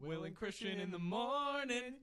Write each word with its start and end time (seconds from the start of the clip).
Will 0.00 0.24
and 0.24 0.34
Christian 0.34 0.80
in 0.80 0.90
the 0.90 0.98
morning. 0.98 1.94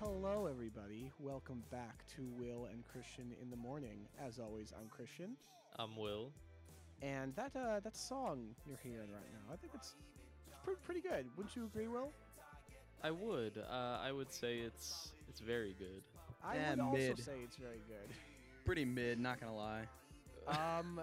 Hello, 0.00 0.46
everybody. 0.46 1.10
Welcome 1.18 1.62
back 1.70 2.04
to 2.16 2.22
Will 2.38 2.66
and 2.66 2.84
Christian 2.86 3.32
in 3.40 3.50
the 3.50 3.56
morning. 3.56 4.06
As 4.24 4.38
always, 4.38 4.72
I'm 4.78 4.88
Christian, 4.88 5.36
I'm 5.78 5.96
Will. 5.96 6.30
and 7.02 7.34
that 7.36 7.52
uh, 7.56 7.80
that 7.80 7.96
song 7.96 8.54
you're 8.66 8.78
hearing 8.82 9.10
right 9.12 9.30
now, 9.32 9.52
I 9.52 9.56
think 9.56 9.72
it's, 9.74 9.94
it's 10.46 10.56
pretty, 10.62 10.80
pretty 10.84 11.00
good. 11.00 11.26
Wouldn't 11.36 11.56
you 11.56 11.64
agree, 11.64 11.88
Will? 11.88 12.12
I 13.02 13.10
would. 13.10 13.58
Uh, 13.58 13.98
I 14.02 14.12
would 14.12 14.30
say 14.32 14.58
it's 14.58 15.12
it's 15.28 15.40
very 15.40 15.74
good. 15.78 16.02
I 16.44 16.56
Yeah, 16.56 16.70
would 16.70 16.80
also 16.80 16.98
mid. 16.98 17.18
say 17.18 17.32
it's 17.44 17.56
very 17.56 17.80
good. 17.88 18.14
Pretty 18.64 18.84
mid, 18.84 19.18
not 19.18 19.40
gonna 19.40 19.54
lie. 19.56 19.84
Um, 20.46 21.00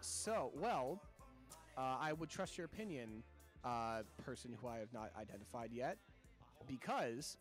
so 0.00 0.50
well, 0.54 1.00
uh, 1.76 1.96
I 2.00 2.12
would 2.12 2.28
trust 2.28 2.56
your 2.58 2.64
opinion, 2.66 3.22
uh, 3.64 4.02
person 4.24 4.56
who 4.60 4.68
I 4.68 4.78
have 4.78 4.92
not 4.92 5.10
identified 5.18 5.70
yet, 5.72 5.98
because 6.66 7.36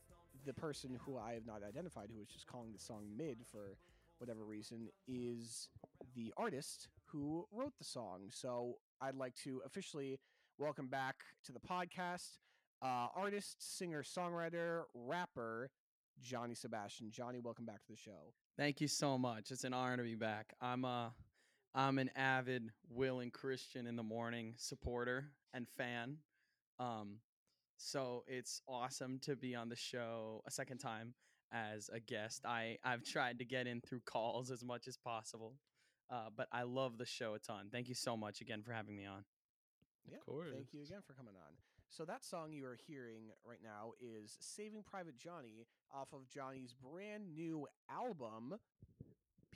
the 0.45 0.53
person 0.53 0.97
who 1.05 1.17
I 1.17 1.33
have 1.33 1.45
not 1.45 1.61
identified, 1.67 2.09
who 2.13 2.21
is 2.21 2.27
just 2.27 2.47
calling 2.47 2.71
the 2.71 2.79
song 2.79 3.03
mid 3.17 3.39
for 3.45 3.77
whatever 4.19 4.43
reason, 4.43 4.87
is 5.07 5.69
the 6.15 6.33
artist 6.37 6.87
who 7.05 7.45
wrote 7.51 7.73
the 7.77 7.83
song. 7.85 8.21
So 8.29 8.75
I'd 9.01 9.15
like 9.15 9.35
to 9.43 9.61
officially 9.65 10.19
welcome 10.57 10.87
back 10.87 11.15
to 11.45 11.51
the 11.51 11.59
podcast, 11.59 12.39
uh, 12.81 13.07
artist, 13.15 13.57
singer, 13.77 14.03
songwriter, 14.03 14.83
rapper. 14.93 15.69
Johnny 16.21 16.55
Sebastian. 16.55 17.11
Johnny, 17.11 17.39
welcome 17.39 17.65
back 17.65 17.83
to 17.85 17.91
the 17.91 17.97
show. 17.97 18.33
Thank 18.57 18.81
you 18.81 18.87
so 18.87 19.17
much. 19.17 19.51
It's 19.51 19.63
an 19.63 19.73
honor 19.73 19.97
to 19.97 20.03
be 20.03 20.15
back. 20.15 20.53
I'm 20.61 20.85
uh 20.85 21.09
I'm 21.75 21.99
an 21.99 22.09
avid 22.15 22.71
Will 22.89 23.19
and 23.19 23.31
Christian 23.31 23.85
in 23.85 23.95
the 23.95 24.03
morning 24.03 24.53
supporter 24.57 25.31
and 25.53 25.67
fan. 25.77 26.17
Um 26.79 27.19
so 27.77 28.23
it's 28.27 28.61
awesome 28.67 29.19
to 29.23 29.35
be 29.35 29.55
on 29.55 29.69
the 29.69 29.75
show 29.75 30.41
a 30.47 30.51
second 30.51 30.79
time 30.79 31.13
as 31.51 31.89
a 31.93 31.99
guest. 31.99 32.45
I 32.45 32.77
I've 32.83 33.03
tried 33.03 33.39
to 33.39 33.45
get 33.45 33.67
in 33.67 33.81
through 33.81 34.01
calls 34.05 34.51
as 34.51 34.63
much 34.63 34.87
as 34.87 34.97
possible. 34.97 35.53
Uh, 36.09 36.29
but 36.35 36.47
I 36.53 36.63
love 36.63 36.97
the 36.97 37.05
show 37.05 37.33
a 37.33 37.39
ton. 37.39 37.67
Thank 37.69 37.89
you 37.89 37.95
so 37.95 38.15
much 38.15 38.39
again 38.39 38.63
for 38.63 38.71
having 38.71 38.95
me 38.95 39.05
on. 39.05 39.25
Yeah, 40.09 40.19
course. 40.25 40.53
Thank 40.53 40.73
you 40.73 40.81
again 40.83 41.01
for 41.05 41.13
coming 41.13 41.33
on. 41.35 41.51
So 41.89 42.05
that 42.05 42.23
song 42.23 42.51
you 42.51 42.65
are 42.65 42.77
hearing 42.87 43.31
right 43.43 43.59
now 43.63 43.93
is 43.99 44.37
Saving 44.39 44.83
Private 44.83 45.17
Johnny 45.17 45.65
off 45.91 46.09
of 46.13 46.29
Johnny's 46.29 46.73
brand 46.73 47.33
new 47.33 47.67
album 47.89 48.55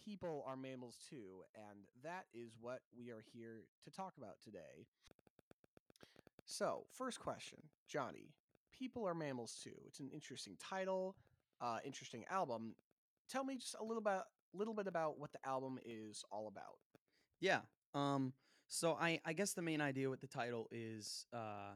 People 0.04 0.44
Are 0.48 0.56
Mammals 0.56 0.98
Too, 1.10 1.44
and 1.54 1.86
that 2.04 2.26
is 2.34 2.54
what 2.60 2.80
we 2.98 3.12
are 3.12 3.24
here 3.34 3.66
to 3.84 3.92
talk 3.92 4.14
about 4.18 4.42
today. 4.44 4.88
So, 6.46 6.86
first 6.92 7.20
question, 7.20 7.60
Johnny, 7.88 8.34
People 8.72 9.06
Are 9.08 9.14
Mammals 9.14 9.60
Too. 9.64 9.76
It's 9.86 10.00
an 10.00 10.10
interesting 10.12 10.58
title, 10.60 11.16
uh 11.62 11.78
interesting 11.86 12.26
album. 12.30 12.74
Tell 13.30 13.44
me 13.44 13.58
just 13.58 13.76
a 13.80 13.84
little 13.84 14.02
bit 14.02 14.22
little 14.54 14.74
bit 14.74 14.88
about 14.88 15.20
what 15.20 15.32
the 15.32 15.40
album 15.46 15.78
is 15.86 16.24
all 16.32 16.48
about. 16.48 16.80
Yeah. 17.40 17.60
Um. 17.94 18.34
So 18.68 18.98
I 19.00 19.20
I 19.26 19.34
guess 19.34 19.54
the 19.54 19.62
main 19.62 19.82
idea 19.82 20.10
with 20.10 20.22
the 20.22 20.28
title 20.28 20.68
is 20.72 21.26
uh, 21.34 21.76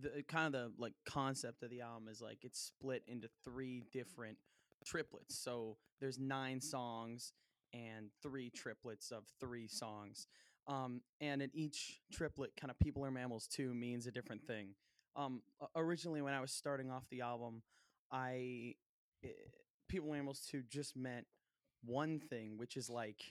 the 0.00 0.22
kind 0.28 0.54
of 0.54 0.76
the 0.76 0.82
like 0.82 0.94
concept 1.06 1.62
of 1.62 1.70
the 1.70 1.80
album 1.80 2.08
is 2.08 2.20
like 2.20 2.38
it's 2.42 2.60
split 2.60 3.02
into 3.06 3.28
three 3.44 3.82
different 3.92 4.38
triplets. 4.84 5.38
So 5.38 5.76
there's 6.00 6.18
nine 6.18 6.60
songs 6.60 7.32
and 7.72 8.10
three 8.22 8.50
triplets 8.50 9.10
of 9.10 9.24
three 9.40 9.68
songs. 9.68 10.26
Um, 10.66 11.00
and 11.20 11.42
in 11.42 11.50
each 11.54 12.00
triplet, 12.12 12.52
kind 12.56 12.70
of 12.70 12.78
people 12.78 13.04
are 13.04 13.10
mammals 13.10 13.46
too 13.46 13.74
means 13.74 14.06
a 14.06 14.10
different 14.10 14.46
thing. 14.46 14.74
Um, 15.16 15.42
originally 15.74 16.22
when 16.22 16.34
I 16.34 16.40
was 16.40 16.52
starting 16.52 16.90
off 16.90 17.04
the 17.10 17.22
album, 17.22 17.62
I 18.12 18.74
eh, 19.24 19.28
people 19.88 20.10
are 20.10 20.16
mammals 20.16 20.40
too 20.40 20.62
just 20.68 20.96
meant 20.96 21.26
one 21.84 22.20
thing, 22.20 22.56
which 22.56 22.76
is 22.76 22.88
like 22.88 23.22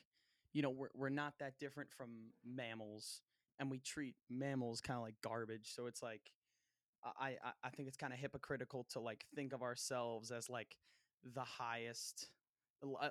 you 0.53 0.61
know 0.61 0.69
we're, 0.71 0.89
we're 0.95 1.09
not 1.09 1.33
that 1.39 1.53
different 1.59 1.91
from 1.91 2.09
mammals 2.43 3.21
and 3.59 3.69
we 3.69 3.79
treat 3.79 4.15
mammals 4.29 4.81
kind 4.81 4.97
of 4.97 5.03
like 5.03 5.15
garbage 5.23 5.71
so 5.73 5.85
it's 5.85 6.01
like 6.01 6.31
i 7.19 7.35
i, 7.63 7.69
think 7.69 7.87
it's 7.87 7.97
kind 7.97 8.13
of 8.13 8.19
hypocritical 8.19 8.85
to 8.89 8.99
like 8.99 9.25
think 9.35 9.53
of 9.53 9.61
ourselves 9.61 10.31
as 10.31 10.49
like 10.49 10.75
the 11.33 11.43
highest 11.43 12.27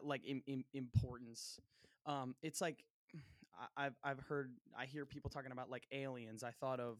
like 0.02 0.24
in, 0.24 0.42
in 0.47 0.64
importance 0.74 1.60
um 2.06 2.34
it's 2.42 2.60
like 2.60 2.84
I've 3.76 3.94
I've 4.04 4.20
heard 4.20 4.52
I 4.78 4.84
hear 4.84 5.06
people 5.06 5.30
talking 5.30 5.50
about 5.50 5.70
like 5.70 5.86
aliens. 5.91 6.44
I 6.44 6.50
thought 6.50 6.78
of 6.78 6.98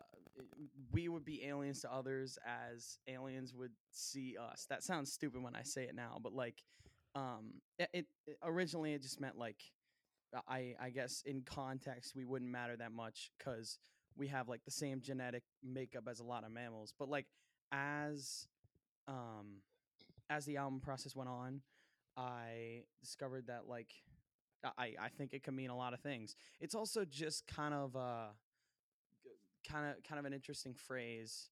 uh, 0.00 0.42
we 0.92 1.08
would 1.08 1.24
be 1.24 1.44
aliens 1.44 1.80
to 1.82 1.92
others 1.92 2.38
as 2.46 2.98
aliens 3.08 3.54
would 3.54 3.72
see 3.90 4.36
us. 4.40 4.66
That 4.70 4.82
sounds 4.84 5.12
stupid 5.12 5.42
when 5.42 5.56
I 5.56 5.62
say 5.62 5.84
it 5.84 5.94
now, 5.94 6.18
but 6.22 6.32
like 6.32 6.62
um 7.16 7.54
it, 7.78 7.88
it 7.92 8.06
it- 8.26 8.38
originally 8.44 8.94
it 8.94 9.02
just 9.02 9.20
meant 9.20 9.36
like 9.36 9.56
i 10.48 10.74
i 10.80 10.90
guess 10.90 11.22
in 11.26 11.42
context 11.42 12.14
we 12.14 12.24
wouldn't 12.24 12.50
matter 12.50 12.76
that 12.76 12.92
much 12.92 13.30
because 13.38 13.78
we 14.16 14.28
have 14.28 14.48
like 14.48 14.64
the 14.64 14.70
same 14.70 15.00
genetic 15.00 15.42
makeup 15.62 16.04
as 16.08 16.20
a 16.20 16.24
lot 16.24 16.44
of 16.44 16.50
mammals 16.50 16.92
but 16.98 17.08
like 17.08 17.26
as 17.72 18.46
um 19.08 19.62
as 20.28 20.44
the 20.44 20.56
album 20.56 20.80
process 20.80 21.14
went 21.16 21.28
on 21.28 21.60
i 22.16 22.82
discovered 23.00 23.46
that 23.46 23.68
like 23.68 23.88
i 24.78 24.94
i 25.00 25.08
think 25.16 25.32
it 25.32 25.42
can 25.42 25.54
mean 25.54 25.70
a 25.70 25.76
lot 25.76 25.94
of 25.94 26.00
things. 26.00 26.34
It's 26.60 26.74
also 26.74 27.04
just 27.04 27.46
kind 27.46 27.74
of 27.74 27.96
uh 27.96 28.28
kind 29.68 29.90
of 29.90 30.02
kind 30.02 30.18
of 30.18 30.24
an 30.24 30.32
interesting 30.32 30.74
phrase 30.74 31.48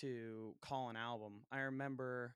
to 0.00 0.54
call 0.60 0.90
an 0.90 0.96
album. 0.96 1.40
I 1.50 1.60
remember 1.60 2.34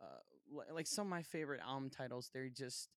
uh, 0.00 0.64
like 0.72 0.86
some 0.86 1.06
of 1.06 1.10
my 1.10 1.22
favorite 1.22 1.60
album 1.66 1.90
titles 1.90 2.30
they're 2.32 2.48
just 2.48 2.88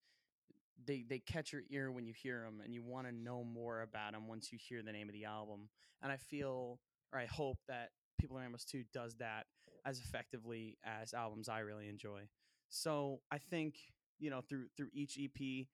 they 0.85 1.03
they 1.07 1.19
catch 1.19 1.51
your 1.51 1.63
ear 1.69 1.91
when 1.91 2.05
you 2.05 2.13
hear 2.13 2.41
them 2.41 2.61
and 2.63 2.73
you 2.73 2.83
want 2.83 3.07
to 3.07 3.13
know 3.13 3.43
more 3.43 3.81
about 3.81 4.13
them 4.13 4.27
once 4.27 4.51
you 4.51 4.57
hear 4.61 4.81
the 4.81 4.91
name 4.91 5.07
of 5.07 5.13
the 5.13 5.25
album 5.25 5.69
and 6.01 6.11
i 6.11 6.17
feel 6.17 6.79
or 7.13 7.19
i 7.19 7.25
hope 7.25 7.57
that 7.67 7.89
people 8.19 8.37
are 8.37 8.41
Mammals 8.41 8.65
Too 8.65 8.83
does 8.93 9.15
that 9.15 9.45
as 9.85 9.99
effectively 9.99 10.77
as 10.83 11.13
albums 11.13 11.49
i 11.49 11.59
really 11.59 11.87
enjoy 11.87 12.21
so 12.69 13.19
i 13.31 13.37
think 13.37 13.75
you 14.19 14.29
know 14.29 14.41
through 14.41 14.65
through 14.75 14.89
each 14.93 15.17
ep 15.17 15.67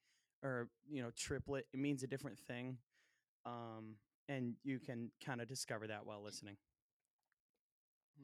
or 0.43 0.69
you 0.89 1.01
know 1.01 1.09
triplet 1.17 1.65
it 1.73 1.79
means 1.79 2.03
a 2.03 2.07
different 2.07 2.37
thing 2.37 2.77
um 3.45 3.95
and 4.29 4.53
you 4.63 4.79
can 4.79 5.11
kind 5.25 5.41
of 5.41 5.47
discover 5.47 5.87
that 5.87 6.05
while 6.05 6.23
listening 6.23 6.55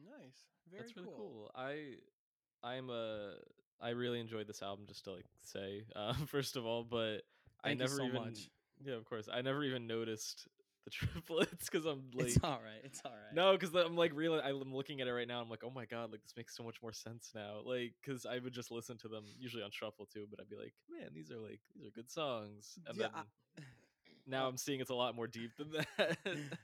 Nice. 0.04 0.46
Very 0.70 0.82
That's 0.82 0.96
really 0.96 1.08
cool. 1.16 1.50
I 1.54 1.96
I'm 2.62 2.90
a 2.90 3.34
I 3.82 3.90
really 3.90 4.20
enjoyed 4.20 4.46
this 4.46 4.62
album. 4.62 4.84
Just 4.88 5.04
to 5.04 5.12
like 5.12 5.26
say, 5.42 5.84
uh, 5.96 6.14
first 6.26 6.56
of 6.56 6.66
all, 6.66 6.84
but 6.84 7.22
I 7.64 7.68
Thank 7.68 7.80
you 7.80 7.84
never 7.86 7.96
so 7.96 8.04
even 8.04 8.22
much. 8.22 8.50
yeah, 8.84 8.94
of 8.94 9.04
course, 9.04 9.28
I 9.32 9.42
never 9.42 9.62
even 9.64 9.86
noticed 9.86 10.46
the 10.84 10.90
triplets 10.90 11.68
because 11.70 11.84
I'm 11.86 12.04
like. 12.14 12.28
it's 12.28 12.38
all 12.42 12.60
right 12.64 12.80
it's 12.84 13.02
all 13.04 13.10
right 13.12 13.34
No, 13.34 13.52
because 13.52 13.74
I'm 13.74 13.96
like 13.96 14.12
really. 14.14 14.40
I'm 14.40 14.74
looking 14.74 15.00
at 15.00 15.08
it 15.08 15.12
right 15.12 15.28
now. 15.28 15.40
I'm 15.42 15.50
like, 15.50 15.62
oh 15.64 15.70
my 15.70 15.84
god, 15.86 16.10
like 16.12 16.22
this 16.22 16.34
makes 16.36 16.56
so 16.56 16.62
much 16.62 16.76
more 16.82 16.92
sense 16.92 17.30
now. 17.34 17.60
Like, 17.64 17.92
because 18.02 18.24
I 18.26 18.38
would 18.38 18.52
just 18.54 18.70
listen 18.70 18.96
to 18.98 19.08
them 19.08 19.24
usually 19.38 19.62
on 19.62 19.70
shuffle 19.72 20.06
too, 20.06 20.26
but 20.30 20.40
I'd 20.40 20.48
be 20.48 20.56
like, 20.56 20.72
man, 20.90 21.10
these 21.14 21.30
are 21.30 21.38
like 21.38 21.60
these 21.76 21.86
are 21.86 21.90
good 21.90 22.10
songs. 22.10 22.78
And 22.86 22.96
Yeah, 22.96 23.08
then 23.08 23.10
I- 23.14 23.62
now 24.26 24.46
I'm 24.48 24.56
seeing 24.56 24.80
it's 24.80 24.90
a 24.90 24.94
lot 24.94 25.14
more 25.16 25.26
deep 25.26 25.50
than 25.58 25.70
that. 25.98 26.18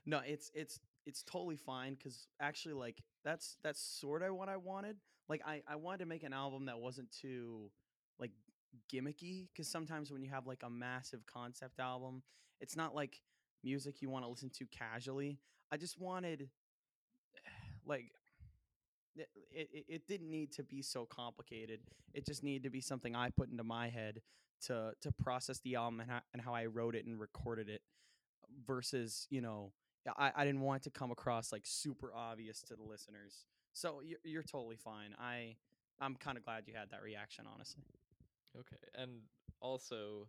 no 0.06 0.21
it's 0.25 0.50
it's 0.55 0.78
it's 1.05 1.22
totally 1.25 1.56
fine 1.56 1.94
because 1.94 2.26
actually 2.41 2.75
like 2.75 3.03
that's 3.25 3.56
that's 3.62 3.81
sort 3.81 4.22
of 4.22 4.34
what 4.34 4.49
i 4.49 4.56
wanted 4.56 4.97
like 5.28 5.41
i 5.47 5.62
i 5.69 5.76
wanted 5.76 5.98
to 5.98 6.06
make 6.06 6.22
an 6.22 6.32
album 6.32 6.66
that 6.66 6.78
wasn't 6.78 7.10
too 7.10 7.70
like 8.19 8.31
gimmicky 8.93 9.49
because 9.52 9.69
sometimes 9.69 10.11
when 10.11 10.23
you 10.23 10.31
have 10.31 10.46
like 10.46 10.62
a 10.62 10.70
massive 10.70 11.25
concept 11.26 11.81
album 11.81 12.23
it's 12.61 12.76
not 12.76 12.94
like 12.94 13.20
music 13.67 14.00
you 14.00 14.08
want 14.08 14.25
to 14.25 14.28
listen 14.28 14.50
to 14.50 14.67
casually. 14.67 15.38
I 15.73 15.76
just 15.76 16.00
wanted 16.00 16.49
like 17.87 18.12
it, 19.17 19.28
it, 19.50 19.84
it 19.88 20.06
didn't 20.06 20.31
need 20.31 20.52
to 20.52 20.62
be 20.62 20.82
so 20.82 21.06
complicated. 21.06 21.81
It 22.12 22.26
just 22.26 22.43
needed 22.43 22.62
to 22.64 22.70
be 22.70 22.81
something 22.81 23.14
i 23.14 23.31
put 23.31 23.50
into 23.50 23.64
my 23.64 23.88
head 23.88 24.22
to 24.62 24.93
to 25.02 25.12
process 25.12 25.58
the 25.61 25.75
album 25.75 26.00
and 26.00 26.11
how, 26.11 26.20
and 26.32 26.40
how 26.40 26.55
i 26.55 26.64
wrote 26.64 26.94
it 26.94 27.05
and 27.05 27.20
recorded 27.20 27.69
it 27.69 27.82
versus 28.67 29.26
you 29.29 29.43
know 29.43 29.70
I, 30.17 30.32
I 30.34 30.44
didn't 30.46 30.62
want 30.62 30.84
to 30.84 30.90
come 30.90 31.11
across 31.11 31.52
like 31.52 31.64
super 31.67 32.14
obvious 32.14 32.62
to 32.62 32.75
the 32.75 32.82
listeners 32.82 33.44
so 33.76 34.00
you're, 34.02 34.19
you're 34.25 34.43
totally 34.43 34.76
fine 34.76 35.14
i 35.19 35.56
i'm 36.00 36.17
kind 36.17 36.38
of 36.38 36.44
glad 36.44 36.64
you 36.67 36.75
had 36.75 36.90
that 36.90 37.02
reaction 37.02 37.46
honestly 37.52 37.84
Okay, 38.58 38.76
and 38.94 39.23
also 39.61 40.28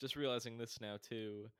just 0.00 0.16
realizing 0.16 0.58
this 0.58 0.80
now 0.80 0.96
too. 1.02 1.50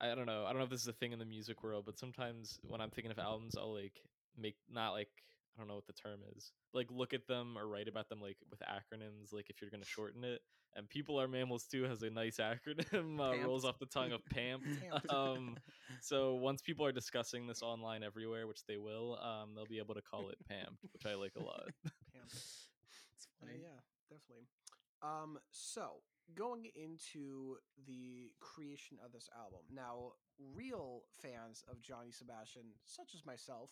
I 0.00 0.14
don't 0.14 0.26
know. 0.26 0.44
I 0.44 0.50
don't 0.50 0.58
know 0.58 0.64
if 0.64 0.70
this 0.70 0.82
is 0.82 0.88
a 0.88 0.92
thing 0.92 1.12
in 1.12 1.18
the 1.18 1.24
music 1.24 1.62
world, 1.62 1.84
but 1.86 1.98
sometimes 1.98 2.58
when 2.62 2.80
I'm 2.80 2.90
thinking 2.90 3.12
of 3.12 3.18
albums, 3.18 3.56
I'll 3.56 3.74
like 3.74 4.02
make 4.36 4.56
not 4.70 4.92
like 4.92 5.10
I 5.54 5.60
don't 5.60 5.68
know 5.68 5.74
what 5.74 5.86
the 5.86 5.92
term 5.92 6.20
is. 6.36 6.52
Like 6.72 6.88
look 6.90 7.12
at 7.12 7.26
them 7.26 7.56
or 7.58 7.66
write 7.66 7.88
about 7.88 8.08
them 8.08 8.20
like 8.20 8.36
with 8.50 8.60
acronyms. 8.60 9.32
Like 9.32 9.50
if 9.50 9.60
you're 9.60 9.70
gonna 9.70 9.84
shorten 9.84 10.24
it, 10.24 10.40
and 10.74 10.88
people 10.88 11.20
are 11.20 11.28
mammals 11.28 11.64
too 11.64 11.84
has 11.84 12.02
a 12.02 12.10
nice 12.10 12.36
acronym. 12.40 13.20
Uh, 13.20 13.46
rolls 13.46 13.64
off 13.64 13.78
the 13.78 13.86
tongue 13.86 14.12
of 14.12 14.24
PAMP. 14.26 14.62
Um, 15.10 15.56
so 16.00 16.34
once 16.34 16.62
people 16.62 16.86
are 16.86 16.92
discussing 16.92 17.46
this 17.46 17.62
online 17.62 18.02
everywhere, 18.02 18.46
which 18.46 18.64
they 18.66 18.76
will, 18.76 19.18
um, 19.22 19.50
they'll 19.54 19.66
be 19.66 19.78
able 19.78 19.94
to 19.94 20.02
call 20.02 20.28
it 20.28 20.36
PAMP, 20.48 20.78
which 20.92 21.04
I 21.06 21.14
like 21.14 21.32
a 21.38 21.42
lot. 21.42 21.68
Pam. 21.84 22.22
It's 22.26 23.28
Uh, 23.42 23.46
yeah, 23.60 23.80
definitely. 24.08 24.46
Um, 25.02 25.38
so 25.50 26.02
going 26.34 26.66
into 26.74 27.56
the 27.86 28.30
creation 28.40 28.98
of 29.04 29.12
this 29.12 29.28
album, 29.36 29.60
now 29.74 30.12
real 30.54 31.02
fans 31.10 31.64
of 31.68 31.80
Johnny 31.82 32.12
Sebastian, 32.12 32.62
such 32.84 33.14
as 33.14 33.26
myself, 33.26 33.70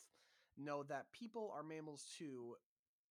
know 0.56 0.82
that 0.84 1.12
"People 1.12 1.52
Are 1.54 1.62
Mammals" 1.62 2.14
Too 2.18 2.56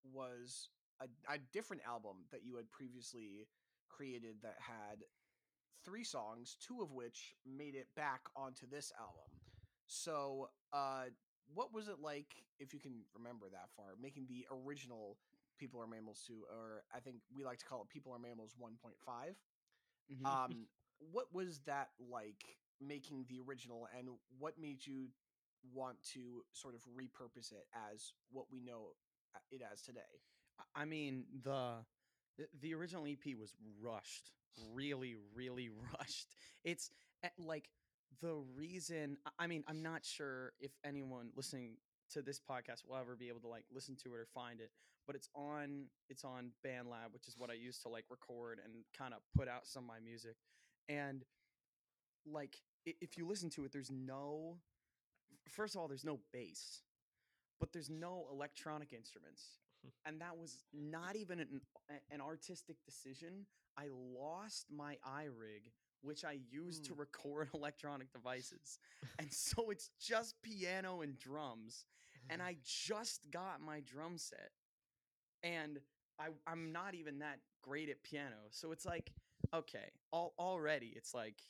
was 0.03 0.69
a, 1.01 1.05
a 1.31 1.37
different 1.37 1.83
album 1.85 2.25
that 2.31 2.43
you 2.43 2.55
had 2.55 2.71
previously 2.71 3.47
created 3.89 4.41
that 4.43 4.57
had 4.59 5.03
three 5.83 6.03
songs, 6.03 6.55
two 6.59 6.81
of 6.81 6.91
which 6.91 7.35
made 7.45 7.75
it 7.75 7.87
back 7.95 8.21
onto 8.35 8.67
this 8.67 8.91
album. 8.99 9.39
So, 9.87 10.49
uh, 10.73 11.05
what 11.53 11.73
was 11.73 11.87
it 11.87 11.99
like, 11.99 12.43
if 12.59 12.73
you 12.73 12.79
can 12.79 13.05
remember 13.15 13.47
that 13.49 13.69
far, 13.75 13.95
making 13.99 14.27
the 14.27 14.45
original 14.51 15.17
People 15.57 15.81
Are 15.81 15.87
Mammals 15.87 16.23
2, 16.27 16.45
or 16.49 16.83
I 16.93 16.99
think 16.99 17.17
we 17.33 17.43
like 17.43 17.59
to 17.59 17.65
call 17.65 17.81
it 17.81 17.89
People 17.89 18.13
Are 18.13 18.19
Mammals 18.19 18.55
1.5? 18.57 19.35
Mhm. 20.11 20.25
Um, 20.25 20.67
what 20.99 21.33
was 21.33 21.59
that 21.61 21.89
like 21.99 22.59
making 22.79 23.25
the 23.27 23.39
original, 23.41 23.87
and 23.97 24.09
what 24.37 24.57
made 24.59 24.85
you 24.85 25.09
want 25.73 25.97
to 26.13 26.43
sort 26.53 26.75
of 26.75 26.81
repurpose 26.85 27.51
it 27.51 27.67
as 27.91 28.13
what 28.31 28.45
we 28.51 28.59
know 28.59 28.93
uh, 29.35 29.39
it 29.51 29.61
as 29.71 29.81
today? 29.81 29.99
I- 30.75 30.85
mean 30.85 31.25
the 31.43 31.85
the- 32.61 32.73
original 32.73 33.05
EP 33.05 33.35
was 33.37 33.53
rushed, 33.81 34.31
really, 34.73 35.15
really 35.35 35.69
rushed. 35.99 36.35
It's 36.63 36.91
eh, 37.23 37.29
like 37.37 37.69
the 38.21 38.35
reason. 38.55 39.17
I- 39.39 39.47
mean, 39.47 39.63
I'm 39.67 39.81
not 39.81 40.05
sure 40.05 40.53
if 40.59 40.71
anyone 40.83 41.31
listening 41.35 41.77
to 42.11 42.21
this 42.21 42.39
podcast 42.39 42.87
will 42.87 42.97
ever 42.97 43.15
be 43.15 43.27
able 43.29 43.41
to 43.41 43.47
like 43.47 43.65
listen 43.71 43.95
to 44.03 44.13
it 44.13 44.17
or 44.17 44.27
find 44.33 44.59
it, 44.61 44.71
but 45.05 45.15
it's 45.15 45.29
on 45.35 45.85
it's 46.09 46.23
on 46.23 46.51
BandLab, 46.65 47.11
which 47.13 47.27
is 47.27 47.35
what 47.37 47.49
I 47.49 47.53
use 47.53 47.79
to 47.79 47.89
like 47.89 48.05
record 48.09 48.59
and 48.63 48.73
kind 48.97 49.13
of 49.13 49.19
put 49.37 49.47
out 49.47 49.67
some 49.67 49.83
of 49.83 49.87
my 49.87 49.99
music. 49.99 50.35
And 50.87 51.23
like 52.25 52.57
if 52.85 53.17
you 53.17 53.27
listen 53.27 53.49
to 53.51 53.65
it, 53.65 53.71
there's 53.71 53.91
no 53.91 54.57
first 55.49 55.75
of 55.75 55.81
all, 55.81 55.87
there's 55.87 56.05
no 56.05 56.19
bass, 56.31 56.81
but 57.59 57.71
there's 57.73 57.89
no 57.89 58.27
electronic 58.31 58.93
instruments 58.93 59.59
and 60.05 60.21
that 60.21 60.37
was 60.37 60.63
not 60.73 61.15
even 61.15 61.39
an, 61.39 61.61
an 62.11 62.21
artistic 62.21 62.77
decision. 62.85 63.45
I 63.77 63.87
lost 63.91 64.67
my 64.69 64.97
iRig, 65.07 65.71
which 66.01 66.25
I 66.25 66.39
used 66.49 66.85
to 66.85 66.93
Mm. 66.93 66.99
record 66.99 67.49
electronic 67.53 68.11
devices, 68.11 68.79
and 69.19 69.31
so 69.33 69.69
it's 69.69 69.89
just 69.99 70.41
piano 70.41 71.01
and 71.01 71.17
drums. 71.17 71.85
And 72.31 72.41
I 72.43 72.57
just 72.63 73.31
got 73.31 73.59
my 73.61 73.79
drum 73.79 74.17
set, 74.17 74.51
and 75.43 75.79
I 76.19 76.27
I'm 76.45 76.71
not 76.71 76.93
even 76.95 77.19
that 77.19 77.39
great 77.63 77.89
at 77.89 78.03
piano, 78.03 78.35
so 78.51 78.71
it's 78.71 78.85
like 78.85 79.11
okay, 79.53 79.91
all, 80.11 80.33
already 80.37 80.93
it's 80.95 81.13
like 81.13 81.41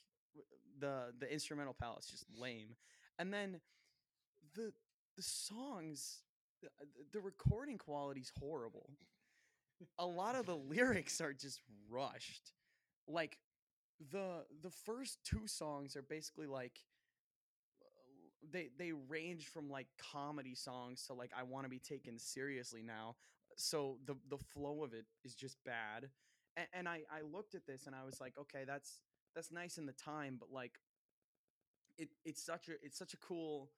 the 0.79 1.13
the 1.19 1.31
instrumental 1.31 1.73
palette's 1.73 2.07
just 2.07 2.25
lame, 2.33 2.75
and 3.17 3.33
then 3.33 3.59
the 4.59 4.73
the 5.15 5.23
songs 5.23 6.19
the, 6.61 6.67
uh, 6.67 6.85
the 7.13 7.19
recording 7.19 7.77
quality's 7.77 8.31
horrible. 8.39 8.89
A 9.97 10.05
lot 10.05 10.35
of 10.35 10.45
the 10.45 10.55
lyrics 10.69 11.21
are 11.21 11.33
just 11.33 11.61
rushed. 11.89 12.51
Like 13.07 13.37
the 14.11 14.45
the 14.61 14.69
first 14.69 15.19
two 15.23 15.47
songs 15.47 15.95
are 15.95 16.01
basically 16.01 16.47
like 16.47 16.79
they 18.51 18.69
they 18.77 18.91
range 18.91 19.47
from 19.47 19.69
like 19.69 19.87
comedy 20.11 20.55
songs 20.55 21.05
to 21.07 21.13
like 21.13 21.31
I 21.37 21.43
want 21.43 21.65
to 21.65 21.69
be 21.69 21.79
taken 21.79 22.19
seriously 22.19 22.81
now. 22.83 23.15
So 23.55 23.97
the 24.05 24.15
the 24.29 24.37
flow 24.37 24.83
of 24.83 24.93
it 24.93 25.05
is 25.23 25.35
just 25.35 25.57
bad. 25.65 26.09
And, 26.57 26.67
and 26.73 26.89
I 26.89 27.01
I 27.11 27.21
looked 27.21 27.55
at 27.55 27.65
this 27.65 27.87
and 27.87 27.95
I 27.95 28.03
was 28.05 28.19
like, 28.19 28.33
okay, 28.37 28.63
that's 28.65 29.01
that's 29.35 29.51
nice 29.51 29.77
in 29.77 29.85
the 29.85 29.93
time, 29.93 30.37
but 30.39 30.51
like 30.51 30.73
it 31.97 32.09
it's 32.25 32.43
such 32.43 32.69
a 32.69 32.73
it's 32.83 32.97
such 32.97 33.13
a 33.13 33.17
cool 33.17 33.69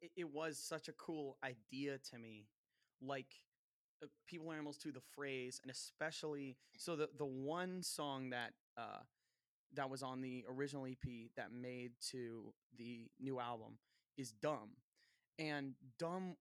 it, 0.00 0.10
it 0.16 0.32
was 0.32 0.58
such 0.58 0.88
a 0.88 0.92
cool 0.92 1.36
idea 1.44 1.98
to 2.10 2.18
me 2.18 2.46
like 3.02 3.26
uh, 4.02 4.06
people 4.26 4.50
are 4.50 4.54
animals 4.54 4.78
to 4.78 4.92
the 4.92 5.00
phrase 5.14 5.60
and 5.62 5.70
especially 5.70 6.56
so 6.76 6.96
the 6.96 7.08
the 7.18 7.26
one 7.26 7.82
song 7.82 8.30
that 8.30 8.52
uh 8.76 9.00
that 9.74 9.90
was 9.90 10.02
on 10.02 10.20
the 10.20 10.44
original 10.48 10.86
ep 10.86 11.06
that 11.36 11.52
made 11.52 11.92
to 12.10 12.52
the 12.78 13.08
new 13.20 13.40
album 13.40 13.78
is 14.16 14.32
dumb 14.32 14.70
and 15.38 15.74
dumb 15.98 16.36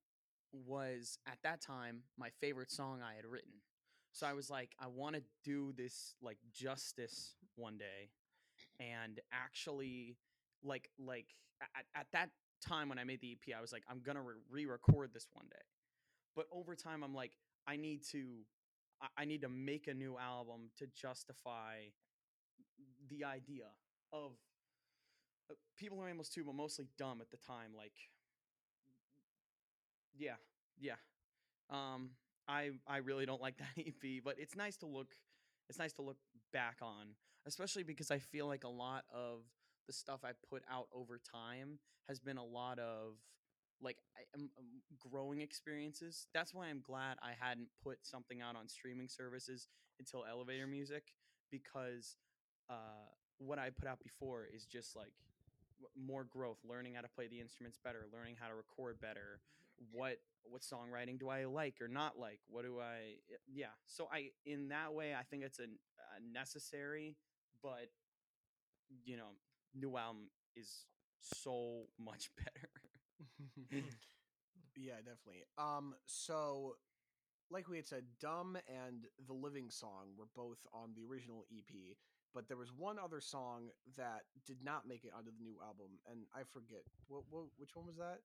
was 0.54 1.20
at 1.28 1.38
that 1.44 1.62
time 1.62 2.02
my 2.18 2.30
favorite 2.42 2.72
song 2.72 3.02
i 3.04 3.16
had 3.16 3.26
written. 3.26 3.52
So 4.14 4.28
i 4.28 4.34
was 4.34 4.50
like 4.50 4.72
i 4.80 4.88
want 4.88 5.16
to 5.16 5.22
do 5.44 5.74
this 5.78 6.16
like 6.22 6.38
justice 6.54 7.36
one 7.56 7.78
day 7.78 8.10
and 8.80 9.20
actually 9.34 10.18
like 10.64 10.90
like 11.00 11.28
at, 11.62 11.86
at 11.96 12.08
that 12.14 12.30
time 12.60 12.90
when 12.90 13.00
I 13.00 13.04
made 13.04 13.22
the 13.22 13.32
EP, 13.32 13.56
I 13.58 13.62
was 13.62 13.72
like, 13.72 13.84
I'm 13.90 14.02
gonna 14.02 14.24
re 14.50 14.66
record 14.66 15.12
this 15.14 15.28
one 15.34 15.46
day. 15.50 15.64
But 16.36 16.48
over 16.52 16.76
time, 16.76 17.04
I'm 17.04 17.14
like, 17.14 17.32
I 17.68 17.76
need 17.76 18.04
to, 18.12 18.26
I, 19.18 19.26
need 19.26 19.42
to 19.42 19.50
make 19.50 19.88
a 19.88 19.94
new 19.94 20.18
album 20.18 20.70
to 20.78 20.88
justify 20.88 21.76
the 23.10 23.26
idea 23.26 23.66
of 24.14 24.32
uh, 25.50 25.56
people 25.78 26.02
are 26.02 26.08
animals 26.08 26.30
too, 26.30 26.44
but 26.44 26.56
mostly 26.56 26.88
dumb 26.98 27.20
at 27.22 27.30
the 27.32 27.38
time. 27.38 27.72
Like, 27.76 27.94
yeah, 30.18 30.36
yeah. 30.80 30.96
Um, 31.70 32.12
I 32.48 32.72
I 32.88 32.98
really 32.98 33.26
don't 33.26 33.42
like 33.42 33.58
that 33.58 33.68
EP, 33.78 34.24
but 34.24 34.36
it's 34.38 34.56
nice 34.56 34.78
to 34.78 34.86
look. 34.86 35.14
It's 35.70 35.80
nice 35.80 35.94
to 35.94 36.02
look 36.02 36.18
back 36.52 36.78
on, 36.82 37.16
especially 37.46 37.84
because 37.84 38.12
I 38.12 38.20
feel 38.20 38.48
like 38.48 38.64
a 38.64 38.70
lot 38.70 39.06
of 39.14 39.42
the 39.90 39.94
stuff 39.94 40.20
I 40.24 40.34
put 40.48 40.62
out 40.72 40.86
over 40.94 41.20
time 41.20 41.80
has 42.08 42.20
been 42.20 42.38
a 42.38 42.46
lot 42.46 42.78
of 42.78 43.16
like 43.82 43.98
I, 44.16 44.22
um, 44.38 44.52
um, 44.60 44.66
growing 45.00 45.42
experiences. 45.42 46.28
That's 46.32 46.54
why 46.54 46.68
I'm 46.68 46.82
glad 46.86 47.18
I 47.24 47.32
hadn't 47.40 47.70
put 47.84 47.98
something 48.04 48.40
out 48.40 48.56
on 48.56 48.68
streaming 48.68 49.08
services 49.08 49.68
until 49.98 50.26
Elevator 50.30 50.68
Music 50.68 51.06
because 51.50 52.18
uh, 52.70 53.10
what 53.40 53.58
I 53.58 53.72
put 53.72 53.88
out 53.88 54.00
before 54.00 54.48
is 54.54 54.66
just 54.66 54.96
like 54.96 55.14
more 55.98 56.24
growth, 56.24 56.60
learning 56.64 56.94
how 56.94 57.02
to 57.02 57.08
play 57.08 57.28
the 57.28 57.40
instruments 57.40 57.80
better, 57.84 58.06
learning 58.14 58.36
how 58.40 58.48
to 58.48 58.54
record 58.54 59.02
better. 59.02 59.40
What 59.92 60.18
what 60.44 60.62
songwriting 60.62 61.20
do 61.20 61.30
I 61.30 61.46
like 61.46 61.82
or 61.82 61.88
not 61.88 62.20
like? 62.20 62.42
What 62.48 62.64
do 62.64 62.80
I 62.80 63.16
yeah. 63.52 63.74
So 63.88 64.08
I 64.14 64.30
in 64.46 64.68
that 64.68 64.94
way 64.94 65.16
I 65.20 65.24
think 65.24 65.44
it's 65.44 65.58
a, 65.58 65.64
a 65.64 66.32
necessary 66.32 67.16
but 67.64 67.90
you 69.06 69.18
know 69.18 69.30
new 69.76 69.98
album 69.98 70.30
is 70.56 70.86
so 71.22 71.84
much 72.00 72.30
better. 72.38 72.70
yeah, 74.76 74.96
definitely. 74.98 75.44
Um, 75.58 75.96
so 76.06 76.76
like 77.52 77.68
we 77.68 77.78
had 77.78 77.88
said, 77.88 78.04
"Dumb" 78.20 78.58
and 78.68 79.06
"The 79.28 79.34
Living 79.34 79.70
Song" 79.70 80.14
were 80.18 80.28
both 80.36 80.60
on 80.74 80.92
the 80.96 81.04
original 81.10 81.46
EP, 81.52 81.98
but 82.34 82.48
there 82.48 82.58
was 82.58 82.72
one 82.72 82.98
other 83.00 83.20
song 83.20 83.70
that 83.98 84.24
did 84.46 84.64
not 84.64 84.88
make 84.88 85.04
it 85.04 85.12
onto 85.18 85.32
the 85.32 85.44
new 85.44 85.56
album, 85.64 86.00
and 86.10 86.22
I 86.34 86.44
forget 86.44 86.84
what, 87.08 87.24
what 87.30 87.46
which 87.58 87.76
one 87.76 87.86
was 87.88 87.98
that. 87.98 88.20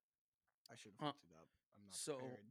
I 0.70 0.76
should 0.76 0.92
have 1.00 1.02
Uh, 1.02 1.06
looked 1.12 1.24
it 1.24 1.36
up. 1.36 1.48
I'm 1.76 1.84
not 1.84 1.94
so- 1.94 2.16
prepared. 2.18 2.46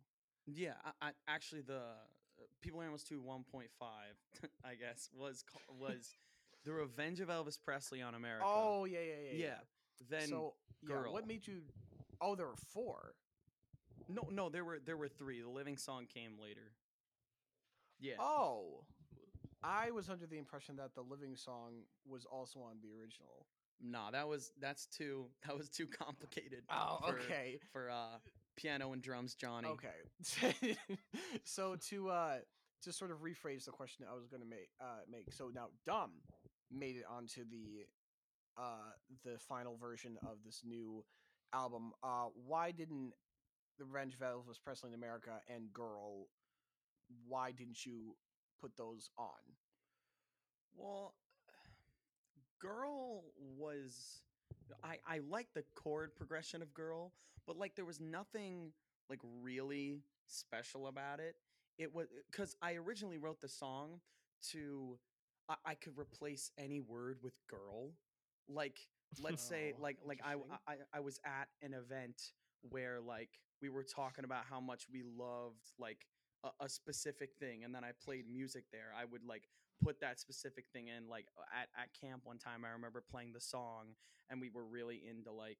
Yeah, 0.45 0.73
I, 0.83 1.07
I 1.07 1.12
actually 1.27 1.62
the 1.62 1.77
uh, 1.79 2.43
People 2.59 2.81
Animals 2.81 3.03
2 3.05 3.21
1.5, 3.21 3.69
I 4.65 4.75
guess, 4.75 5.09
was 5.15 5.45
was 5.69 6.17
The 6.65 6.72
Revenge 6.72 7.20
of 7.20 7.29
Elvis 7.29 7.58
Presley 7.62 8.01
on 8.01 8.15
America. 8.15 8.46
Oh 8.48 8.86
yeah, 8.86 9.00
yeah, 9.00 9.32
yeah. 9.32 9.46
yeah. 9.46 9.55
Then 10.10 10.27
so 10.27 10.53
yeah, 10.82 10.96
Girl. 10.96 11.13
what 11.13 11.27
made 11.27 11.46
you? 11.46 11.62
Oh, 12.22 12.36
there 12.36 12.48
were 12.48 12.55
four. 12.74 13.15
no, 14.10 14.27
no, 14.32 14.50
there 14.50 14.63
were 14.63 14.79
there 14.86 14.98
were 14.98 15.08
three. 15.08 15.41
The 15.41 15.50
Living 15.50 15.77
Song 15.77 16.05
came 16.12 16.34
later. 16.41 16.72
Yeah. 18.00 18.15
Oh, 18.20 18.84
I 19.63 19.91
was 19.91 20.10
under 20.10 20.25
the 20.25 20.38
impression 20.38 20.75
that 20.77 20.93
the 20.93 21.01
Living 21.01 21.36
Song 21.36 21.84
was 22.05 22.25
also 22.25 22.60
on 22.60 22.77
the 22.82 22.89
original. 23.00 23.46
Nah, 23.82 24.12
that 24.12 24.27
was 24.27 24.51
that's 24.60 24.86
too 24.86 25.25
that 25.46 25.58
was 25.58 25.70
too 25.70 25.88
complicated. 25.88 26.63
Oh, 26.70 27.00
for, 27.01 27.20
okay. 27.20 27.60
For 27.72 27.89
uh 27.89 28.17
piano 28.55 28.91
and 28.93 29.01
drums, 29.01 29.36
Johnny. 29.36 29.70
Okay. 29.70 30.77
so 31.43 31.75
to 31.89 32.10
uh 32.10 32.36
to 32.84 32.91
sort 32.91 33.12
of 33.12 33.20
rephrase 33.20 33.65
the 33.65 33.72
question 33.72 34.05
I 34.10 34.13
was 34.13 34.27
going 34.27 34.41
to 34.41 34.48
make 34.48 34.70
uh 34.82 35.01
make. 35.10 35.32
So 35.32 35.50
now 35.53 35.67
Dumb 35.86 36.12
made 36.74 36.96
it 36.98 37.06
onto 37.10 37.44
the 37.50 37.86
uh 38.58 38.92
the 39.24 39.38
final 39.39 39.77
version 39.77 40.18
of 40.24 40.38
this 40.46 40.62
new 40.65 41.03
album. 41.53 41.94
Uh 42.03 42.27
why 42.48 42.72
didn't 42.72 43.13
The 43.80 43.86
Revenge 43.86 44.15
of 44.15 44.22
Elvis 44.22 44.62
Presley 44.63 44.89
in 44.89 44.96
America 44.96 45.42
and 45.53 45.74
Girl, 45.74 46.27
why 47.27 47.51
didn't 47.51 47.86
you 47.86 48.15
put 48.62 48.75
those 48.77 49.10
on? 49.18 49.56
Well, 50.75 51.15
Girl 52.60 53.24
was 53.58 54.22
I 54.84 54.98
I 55.08 55.20
like 55.30 55.48
the 55.53 55.63
chord 55.75 56.15
progression 56.15 56.62
of 56.62 56.74
Girl, 56.74 57.13
but 57.46 57.58
like 57.58 57.75
there 57.75 57.86
was 57.86 58.00
nothing 58.00 58.72
like 59.10 59.20
really 59.42 60.03
special 60.27 60.88
about 60.88 61.20
it. 61.20 61.36
It 61.77 61.94
was 61.94 62.08
cuz 62.32 62.56
I 62.62 62.74
originally 62.75 63.18
wrote 63.18 63.42
the 63.42 63.50
song 63.50 64.00
to 64.51 64.98
I, 65.50 65.55
I 65.65 65.73
could 65.75 65.97
replace 65.97 66.51
any 66.57 66.79
word 66.79 67.17
with 67.23 67.33
girl. 67.50 67.91
Like 68.47 68.79
let's 69.21 69.43
say 69.43 69.73
Oh, 69.77 69.81
like 69.81 69.97
like 70.05 70.19
I. 70.23 70.35
I 70.67 70.75
I 70.93 71.00
was 71.00 71.19
at 71.25 71.47
an 71.62 71.73
event 71.73 72.21
where 72.69 73.00
like 73.01 73.29
we 73.62 73.69
were 73.69 73.83
talking 73.83 74.25
about 74.25 74.43
how 74.50 74.59
much 74.59 74.85
we 74.91 75.03
loved 75.03 75.71
like 75.79 76.05
a, 76.43 76.65
a 76.65 76.69
specific 76.69 77.31
thing 77.39 77.63
and 77.63 77.73
then 77.73 77.83
I 77.83 77.91
played 78.03 78.25
music 78.29 78.65
there. 78.71 78.91
I 78.97 79.05
would 79.05 79.23
like 79.25 79.47
put 79.83 80.00
that 80.01 80.19
specific 80.19 80.65
thing 80.73 80.88
in 80.88 81.07
like 81.09 81.27
at, 81.53 81.69
at 81.81 81.89
camp 82.00 82.21
one 82.25 82.38
time 82.38 82.63
I 82.65 82.71
remember 82.71 83.03
playing 83.09 83.33
the 83.33 83.41
song 83.41 83.95
and 84.29 84.39
we 84.39 84.50
were 84.50 84.65
really 84.65 85.01
into 85.09 85.31
like 85.31 85.59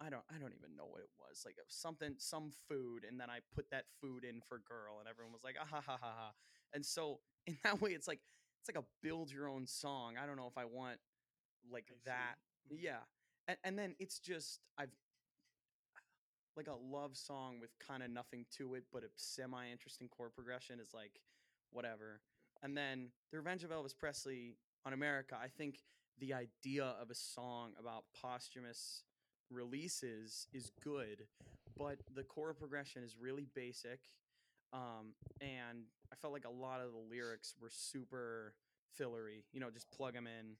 I 0.00 0.08
don't 0.10 0.22
I 0.30 0.38
don't 0.38 0.54
even 0.54 0.76
know 0.76 0.86
what 0.86 1.00
it 1.00 1.10
was 1.18 1.42
like 1.44 1.56
something 1.68 2.14
some 2.18 2.50
food 2.68 3.04
and 3.08 3.20
then 3.20 3.28
I 3.30 3.40
put 3.54 3.70
that 3.70 3.84
food 4.00 4.24
in 4.24 4.40
for 4.48 4.58
girl 4.66 4.98
and 5.00 5.08
everyone 5.08 5.32
was 5.32 5.44
like 5.44 5.56
ah 5.60 5.66
ha 5.68 5.82
ha 5.84 5.98
ha 6.00 6.12
ha 6.16 6.30
and 6.72 6.84
so 6.84 7.20
in 7.46 7.58
that 7.64 7.80
way 7.80 7.90
it's 7.90 8.08
like 8.08 8.20
it's 8.60 8.68
like 8.74 8.82
a 8.82 8.86
build 9.02 9.30
your 9.32 9.48
own 9.48 9.66
song 9.66 10.14
I 10.22 10.26
don't 10.26 10.36
know 10.36 10.46
if 10.48 10.58
I 10.58 10.64
want 10.64 10.98
like 11.70 11.86
I 11.90 11.94
that 12.04 12.36
Mhm. 12.72 12.78
yeah 12.82 13.00
and, 13.46 13.58
and 13.64 13.78
then 13.78 13.94
it's 13.98 14.18
just 14.18 14.60
I've 14.78 14.90
like 16.56 16.66
a 16.68 16.74
love 16.74 17.16
song 17.16 17.60
with 17.60 17.70
kind 17.78 18.02
of 18.02 18.10
nothing 18.10 18.46
to 18.58 18.74
it 18.74 18.84
but 18.92 19.02
a 19.04 19.08
semi 19.16 19.70
interesting 19.70 20.08
chord 20.08 20.34
progression 20.34 20.80
is 20.80 20.92
like 20.94 21.20
whatever 21.70 22.20
and 22.62 22.76
then 22.76 23.10
the 23.30 23.38
revenge 23.38 23.64
of 23.64 23.70
elvis 23.70 23.96
presley 23.96 24.56
on 24.86 24.92
america 24.92 25.36
i 25.40 25.48
think 25.48 25.80
the 26.18 26.32
idea 26.34 26.94
of 27.00 27.10
a 27.10 27.14
song 27.14 27.72
about 27.78 28.04
posthumous 28.20 29.04
releases 29.50 30.46
is 30.52 30.70
good 30.82 31.26
but 31.76 31.98
the 32.14 32.24
chord 32.24 32.58
progression 32.58 33.02
is 33.02 33.16
really 33.20 33.46
basic 33.54 34.00
um, 34.72 35.14
and 35.40 35.84
i 36.12 36.16
felt 36.16 36.32
like 36.32 36.44
a 36.46 36.50
lot 36.50 36.80
of 36.80 36.92
the 36.92 36.98
lyrics 36.98 37.54
were 37.60 37.70
super 37.70 38.54
fillery 38.94 39.44
you 39.52 39.60
know 39.60 39.70
just 39.70 39.90
plug 39.90 40.14
them 40.14 40.26
in 40.26 40.56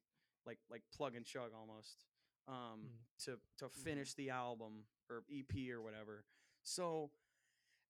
like 0.46 0.58
like 0.70 0.82
plug 0.96 1.14
and 1.16 1.24
chug 1.26 1.50
almost 1.58 2.04
um, 2.48 2.54
Mm. 2.80 3.24
to 3.24 3.38
to 3.58 3.68
finish 3.68 4.14
the 4.14 4.30
album 4.30 4.84
or 5.10 5.22
ep 5.30 5.52
or 5.70 5.82
whatever. 5.82 6.24
So 6.62 7.10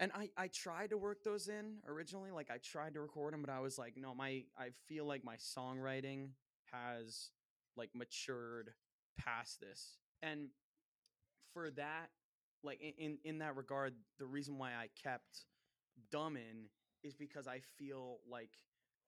and 0.00 0.10
I, 0.14 0.30
I 0.36 0.48
tried 0.48 0.90
to 0.90 0.98
work 0.98 1.22
those 1.24 1.48
in 1.48 1.78
originally 1.86 2.30
like 2.32 2.50
i 2.50 2.58
tried 2.58 2.94
to 2.94 3.00
record 3.00 3.32
them 3.34 3.40
but 3.42 3.50
i 3.50 3.60
was 3.60 3.78
like 3.78 3.94
no 3.96 4.14
my 4.14 4.44
i 4.58 4.70
feel 4.86 5.04
like 5.04 5.24
my 5.24 5.36
songwriting 5.36 6.30
has 6.72 7.30
like 7.76 7.90
matured 7.94 8.72
past 9.18 9.60
this. 9.60 9.98
And 10.22 10.48
for 11.52 11.70
that 11.70 12.08
like 12.62 12.80
in 12.80 12.92
in, 12.98 13.18
in 13.24 13.38
that 13.38 13.56
regard 13.56 13.94
the 14.18 14.26
reason 14.26 14.58
why 14.58 14.70
i 14.70 14.88
kept 15.02 15.44
dumb 16.10 16.36
in 16.36 16.68
is 17.02 17.14
because 17.14 17.46
i 17.46 17.60
feel 17.76 18.18
like 18.30 18.50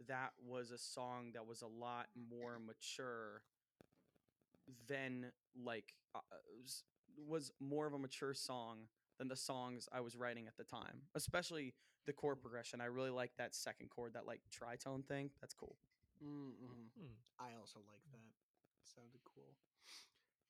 that 0.09 0.31
was 0.47 0.71
a 0.71 0.79
song 0.79 1.31
that 1.35 1.47
was 1.47 1.63
a 1.63 1.67
lot 1.67 2.07
more 2.31 2.59
mature 2.59 3.43
than 4.89 5.27
like 5.65 5.95
uh, 6.15 6.19
uh, 6.19 6.37
was, 6.63 6.85
was 7.27 7.53
more 7.61 7.87
of 7.87 7.93
a 7.93 7.99
mature 7.99 8.35
song 8.35 8.79
than 9.19 9.29
the 9.29 9.37
songs 9.37 9.89
I 9.93 10.01
was 10.01 10.17
writing 10.17 10.47
at 10.47 10.57
the 10.57 10.65
time, 10.65 11.03
especially 11.15 11.75
the 12.07 12.13
chord 12.13 12.41
progression. 12.41 12.81
I 12.81 12.87
really 12.87 13.11
like 13.11 13.33
that 13.39 13.55
second 13.55 13.91
chord, 13.91 14.15
that 14.15 14.27
like 14.27 14.41
tritone 14.51 15.05
thing. 15.05 15.31
That's 15.41 15.55
cool. 15.55 15.77
Mm-hmm. 16.25 17.01
Hmm. 17.01 17.13
I 17.39 17.51
also 17.59 17.81
like 17.87 18.03
that. 18.13 18.19
Sounded 18.83 19.21
cool. 19.25 19.55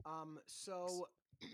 Um, 0.06 0.38
so 0.46 1.08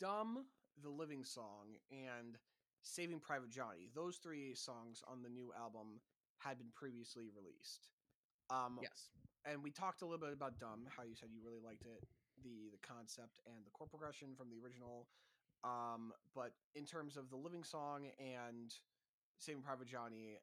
Dumb, 0.00 0.44
the 0.82 0.88
Living 0.88 1.24
Song, 1.24 1.76
and 1.90 2.38
Saving 2.82 3.20
Private 3.20 3.50
Johnny, 3.50 3.88
those 3.94 4.16
three 4.16 4.54
songs 4.54 5.02
on 5.06 5.22
the 5.22 5.28
new 5.28 5.52
album 5.58 6.00
had 6.38 6.58
been 6.58 6.70
previously 6.74 7.28
released. 7.34 7.88
Um, 8.50 8.78
Yes. 8.82 9.10
and 9.44 9.62
we 9.62 9.70
talked 9.70 10.02
a 10.02 10.04
little 10.06 10.18
bit 10.18 10.32
about 10.32 10.58
Dumb, 10.58 10.86
how 10.96 11.02
you 11.02 11.14
said 11.14 11.30
you 11.32 11.42
really 11.44 11.60
liked 11.60 11.84
it, 11.86 12.04
the 12.42 12.70
the 12.70 12.78
concept 12.78 13.40
and 13.46 13.64
the 13.66 13.70
chord 13.70 13.90
progression 13.90 14.34
from 14.36 14.48
the 14.50 14.58
original. 14.58 15.08
Um, 15.64 16.12
but 16.34 16.52
in 16.74 16.86
terms 16.86 17.16
of 17.16 17.30
the 17.30 17.36
Living 17.36 17.64
Song 17.64 18.06
and 18.20 18.72
Saving 19.38 19.62
Private 19.62 19.88
Johnny, 19.88 20.38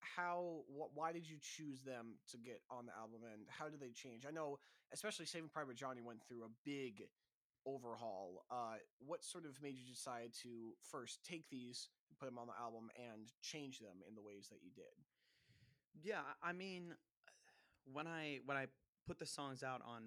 how 0.00 0.64
wh- 0.68 0.94
why 0.96 1.12
did 1.12 1.26
you 1.28 1.38
choose 1.40 1.80
them 1.82 2.18
to 2.30 2.36
get 2.38 2.60
on 2.70 2.86
the 2.86 2.92
album 2.94 3.22
and 3.32 3.48
how 3.48 3.68
did 3.68 3.80
they 3.80 3.90
change? 3.92 4.26
I 4.26 4.30
know 4.30 4.58
especially 4.92 5.26
Saving 5.26 5.48
Private 5.48 5.76
Johnny 5.76 6.00
went 6.02 6.22
through 6.28 6.44
a 6.44 6.48
big 6.64 7.08
overhaul. 7.66 8.44
Uh, 8.50 8.76
what 9.04 9.24
sort 9.24 9.44
of 9.44 9.60
made 9.62 9.76
you 9.76 9.92
decide 9.92 10.30
to 10.42 10.74
first 10.90 11.24
take 11.24 11.44
these, 11.50 11.88
put 12.18 12.26
them 12.26 12.38
on 12.38 12.46
the 12.46 12.54
album, 12.60 12.88
and 12.96 13.32
change 13.42 13.80
them 13.80 14.02
in 14.08 14.14
the 14.14 14.22
ways 14.22 14.48
that 14.50 14.58
you 14.62 14.70
did? 14.74 14.94
Yeah, 16.02 16.22
I 16.42 16.52
mean, 16.52 16.94
when 17.92 18.06
I 18.06 18.40
when 18.46 18.56
I 18.56 18.66
put 19.06 19.18
the 19.18 19.26
songs 19.26 19.62
out 19.62 19.82
on 19.86 20.02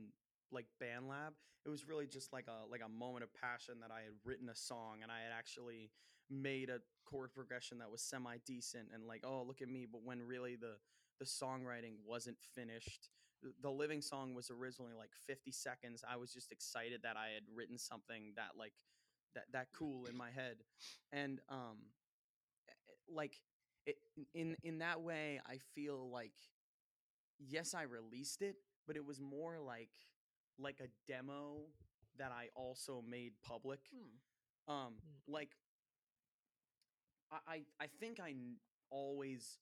like 0.51 0.65
BandLab, 0.81 1.33
it 1.65 1.69
was 1.69 1.87
really 1.87 2.07
just 2.07 2.33
like 2.33 2.45
a 2.47 2.69
like 2.69 2.81
a 2.85 2.89
moment 2.89 3.23
of 3.23 3.33
passion 3.33 3.75
that 3.81 3.91
I 3.91 4.01
had 4.01 4.13
written 4.23 4.49
a 4.49 4.55
song 4.55 4.99
and 5.03 5.11
I 5.11 5.21
had 5.23 5.37
actually 5.37 5.91
made 6.29 6.69
a 6.69 6.79
chord 7.05 7.33
progression 7.33 7.79
that 7.79 7.89
was 7.89 8.01
semi 8.01 8.37
decent 8.45 8.87
and 8.93 9.05
like 9.05 9.23
oh 9.25 9.43
look 9.47 9.61
at 9.61 9.69
me, 9.69 9.85
but 9.91 10.01
when 10.03 10.21
really 10.21 10.55
the 10.55 10.75
the 11.19 11.25
songwriting 11.25 11.95
wasn't 12.05 12.38
finished. 12.55 13.09
The- 13.61 13.69
living 13.71 14.01
song 14.01 14.33
was 14.33 14.49
originally 14.51 14.93
like 14.97 15.11
50 15.27 15.51
seconds. 15.51 16.03
I 16.07 16.17
was 16.17 16.33
just 16.33 16.51
excited 16.51 17.01
that 17.03 17.17
I 17.17 17.29
had 17.33 17.43
written 17.53 17.77
something 17.77 18.33
that 18.35 18.57
like 18.57 18.73
that 19.35 19.45
that 19.53 19.67
cool 19.73 20.05
in 20.05 20.15
my 20.17 20.31
head, 20.31 20.57
and 21.11 21.39
um, 21.49 21.77
eh, 22.67 22.71
eh, 22.89 22.93
like 23.13 23.35
it, 23.85 23.97
in 24.33 24.55
in 24.63 24.79
that 24.79 25.01
way, 25.01 25.39
I 25.47 25.57
feel 25.75 26.09
like 26.11 26.33
yes, 27.39 27.73
I 27.73 27.83
released 27.83 28.41
it, 28.41 28.55
but 28.88 28.95
it 28.95 29.05
was 29.05 29.19
more 29.21 29.59
like 29.59 29.91
like 30.57 30.79
a 30.81 30.89
demo 31.11 31.67
that 32.17 32.31
I 32.31 32.49
also 32.55 33.01
made 33.07 33.33
public. 33.41 33.79
Hmm. 33.93 34.73
Um, 34.73 34.93
Mm. 34.93 35.33
like 35.33 35.55
I 37.31 37.38
I, 37.47 37.61
I 37.79 37.88
think 37.88 38.19
I 38.19 38.33
always 38.89 39.57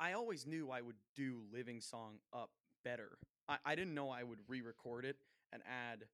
I, 0.00 0.12
always 0.12 0.46
knew 0.46 0.70
I 0.70 0.80
would 0.80 0.96
do 1.16 1.40
Living 1.52 1.80
Song 1.80 2.18
up 2.32 2.50
better. 2.84 3.18
I, 3.48 3.56
I 3.64 3.74
didn't 3.74 3.94
know 3.94 4.10
I 4.10 4.22
would 4.22 4.38
re-record 4.48 5.04
it 5.04 5.16
and 5.52 5.62
add 5.66 6.04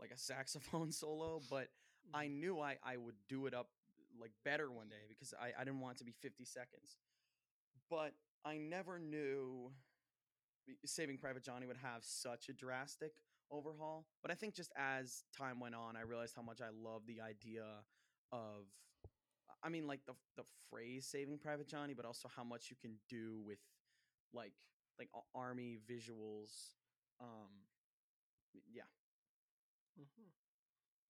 like 0.00 0.10
a 0.10 0.18
saxophone 0.18 0.92
solo, 0.92 1.40
but 1.50 1.68
I 2.14 2.26
hmm. 2.26 2.40
knew 2.40 2.60
I, 2.60 2.76
I 2.84 2.96
would 2.96 3.16
do 3.28 3.46
it 3.46 3.54
up 3.54 3.68
like 4.20 4.32
better 4.44 4.70
one 4.70 4.88
day 4.88 5.06
because 5.08 5.34
I, 5.40 5.60
I 5.60 5.64
didn't 5.64 5.80
want 5.80 5.96
it 5.96 5.98
to 5.98 6.04
be 6.04 6.14
50 6.20 6.44
seconds. 6.44 6.96
But 7.90 8.12
I 8.44 8.56
never 8.56 8.98
knew 8.98 9.70
Saving 10.84 11.18
Private 11.18 11.42
Johnny 11.42 11.66
would 11.66 11.76
have 11.78 12.02
such 12.04 12.48
a 12.48 12.52
drastic 12.52 13.12
overhaul. 13.50 14.06
But 14.22 14.30
I 14.30 14.34
think 14.34 14.54
just 14.54 14.72
as 14.76 15.24
time 15.36 15.60
went 15.60 15.74
on, 15.74 15.96
I 15.96 16.02
realized 16.02 16.34
how 16.36 16.42
much 16.42 16.60
I 16.60 16.68
love 16.82 17.02
the 17.06 17.20
idea 17.20 17.64
of 18.32 18.66
I 19.62 19.68
mean 19.68 19.86
like 19.86 20.00
the 20.06 20.14
the 20.36 20.44
phrase 20.70 21.06
Saving 21.06 21.38
Private 21.38 21.68
Johnny, 21.68 21.94
but 21.94 22.04
also 22.04 22.28
how 22.34 22.44
much 22.44 22.70
you 22.70 22.76
can 22.80 22.96
do 23.08 23.40
with 23.44 23.58
like 24.32 24.52
like 24.98 25.08
army 25.34 25.78
visuals. 25.90 26.74
Um 27.20 27.66
yeah. 28.72 28.88
hmm 29.96 30.30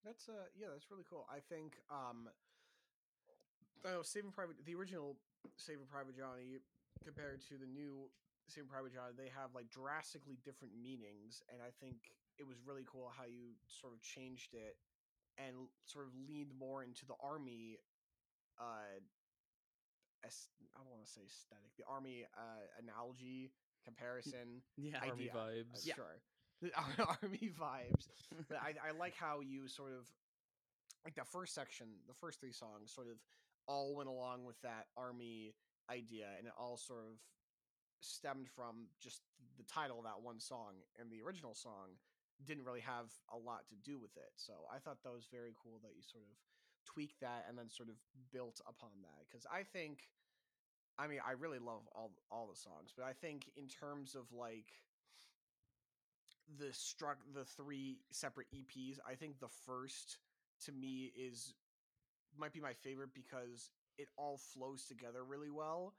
That's 0.04 0.28
uh 0.28 0.48
yeah, 0.56 0.68
that's 0.72 0.90
really 0.90 1.04
cool. 1.08 1.26
I 1.30 1.40
think 1.40 1.78
um 1.90 2.28
know 3.84 4.02
Saving 4.02 4.32
Private 4.32 4.56
the 4.64 4.74
original 4.74 5.16
Saving 5.56 5.86
Private 5.90 6.16
Johnny 6.16 6.58
compared 7.04 7.40
to 7.48 7.58
the 7.58 7.66
new 7.66 8.10
Saving 8.48 8.68
Private 8.68 8.94
Johnny, 8.94 9.12
they 9.16 9.30
have 9.32 9.54
like 9.54 9.68
drastically 9.70 10.38
different 10.44 10.74
meanings, 10.80 11.42
and 11.52 11.60
I 11.62 11.70
think 11.80 11.96
it 12.38 12.46
was 12.46 12.56
really 12.64 12.84
cool 12.86 13.10
how 13.12 13.24
you 13.24 13.58
sort 13.68 13.92
of 13.92 14.00
changed 14.02 14.54
it 14.54 14.76
and 15.38 15.68
sort 15.84 16.06
of 16.06 16.12
leaned 16.28 16.52
more 16.58 16.82
into 16.82 17.06
the 17.06 17.14
army 17.22 17.78
uh 18.60 18.98
I 20.24 20.28
don't 20.82 20.90
want 20.90 21.04
to 21.04 21.10
say 21.10 21.22
aesthetic, 21.26 21.70
the 21.78 21.84
army 21.88 22.26
uh 22.36 22.64
analogy 22.82 23.52
comparison 23.84 24.62
Yeah. 24.76 24.98
Army 25.00 25.30
idea. 25.30 25.32
uh, 25.32 25.36
vibes. 25.38 25.86
Yeah. 25.86 25.94
Sure. 25.94 26.20
The 26.60 26.70
army 27.22 27.50
vibes. 27.54 28.08
But 28.48 28.58
I, 28.58 28.74
I 28.88 28.90
like 28.98 29.14
how 29.18 29.40
you 29.40 29.68
sort 29.68 29.92
of 29.92 30.08
like 31.04 31.14
the 31.14 31.24
first 31.24 31.54
section, 31.54 31.86
the 32.08 32.14
first 32.14 32.40
three 32.40 32.52
songs 32.52 32.92
sort 32.92 33.06
of 33.08 33.16
all 33.66 33.94
went 33.94 34.08
along 34.08 34.44
with 34.44 34.60
that 34.62 34.86
army 34.96 35.54
idea 35.90 36.26
and 36.36 36.46
it 36.46 36.52
all 36.58 36.76
sort 36.76 37.00
of 37.06 37.16
stemmed 38.00 38.48
from 38.48 38.88
just 39.00 39.22
the 39.56 39.64
title 39.64 39.98
of 39.98 40.04
that 40.04 40.20
one 40.22 40.38
song 40.40 40.74
and 40.98 41.10
the 41.10 41.22
original 41.22 41.54
song 41.54 41.96
didn't 42.46 42.64
really 42.64 42.80
have 42.82 43.10
a 43.32 43.38
lot 43.38 43.66
to 43.68 43.74
do 43.82 43.98
with 43.98 44.16
it. 44.16 44.30
So 44.36 44.52
I 44.72 44.78
thought 44.78 44.98
that 45.02 45.12
was 45.12 45.26
very 45.30 45.54
cool 45.62 45.78
that 45.82 45.94
you 45.96 46.02
sort 46.02 46.22
of 46.24 46.36
tweaked 46.92 47.20
that 47.20 47.44
and 47.48 47.58
then 47.58 47.68
sort 47.68 47.88
of 47.88 47.96
built 48.32 48.60
upon 48.66 48.90
that 49.02 49.26
because 49.28 49.46
I 49.52 49.62
think, 49.62 50.00
I 50.98 51.06
mean, 51.06 51.20
I 51.26 51.32
really 51.32 51.58
love 51.58 51.82
all 51.94 52.12
all 52.30 52.48
the 52.48 52.58
songs, 52.58 52.92
but 52.96 53.04
I 53.04 53.12
think 53.12 53.50
in 53.56 53.68
terms 53.68 54.14
of 54.14 54.24
like 54.32 54.72
the 56.58 56.72
struck 56.72 57.18
the 57.34 57.44
three 57.44 57.98
separate 58.10 58.46
EPs, 58.54 58.98
I 59.06 59.14
think 59.14 59.38
the 59.38 59.52
first 59.66 60.18
to 60.64 60.72
me 60.72 61.12
is 61.16 61.54
might 62.38 62.52
be 62.52 62.60
my 62.60 62.72
favorite 62.72 63.10
because 63.14 63.70
it 63.98 64.08
all 64.16 64.38
flows 64.38 64.84
together 64.84 65.24
really 65.24 65.50
well 65.50 65.94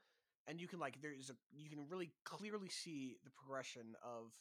and 0.48 0.60
you 0.60 0.66
can 0.66 0.78
like 0.78 1.00
there's 1.02 1.30
a 1.30 1.34
you 1.52 1.68
can 1.68 1.86
really 1.88 2.10
clearly 2.24 2.68
see 2.68 3.16
the 3.24 3.30
progression 3.30 3.94
of 4.02 4.32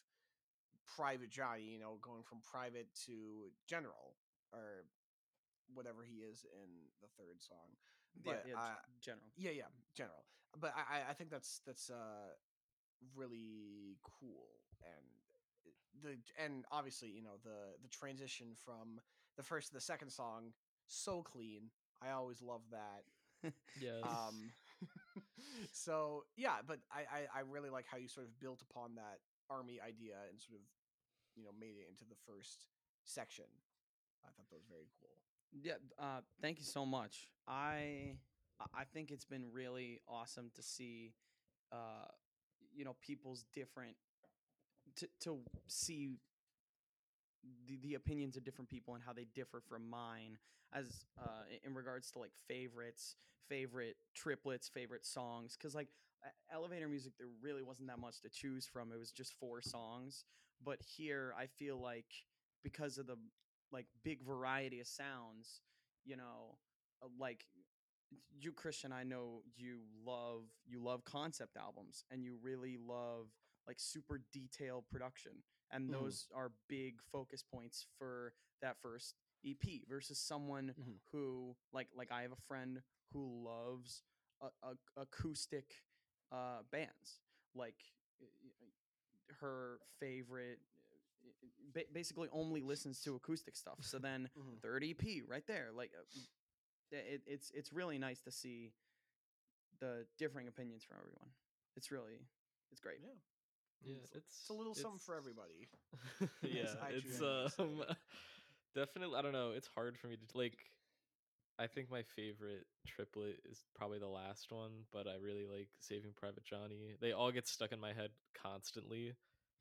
private 0.96 1.30
johnny 1.30 1.64
you 1.64 1.80
know 1.80 1.98
going 2.02 2.24
from 2.24 2.40
private 2.42 2.88
to 3.06 3.52
general 3.68 4.16
or 4.54 4.86
whatever 5.74 6.04
he 6.04 6.18
is 6.24 6.46
in 6.54 6.70
the 7.02 7.08
third 7.18 7.42
song 7.42 7.76
yeah, 8.24 8.34
but 8.34 8.46
yeah, 8.48 8.56
I- 8.58 8.74
g- 8.74 8.94
general. 9.02 9.28
yeah 9.38 9.52
yeah 9.52 9.70
general 9.96 10.24
but 10.60 10.74
i 10.76 11.00
I- 11.00 11.10
i 11.12 11.14
think 11.14 11.30
that's 11.30 11.62
that's 11.66 11.90
uh 11.90 12.34
really 13.16 13.98
cool 14.02 14.48
and 14.84 15.06
the 16.02 16.18
and 16.44 16.66
obviously 16.72 17.10
you 17.10 17.22
know 17.22 17.38
the 17.44 17.76
the 17.82 17.88
transition 17.90 18.48
from 18.66 19.00
the 19.38 19.44
first 19.44 19.68
to 19.70 19.74
the 19.74 19.82
second 19.82 20.10
song 20.12 20.54
so 20.88 21.22
clean 21.22 21.70
i 22.02 22.10
always 22.12 22.42
love 22.42 22.62
that 22.72 23.04
Yes. 23.80 24.04
um 24.04 24.52
so 25.72 26.26
yeah 26.36 26.60
but 26.68 26.80
I, 26.92 27.02
I 27.08 27.40
i 27.40 27.42
really 27.48 27.70
like 27.70 27.86
how 27.88 27.98
you 27.98 28.08
sort 28.08 28.26
of 28.28 28.38
built 28.40 28.62
upon 28.62 28.96
that 28.96 29.20
army 29.50 29.80
idea 29.80 30.16
and 30.30 30.40
sort 30.42 30.60
of 30.60 30.66
you 31.36 31.44
know 31.44 31.52
made 31.60 31.78
it 31.80 31.88
into 31.90 32.04
the 32.04 32.20
first 32.28 32.68
section 33.06 33.46
i 34.26 34.30
thought 34.36 34.50
that 34.50 34.56
was 34.60 34.68
very 34.68 34.90
cool 35.00 35.16
Yeah, 35.52 35.74
uh, 35.98 36.22
thank 36.42 36.60
you 36.60 36.66
so 36.66 36.86
much. 36.86 37.28
I 37.48 38.16
I- 38.74 38.84
think 38.94 39.10
it's 39.12 39.26
been 39.26 39.46
really 39.54 40.02
awesome 40.08 40.52
to 40.56 40.62
see, 40.62 41.14
uh, 41.72 42.08
you 42.76 42.86
know, 42.86 42.96
people's 43.02 43.46
different 43.54 43.96
to 44.96 45.08
to 45.22 45.40
see 45.68 46.20
the, 47.68 47.78
the 47.82 47.94
opinions 47.96 48.38
of 48.38 48.44
different 48.44 48.70
people 48.70 48.96
and 48.96 49.04
how 49.04 49.14
they 49.14 49.26
differ 49.36 49.62
from 49.68 49.90
mine 49.90 50.38
as 50.74 51.06
uh, 51.20 51.44
in 51.66 51.74
regards 51.74 52.12
to 52.12 52.20
like 52.20 52.32
favorites, 52.48 53.16
favorite 53.48 53.96
triplets, 54.16 54.68
favorite 54.70 55.06
songs. 55.06 55.56
Because 55.58 55.74
like 55.76 55.88
elevator 56.54 56.88
music, 56.88 57.14
there 57.18 57.28
really 57.42 57.64
wasn't 57.64 57.88
that 57.88 58.00
much 58.00 58.22
to 58.22 58.30
choose 58.30 58.68
from. 58.68 58.92
It 58.92 59.00
was 59.00 59.12
just 59.12 59.34
four 59.40 59.62
songs. 59.62 60.26
But 60.64 60.80
here, 60.98 61.34
I 61.40 61.48
feel 61.48 61.80
like 61.80 62.06
because 62.64 62.98
of 62.98 63.08
the 63.08 63.16
like 63.72 63.86
big 64.04 64.22
variety 64.24 64.80
of 64.80 64.88
sounds, 64.88 65.62
you 66.06 66.16
know, 66.18 66.58
uh, 67.04 67.08
like 67.20 67.46
you 68.40 68.52
Christian, 68.52 68.92
I 68.92 69.04
know 69.04 69.44
you 69.56 69.80
love 70.06 70.44
you 70.68 70.82
love 70.84 71.04
concept 71.04 71.58
albums 71.58 72.04
and 72.12 72.24
you 72.24 72.38
really 72.42 72.78
love 72.78 73.28
like 73.68 73.78
super 73.80 74.22
detailed 74.34 74.86
production. 74.92 75.32
And 75.72 75.90
Mhm. 75.90 75.94
those 75.94 76.28
are 76.34 76.52
big 76.68 76.96
focus 77.12 77.44
points 77.44 77.86
for 77.98 78.34
that 78.62 78.78
first 78.82 79.16
EP 79.46 79.84
versus 79.90 80.20
someone 80.20 80.76
Mhm. 80.78 81.00
who 81.12 81.56
like 81.74 81.88
like 81.96 82.12
I 82.12 82.22
have 82.24 82.32
a 82.32 82.42
friend 82.48 82.82
who 83.14 83.44
loves 83.46 84.04
a, 84.42 84.48
a, 84.68 85.02
acoustic 85.02 85.84
uh 86.32 86.62
bands. 86.72 87.20
Like 87.56 87.76
her 89.40 89.80
favorite 90.00 90.60
ba- 91.74 91.90
basically 91.94 92.28
only 92.32 92.62
listens 92.62 93.02
to 93.02 93.16
acoustic 93.16 93.56
stuff. 93.56 93.78
So 93.82 94.00
then 94.00 94.30
Mhm. 94.38 94.62
third 94.62 94.84
EP 94.84 95.22
right 95.28 95.46
there. 95.48 95.70
Like 95.74 95.92
uh, 95.98 96.20
it, 96.92 97.22
it's 97.26 97.52
it's 97.52 97.72
really 97.74 97.98
nice 97.98 98.22
to 98.22 98.32
see 98.32 98.72
the 99.80 100.06
differing 100.18 100.48
opinions 100.48 100.84
from 100.84 100.98
everyone. 101.00 101.30
It's 101.76 101.92
really 101.92 102.20
it's 102.72 102.82
great. 102.82 103.00
yeah 103.02 103.14
yeah, 103.82 103.96
it's, 104.04 104.12
it's 104.16 104.26
it's 104.42 104.50
a 104.50 104.54
little 104.54 104.76
something 104.76 105.00
for 105.00 105.16
everybody 105.16 105.70
yeah, 106.44 106.66
it's 106.90 107.04
truly 107.18 107.44
have 107.44 107.56
to 107.56 107.64
um 107.64 107.84
definitely. 108.76 109.18
I 109.18 109.22
don't 109.22 109.34
know. 109.34 109.52
It's 109.56 109.68
hard 109.68 109.98
for 109.98 110.08
me 110.08 110.18
to 110.18 110.38
like. 110.38 110.58
I 111.58 111.68
think 111.68 111.92
my 111.92 112.04
favorite 112.16 112.66
triplet 112.88 113.42
is 113.50 113.66
probably 113.76 114.00
the 114.00 114.08
last 114.08 114.50
one, 114.50 114.72
but 114.94 115.08
I 115.08 115.16
really 115.22 115.46
like 115.46 115.68
Saving 115.82 116.12
Private 116.16 116.46
Johnny. 116.46 116.96
They 117.02 117.12
all 117.12 117.32
get 117.32 117.50
stuck 117.50 117.74
in 117.74 117.82
my 117.82 117.92
head 117.92 118.12
constantly, 118.34 119.14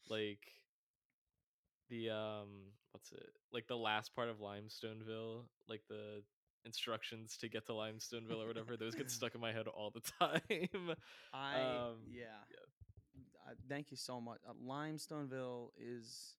like 0.09 0.47
the 1.89 2.11
um, 2.11 2.73
what's 2.93 3.13
it? 3.13 3.31
Like 3.53 3.67
the 3.67 3.77
last 3.77 4.15
part 4.15 4.29
of 4.29 4.39
Limestoneville, 4.39 5.43
like 5.69 5.83
the 5.89 6.23
instructions 6.65 7.37
to 7.39 7.49
get 7.49 7.67
to 7.67 7.73
Limestoneville 7.73 8.43
or 8.43 8.47
whatever. 8.47 8.77
Those 8.77 8.95
get 8.95 9.11
stuck 9.11 9.35
in 9.35 9.41
my 9.41 9.53
head 9.53 9.67
all 9.67 9.91
the 9.91 10.03
time. 10.19 10.41
I 11.33 11.61
Um, 11.61 11.97
yeah. 12.11 12.27
Uh, 13.47 13.55
thank 13.69 13.91
you 13.91 13.97
so 13.97 14.21
much. 14.21 14.39
Uh, 14.49 14.53
Limestoneville 14.67 15.71
is 15.79 16.35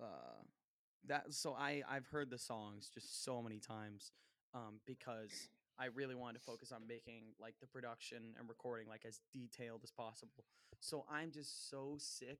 uh 0.00 0.42
that 1.06 1.32
so 1.32 1.54
I 1.54 1.82
I've 1.88 2.06
heard 2.06 2.30
the 2.30 2.38
songs 2.38 2.90
just 2.92 3.24
so 3.24 3.42
many 3.42 3.60
times 3.60 4.10
um 4.54 4.80
because 4.86 5.30
I 5.78 5.86
really 5.86 6.14
wanted 6.14 6.38
to 6.38 6.44
focus 6.44 6.72
on 6.72 6.86
making 6.88 7.34
like 7.40 7.54
the 7.60 7.66
production 7.66 8.34
and 8.38 8.48
recording 8.48 8.88
like 8.88 9.04
as 9.06 9.20
detailed 9.32 9.80
as 9.84 9.90
possible. 9.90 10.44
So 10.80 11.04
I'm 11.10 11.30
just 11.30 11.68
so 11.70 11.96
sick 11.98 12.38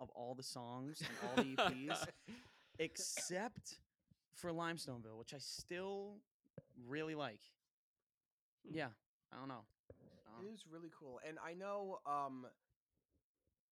of 0.00 0.10
all 0.10 0.34
the 0.34 0.42
songs 0.42 1.00
and 1.00 1.10
all 1.22 1.44
the 1.44 1.56
EPs 1.56 2.06
except 2.78 3.78
for 4.34 4.50
Limestoneville, 4.52 5.16
which 5.18 5.34
I 5.34 5.38
still 5.38 6.18
really 6.86 7.14
like. 7.14 7.40
Hmm. 8.68 8.74
Yeah, 8.76 8.88
I 9.32 9.38
don't 9.38 9.48
know. 9.48 9.64
Don't 10.26 10.44
It 10.46 10.52
know. 10.52 10.58
really 10.70 10.90
cool. 10.98 11.20
And 11.26 11.38
I 11.44 11.54
know 11.54 11.98
um 12.06 12.46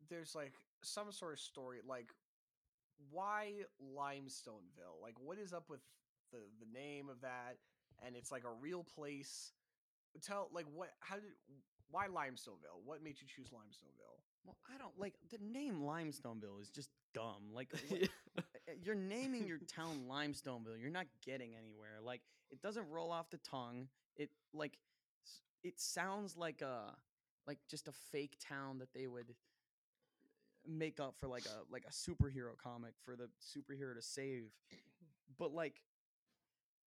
there's 0.08 0.34
like 0.34 0.52
some 0.82 1.10
sort 1.12 1.32
of 1.32 1.40
story 1.40 1.78
like 1.86 2.10
why 3.10 3.62
Limestoneville? 3.80 5.00
Like 5.02 5.14
what 5.20 5.38
is 5.38 5.52
up 5.52 5.68
with 5.68 5.80
the 6.32 6.38
the 6.60 6.66
name 6.72 7.08
of 7.08 7.20
that 7.20 7.56
and 8.04 8.16
it's 8.16 8.32
like 8.32 8.44
a 8.44 8.52
real 8.60 8.84
place. 8.84 9.52
Tell 10.22 10.48
like 10.52 10.66
what 10.74 10.90
how 11.00 11.16
did 11.16 11.24
why 11.90 12.06
Limestoneville? 12.08 12.82
What 12.84 13.02
made 13.02 13.16
you 13.20 13.26
choose 13.28 13.50
Limestoneville? 13.50 14.18
Well, 14.46 14.56
I 14.72 14.78
don't 14.78 14.98
like 14.98 15.14
the 15.30 15.38
name 15.44 15.82
Limestoneville 15.82 16.60
is 16.60 16.70
just 16.70 16.90
dumb. 17.14 17.52
Like 17.52 17.72
what- 17.88 18.08
uh, 18.38 18.42
you're 18.82 18.94
naming 18.94 19.46
your 19.46 19.58
town 19.58 20.04
Limestoneville. 20.10 20.80
You're 20.80 20.90
not 20.90 21.06
getting 21.24 21.50
anywhere. 21.56 21.98
Like 22.02 22.20
it 22.50 22.62
doesn't 22.62 22.88
roll 22.90 23.10
off 23.10 23.30
the 23.30 23.38
tongue. 23.38 23.88
It 24.16 24.30
like 24.54 24.78
it 25.64 25.80
sounds 25.80 26.36
like 26.36 26.62
a 26.62 26.94
like 27.46 27.58
just 27.68 27.88
a 27.88 27.92
fake 27.92 28.36
town 28.40 28.78
that 28.78 28.92
they 28.94 29.06
would 29.06 29.34
make 30.66 31.00
up 31.00 31.14
for 31.18 31.28
like 31.28 31.46
a 31.46 31.72
like 31.72 31.84
a 31.88 31.92
superhero 31.92 32.56
comic 32.62 32.92
for 33.04 33.16
the 33.16 33.28
superhero 33.42 33.94
to 33.94 34.02
save. 34.02 34.44
But 35.38 35.52
like 35.52 35.80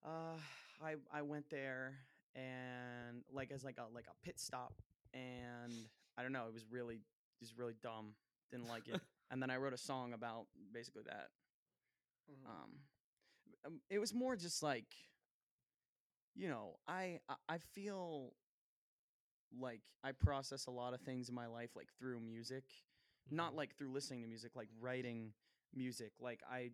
uh 0.06 0.38
I 0.82 0.96
I 1.14 1.22
went 1.22 1.50
there 1.50 1.96
and 2.36 3.24
like 3.34 3.52
as 3.52 3.64
like 3.64 3.78
a 3.78 3.94
like 3.94 4.06
a 4.08 4.26
pit 4.26 4.40
stop 4.40 4.74
and 5.14 5.74
I 6.18 6.24
don't 6.24 6.32
know, 6.34 6.46
it 6.48 6.54
was 6.54 6.66
really 6.70 7.00
just 7.40 7.58
really 7.58 7.76
dumb. 7.82 8.14
Didn't 8.52 8.68
like 8.68 8.88
it. 8.88 9.00
and 9.32 9.42
then 9.42 9.50
I 9.50 9.58
wrote 9.58 9.74
a 9.74 9.78
song 9.78 10.14
about 10.14 10.48
basically 10.74 11.04
that. 11.04 11.30
Mhm. 12.32 12.46
Um, 12.46 12.72
um, 13.66 13.82
it 13.90 14.00
was 14.00 14.14
more 14.14 14.36
just 14.36 14.62
like, 14.64 14.88
you 16.36 16.48
know, 16.50 16.80
I 16.88 17.20
I- 17.48 17.58
feel 17.74 18.34
like 19.58 19.82
I 20.04 20.12
process 20.12 20.68
a 20.68 20.72
lot 20.72 20.94
of 20.94 21.02
things 21.02 21.30
in 21.30 21.36
my 21.36 21.48
life 21.48 21.76
like 21.76 21.90
through 21.98 22.20
music, 22.20 22.64
not 23.30 23.54
Mhm. 23.54 23.58
like 23.58 23.76
through 23.76 23.92
listening 23.92 24.22
to 24.22 24.28
music, 24.28 24.56
like 24.56 24.70
writing 24.80 25.34
music. 25.74 26.14
Like 26.20 26.44
I 26.50 26.72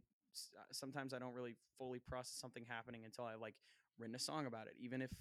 uh, 0.58 0.64
sometimes 0.72 1.14
I 1.14 1.20
don't 1.20 1.34
really 1.34 1.56
fully 1.78 2.00
process 2.00 2.36
something 2.38 2.66
happening 2.66 3.06
until 3.06 3.24
I 3.26 3.36
like 3.36 3.56
written 3.98 4.16
a 4.16 4.20
song 4.20 4.46
about 4.46 4.68
it, 4.68 4.76
even 4.78 5.02
if 5.02 5.12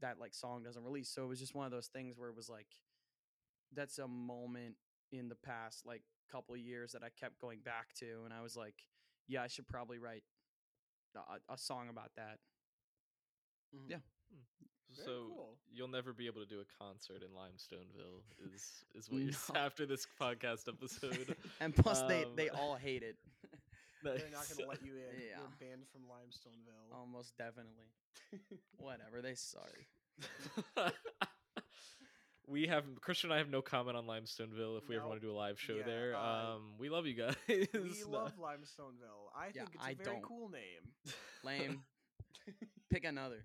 that 0.00 0.18
like 0.18 0.34
song 0.34 0.62
doesn't 0.62 0.84
release. 0.84 1.08
So 1.08 1.24
it 1.24 1.28
was 1.28 1.40
just 1.40 1.54
one 1.54 1.66
of 1.66 1.72
those 1.72 1.88
things 1.88 2.16
where 2.16 2.28
it 2.28 2.36
was 2.36 2.48
like, 2.48 2.68
that's 3.72 3.98
a 3.98 4.08
moment 4.08 4.74
in 5.12 5.28
the 5.28 5.34
past 5.36 5.86
like 5.86 6.02
couple 6.30 6.54
of 6.54 6.60
years 6.60 6.92
that 6.92 7.02
I 7.02 7.08
kept 7.18 7.38
going 7.40 7.60
back 7.60 7.92
to, 8.00 8.22
and 8.24 8.32
I 8.32 8.42
was 8.42 8.56
like, 8.56 8.74
yeah, 9.28 9.42
I 9.42 9.46
should 9.48 9.68
probably 9.68 9.98
write 9.98 10.24
a, 11.16 11.52
a 11.52 11.58
song 11.58 11.88
about 11.88 12.10
that. 12.16 12.38
Mhm. 13.74 13.90
yeah. 13.90 13.96
Very 14.96 15.06
so 15.06 15.26
cool. 15.34 15.58
you'll 15.72 15.88
never 15.88 16.12
be 16.12 16.26
able 16.26 16.40
to 16.40 16.46
do 16.46 16.60
a 16.60 16.84
concert 16.84 17.22
in 17.22 17.30
Limestoneville, 17.30 18.22
is 18.54 18.84
is 18.94 19.10
what 19.10 19.20
you're 19.22 19.30
s- 19.30 19.50
after 19.54 19.86
this 19.86 20.06
podcast 20.20 20.68
episode. 20.68 21.34
and 21.60 21.74
plus, 21.74 22.02
they 22.02 22.24
they 22.36 22.48
Um, 22.50 22.58
all 22.60 22.74
hate 22.76 23.02
it. 23.02 23.16
They're 24.04 24.18
not 24.32 24.46
going 24.48 24.58
to 24.60 24.66
let 24.68 24.84
you 24.84 24.92
in. 24.92 25.18
Yeah. 25.18 25.38
You're 25.38 25.56
banned 25.58 25.86
from 25.90 26.02
Limestoneville. 26.02 26.94
Almost 26.94 27.36
definitely. 27.38 27.88
Whatever. 28.76 29.22
They 29.22 29.34
suck. 29.34 29.72
We 32.46 32.66
have 32.66 32.84
Christian 33.00 33.30
and 33.30 33.34
I 33.34 33.38
have 33.38 33.48
no 33.50 33.62
comment 33.62 33.96
on 33.96 34.04
Limestoneville 34.06 34.78
if 34.78 34.88
we 34.88 34.96
ever 34.96 35.06
want 35.06 35.20
to 35.20 35.26
do 35.26 35.32
a 35.32 35.36
live 35.36 35.58
show 35.60 35.74
Yeah, 35.76 35.82
there. 35.86 36.16
uh, 36.16 36.54
um 36.54 36.62
we 36.78 36.88
love 36.88 37.06
you 37.06 37.14
guys. 37.14 37.34
we 37.48 38.04
love 38.06 38.32
Limestoneville. 38.38 39.30
I 39.36 39.46
Yeah, 39.46 39.62
think 39.64 39.70
it's 39.74 39.84
a 39.84 39.88
I 39.88 39.94
very 39.94 40.16
don't. 40.16 40.22
cool 40.22 40.48
name. 40.50 40.92
Lame. 41.44 41.80
Pick 42.90 43.04
another. 43.04 43.44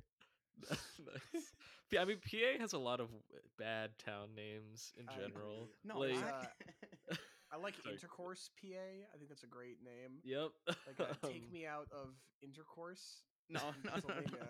nice. 0.70 1.54
P- 1.90 1.98
I 1.98 2.06
mean, 2.06 2.18
PA 2.20 2.60
has 2.62 2.74
a 2.74 2.78
lot 2.78 3.00
of 3.00 3.10
bad 3.58 3.92
town 4.04 4.30
names 4.36 4.92
in 4.98 5.06
general. 5.08 5.64
agree. 5.64 5.74
No, 5.86 6.00
like, 6.00 6.24
I- 6.24 7.16
I 7.52 7.58
like 7.58 7.76
Sorry. 7.82 7.96
intercourse 7.96 8.50
PA. 8.62 8.68
I 9.14 9.18
think 9.18 9.30
that's 9.30 9.44
a 9.44 9.48
great 9.48 9.78
name. 9.84 10.20
yep. 10.24 10.50
Like 10.68 11.00
uh, 11.00 11.14
take 11.28 11.44
Um, 11.46 11.52
me 11.52 11.66
out 11.66 11.88
of 11.92 12.10
intercourse. 12.44 13.24
no, 13.50 13.60
no, 13.84 13.94
no, 14.08 14.14
no. 14.16 14.48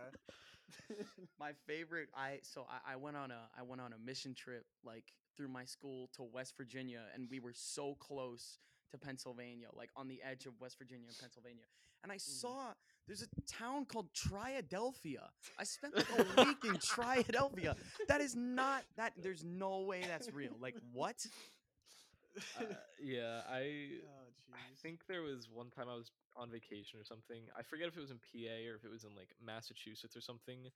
My 1.39 1.51
favorite. 1.67 2.09
I 2.15 2.39
so 2.41 2.65
I, 2.69 2.93
I 2.93 2.95
went 2.95 3.17
on 3.17 3.31
a 3.31 3.49
I 3.57 3.63
went 3.63 3.81
on 3.81 3.93
a 3.93 3.97
mission 3.97 4.33
trip 4.33 4.65
like 4.83 5.05
through 5.35 5.47
my 5.47 5.65
school 5.65 6.09
to 6.15 6.23
West 6.23 6.55
Virginia, 6.57 7.01
and 7.13 7.27
we 7.29 7.39
were 7.39 7.53
so 7.53 7.95
close 7.99 8.59
to 8.91 8.97
Pennsylvania, 8.97 9.67
like 9.73 9.89
on 9.95 10.07
the 10.07 10.19
edge 10.27 10.45
of 10.45 10.53
West 10.59 10.77
Virginia 10.77 11.07
and 11.07 11.17
Pennsylvania. 11.17 11.63
And 12.03 12.11
I 12.11 12.15
mm. 12.15 12.21
saw 12.21 12.73
there's 13.07 13.23
a 13.23 13.41
town 13.51 13.85
called 13.85 14.07
Triadelphia. 14.13 15.27
I 15.57 15.63
spent 15.63 15.95
like 15.95 16.07
a 16.09 16.45
week 16.45 16.63
in 16.63 16.75
Triadelphia. 16.77 17.75
That 18.07 18.21
is 18.21 18.35
not 18.35 18.83
that. 18.97 19.13
There's 19.17 19.43
no 19.43 19.81
way 19.81 20.03
that's 20.07 20.31
real. 20.33 20.55
Like 20.59 20.75
what? 20.93 21.25
Uh, 22.57 22.63
yeah, 23.01 23.41
I 23.49 24.01
oh, 24.05 24.31
I 24.53 24.75
think 24.81 25.01
there 25.07 25.21
was 25.21 25.47
one 25.51 25.69
time 25.69 25.87
I 25.89 25.95
was 25.95 26.11
on 26.35 26.49
vacation 26.51 26.99
or 26.99 27.03
something. 27.03 27.43
I 27.57 27.63
forget 27.63 27.87
if 27.87 27.97
it 27.97 28.01
was 28.01 28.11
in 28.11 28.19
PA 28.19 28.69
or 28.71 28.75
if 28.75 28.85
it 28.85 28.91
was 28.91 29.03
in 29.03 29.15
like 29.15 29.29
Massachusetts 29.43 30.15
or 30.15 30.21
something. 30.21 30.69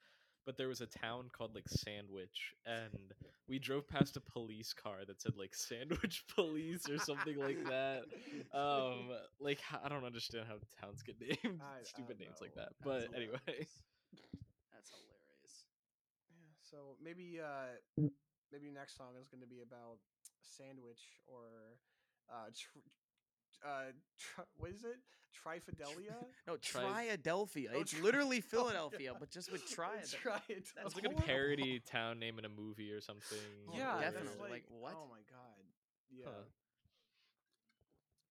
But 0.45 0.57
there 0.57 0.67
was 0.67 0.81
a 0.81 0.87
town 0.87 1.29
called 1.31 1.55
like 1.55 1.69
Sandwich, 1.69 2.53
and 2.65 3.13
we 3.47 3.59
drove 3.59 3.87
past 3.87 4.17
a 4.17 4.21
police 4.21 4.73
car 4.73 5.05
that 5.07 5.21
said 5.21 5.33
like 5.37 5.55
Sandwich 5.55 6.25
Police 6.35 6.89
or 6.89 6.97
something 6.97 7.37
like 7.39 7.63
that. 7.67 8.03
Um, 8.53 9.09
like 9.39 9.59
I 9.83 9.89
don't 9.89 10.03
understand 10.05 10.45
how 10.47 10.55
towns 10.81 11.01
get 11.03 11.19
named 11.43 11.61
I- 11.61 11.79
I 11.79 11.83
stupid 11.83 12.19
don't 12.19 12.19
names 12.19 12.39
like 12.41 12.55
that. 12.55 12.69
That's 12.81 12.83
But 12.83 13.15
anyway. 13.15 13.67
That's 14.71 14.89
hilarious. 14.91 15.65
Yeah, 16.31 16.51
so 16.61 16.97
maybe 17.01 17.39
uh 17.39 17.77
maybe 18.51 18.69
next 18.71 18.97
song 18.97 19.15
is 19.19 19.27
going 19.27 19.41
to 19.41 19.47
be 19.49 19.61
about 19.61 19.97
sandwich 20.43 21.01
or 21.27 21.77
uh 22.29 22.49
tr- 22.55 22.79
uh 23.67 23.91
tr- 24.19 24.41
what 24.57 24.71
is 24.71 24.83
it? 24.83 24.97
Trifidelia? 25.33 26.13
No, 26.47 26.57
Tri- 26.57 26.83
Triadelphia. 27.17 27.69
Oh, 27.75 27.81
it's 27.81 27.91
Tri- 27.91 28.01
literally 28.01 28.37
oh, 28.45 28.49
Philadelphia, 28.49 29.11
yeah. 29.11 29.17
but 29.19 29.31
just 29.31 29.51
with 29.51 29.65
Triad. 29.67 30.07
Triad. 30.09 30.41
it's 30.47 30.95
like 30.95 31.05
a 31.05 31.09
parody 31.09 31.79
town 31.79 32.19
name 32.19 32.37
in 32.37 32.45
a 32.45 32.49
movie 32.49 32.91
or 32.91 33.01
something. 33.01 33.37
Oh, 33.67 33.73
Yeah, 33.75 33.99
definitely. 33.99 34.39
Like, 34.39 34.51
Like, 34.51 34.63
what? 34.69 34.93
Oh 34.95 35.07
my 35.09 35.21
god. 35.29 35.63
Yeah. 36.11 36.25
Huh. 36.27 36.43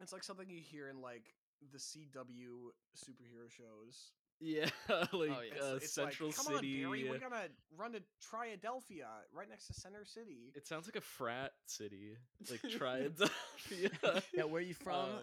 It's 0.00 0.12
like 0.12 0.24
something 0.24 0.48
you 0.48 0.60
hear 0.60 0.88
in 0.88 1.00
like 1.00 1.34
the 1.72 1.78
CW 1.78 2.70
superhero 2.96 3.50
shows. 3.50 4.12
Yeah, 4.44 4.66
like 5.12 5.30
yeah. 5.56 5.62
uh, 5.62 5.74
It's 5.76 5.92
Central 5.92 6.30
like, 6.30 6.36
Come 6.36 6.46
City. 6.56 6.84
on, 6.84 6.90
Barry, 6.90 7.08
we're 7.08 7.18
gonna 7.18 7.44
run 7.76 7.92
to 7.92 8.00
Triadelphia, 8.20 9.06
right 9.32 9.48
next 9.48 9.68
to 9.68 9.74
Center 9.74 10.04
City. 10.04 10.52
It 10.56 10.66
sounds 10.66 10.88
like 10.88 10.96
a 10.96 11.00
frat 11.00 11.52
city, 11.66 12.16
like 12.50 12.60
Triadelphia. 12.78 14.22
Yeah, 14.34 14.44
where 14.44 14.58
are 14.58 14.60
you 14.60 14.74
from? 14.82 14.94
Um, 14.96 15.20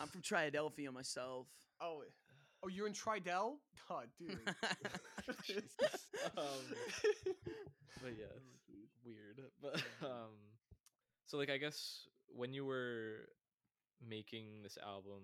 I'm 0.00 0.08
from 0.08 0.22
Triadelphia 0.22 0.90
myself. 0.90 1.48
Oh, 1.82 2.02
oh, 2.64 2.68
you're 2.68 2.86
in 2.86 2.94
Tridel? 2.94 3.56
Oh, 3.90 4.00
dude. 4.18 4.38
um, 6.36 6.44
but 8.02 8.12
yeah, 8.18 8.32
weird. 9.04 9.40
But 9.60 9.82
um, 10.02 10.32
so 11.26 11.36
like 11.36 11.50
I 11.50 11.58
guess 11.58 12.06
when 12.34 12.54
you 12.54 12.64
were 12.64 13.28
making 14.06 14.62
this 14.62 14.78
album, 14.82 15.20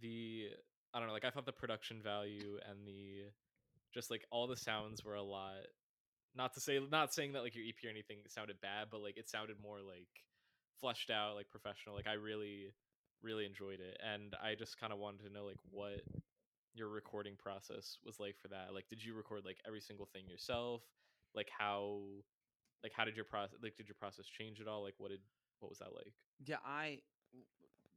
the 0.00 0.48
I 0.96 0.98
don't 0.98 1.08
know, 1.08 1.14
like 1.14 1.26
I 1.26 1.30
thought 1.30 1.44
the 1.44 1.52
production 1.52 2.00
value 2.02 2.56
and 2.66 2.86
the 2.86 3.28
just 3.92 4.10
like 4.10 4.24
all 4.30 4.46
the 4.46 4.56
sounds 4.56 5.04
were 5.04 5.14
a 5.14 5.22
lot. 5.22 5.68
Not 6.34 6.54
to 6.54 6.60
say, 6.60 6.80
not 6.90 7.12
saying 7.12 7.32
that 7.32 7.42
like 7.42 7.54
your 7.54 7.64
EP 7.68 7.76
or 7.84 7.90
anything 7.90 8.16
sounded 8.28 8.62
bad, 8.62 8.88
but 8.90 9.02
like 9.02 9.18
it 9.18 9.28
sounded 9.28 9.56
more 9.62 9.76
like 9.86 10.08
fleshed 10.80 11.10
out, 11.10 11.34
like 11.34 11.50
professional. 11.50 11.94
Like 11.94 12.06
I 12.06 12.14
really, 12.14 12.72
really 13.22 13.44
enjoyed 13.44 13.80
it, 13.80 14.00
and 14.02 14.34
I 14.42 14.54
just 14.54 14.80
kind 14.80 14.90
of 14.90 14.98
wanted 14.98 15.24
to 15.24 15.32
know 15.32 15.44
like 15.44 15.60
what 15.70 16.00
your 16.74 16.88
recording 16.88 17.34
process 17.36 17.98
was 18.04 18.18
like 18.18 18.38
for 18.40 18.48
that. 18.48 18.72
Like, 18.72 18.88
did 18.88 19.04
you 19.04 19.14
record 19.14 19.42
like 19.44 19.58
every 19.66 19.82
single 19.82 20.06
thing 20.06 20.24
yourself? 20.26 20.80
Like 21.34 21.48
how, 21.58 22.00
like 22.82 22.92
how 22.96 23.04
did 23.04 23.16
your 23.16 23.26
process? 23.26 23.58
Like, 23.62 23.76
did 23.76 23.86
your 23.86 23.96
process 24.00 24.24
change 24.24 24.62
at 24.62 24.66
all? 24.66 24.82
Like, 24.82 24.94
what 24.96 25.10
did 25.10 25.20
what 25.60 25.68
was 25.68 25.78
that 25.80 25.92
like? 25.94 26.14
Yeah, 26.46 26.56
I 26.64 27.00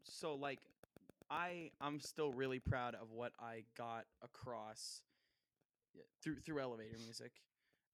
so 0.03 0.35
like 0.35 0.59
I 1.29 1.71
I'm 1.81 1.99
still 1.99 2.31
really 2.31 2.59
proud 2.59 2.95
of 2.95 3.11
what 3.11 3.33
I 3.39 3.63
got 3.77 4.05
across 4.23 5.01
through 6.23 6.39
through 6.41 6.59
elevator 6.59 6.97
music. 7.03 7.31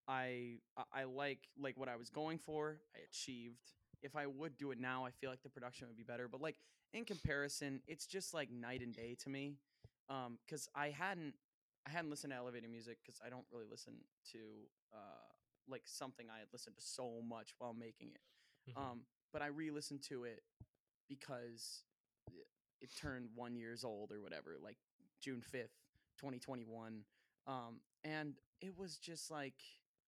I 0.07 0.59
I- 0.93 1.03
like 1.03 1.39
like 1.57 1.77
what 1.77 1.89
I 1.89 1.95
was 1.95 2.09
going 2.09 2.37
for. 2.37 2.79
I 2.95 2.99
achieved. 3.09 3.73
If 4.01 4.15
I 4.15 4.27
would 4.27 4.57
do 4.57 4.71
it 4.71 4.79
now, 4.79 5.05
I 5.05 5.11
feel 5.11 5.29
like 5.29 5.41
the 5.41 5.49
production 5.49 5.87
would 5.87 5.97
be 5.97 6.03
better. 6.03 6.27
But 6.27 6.41
like 6.41 6.57
in 6.93 7.05
comparison, 7.05 7.81
it's 7.87 8.05
just 8.05 8.33
like 8.33 8.51
night 8.51 8.81
and 8.81 8.93
day 8.93 9.15
to 9.23 9.29
me. 9.29 9.57
Um, 10.09 10.37
because 10.45 10.67
I 10.75 10.89
hadn't 10.89 11.33
I 11.87 11.89
hadn't 11.89 12.09
listened 12.11 12.31
to 12.31 12.37
elevator 12.37 12.67
music 12.67 12.97
because 13.03 13.19
I 13.25 13.29
don't 13.29 13.45
really 13.51 13.65
listen 13.69 13.93
to 14.31 14.39
uh 14.93 15.27
like 15.67 15.81
something 15.85 16.27
I 16.29 16.39
had 16.39 16.47
listened 16.53 16.75
to 16.77 16.81
so 16.83 17.21
much 17.27 17.55
while 17.57 17.73
making 17.73 18.11
it. 18.11 18.21
Mhm. 18.71 18.77
Um, 18.81 19.05
but 19.33 19.41
I 19.41 19.47
re-listened 19.47 20.03
to 20.03 20.23
it 20.25 20.43
because 21.09 21.83
it- 22.81 22.95
turned 22.95 23.29
one 23.35 23.55
years 23.55 23.83
old 23.83 24.11
or 24.11 24.21
whatever, 24.21 24.57
like 24.61 24.77
June 25.21 25.41
fifth, 25.41 25.75
twenty 26.17 26.39
twenty 26.39 26.65
one. 26.65 27.03
Um, 27.47 27.81
and 28.03 28.35
it 28.61 28.77
was 28.77 28.97
just 28.97 29.29
like 29.31 29.55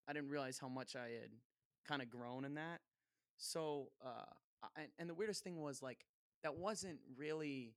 I 0.07 0.13
didn't 0.13 0.29
realize 0.29 0.57
how 0.59 0.69
much 0.69 0.95
I 0.95 1.09
had 1.21 1.31
kind 1.87 2.01
of 2.01 2.09
grown 2.09 2.45
in 2.45 2.55
that. 2.55 2.81
So, 3.37 3.91
uh, 4.01 4.25
and- 4.75 4.91
and 4.97 5.09
the 5.09 5.13
weirdest 5.13 5.43
thing 5.43 5.57
was 5.61 5.81
like 5.81 6.05
that 6.43 6.55
wasn't 6.55 6.99
really 7.15 7.75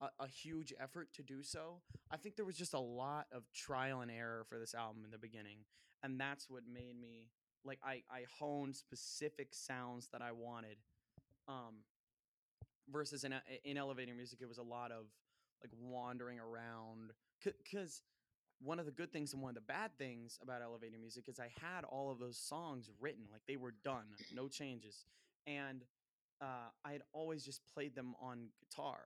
a, 0.00 0.10
a 0.20 0.26
huge 0.28 0.72
effort 0.78 1.12
to 1.14 1.22
do 1.22 1.42
so. 1.42 1.82
I 2.10 2.16
think 2.16 2.36
there 2.36 2.44
was 2.44 2.56
just 2.56 2.74
a 2.74 2.78
lot 2.80 3.26
of 3.32 3.50
trial 3.52 4.00
and 4.00 4.10
error 4.10 4.44
for 4.44 4.58
this 4.58 4.74
album 4.74 5.04
in 5.04 5.10
the 5.10 5.18
beginning, 5.18 5.64
and 6.02 6.20
that's 6.20 6.48
what 6.48 6.62
made 6.66 6.96
me 7.00 7.30
like 7.64 7.80
I 7.82 8.02
I 8.10 8.24
honed 8.38 8.76
specific 8.76 9.54
sounds 9.54 10.08
that 10.08 10.22
I 10.22 10.32
wanted. 10.32 10.78
Um, 11.48 11.84
versus 12.90 13.24
in 13.24 13.32
e- 13.32 13.60
in 13.64 13.76
elevator 13.76 14.14
music, 14.14 14.40
it 14.40 14.48
was 14.48 14.58
a 14.58 14.62
lot 14.62 14.90
of 14.90 15.06
like 15.62 15.72
wandering 15.80 16.38
around 16.38 17.12
because 17.44 18.02
one 18.60 18.78
of 18.78 18.86
the 18.86 18.92
good 18.92 19.12
things 19.12 19.32
and 19.32 19.42
one 19.42 19.50
of 19.50 19.54
the 19.54 19.60
bad 19.60 19.90
things 19.98 20.38
about 20.42 20.62
elevator 20.62 20.98
music 20.98 21.28
is 21.28 21.38
I 21.38 21.50
had 21.60 21.84
all 21.84 22.10
of 22.10 22.18
those 22.18 22.36
songs 22.36 22.90
written, 23.00 23.24
like 23.32 23.42
they 23.46 23.56
were 23.56 23.74
done, 23.84 24.06
no 24.34 24.48
changes, 24.48 25.04
and 25.46 25.84
uh, 26.40 26.70
I 26.84 26.92
had 26.92 27.02
always 27.12 27.44
just 27.44 27.60
played 27.72 27.94
them 27.94 28.14
on 28.20 28.48
guitar 28.60 28.98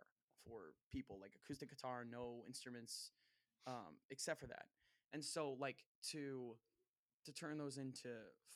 for 0.46 0.74
people, 0.90 1.18
like 1.20 1.32
acoustic 1.44 1.70
guitar, 1.70 2.04
no 2.10 2.42
instruments, 2.46 3.10
um, 3.66 3.96
except 4.10 4.40
for 4.40 4.46
that. 4.46 4.66
And 5.12 5.24
so, 5.24 5.56
like 5.58 5.84
to 6.10 6.56
to 7.24 7.32
turn 7.32 7.58
those 7.58 7.78
into 7.78 8.08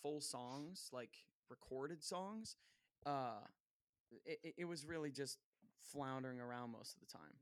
full 0.03 0.21
songs, 0.21 0.89
like 0.93 1.17
recorded 1.49 2.03
songs, 2.03 2.57
uh, 3.05 3.41
it, 4.25 4.55
it- 4.59 4.64
was 4.64 4.85
really 4.85 5.11
just 5.11 5.38
floundering 5.92 6.40
around 6.40 6.73
most 6.73 6.95
of 6.95 7.01
the 7.01 7.07
time. 7.07 7.37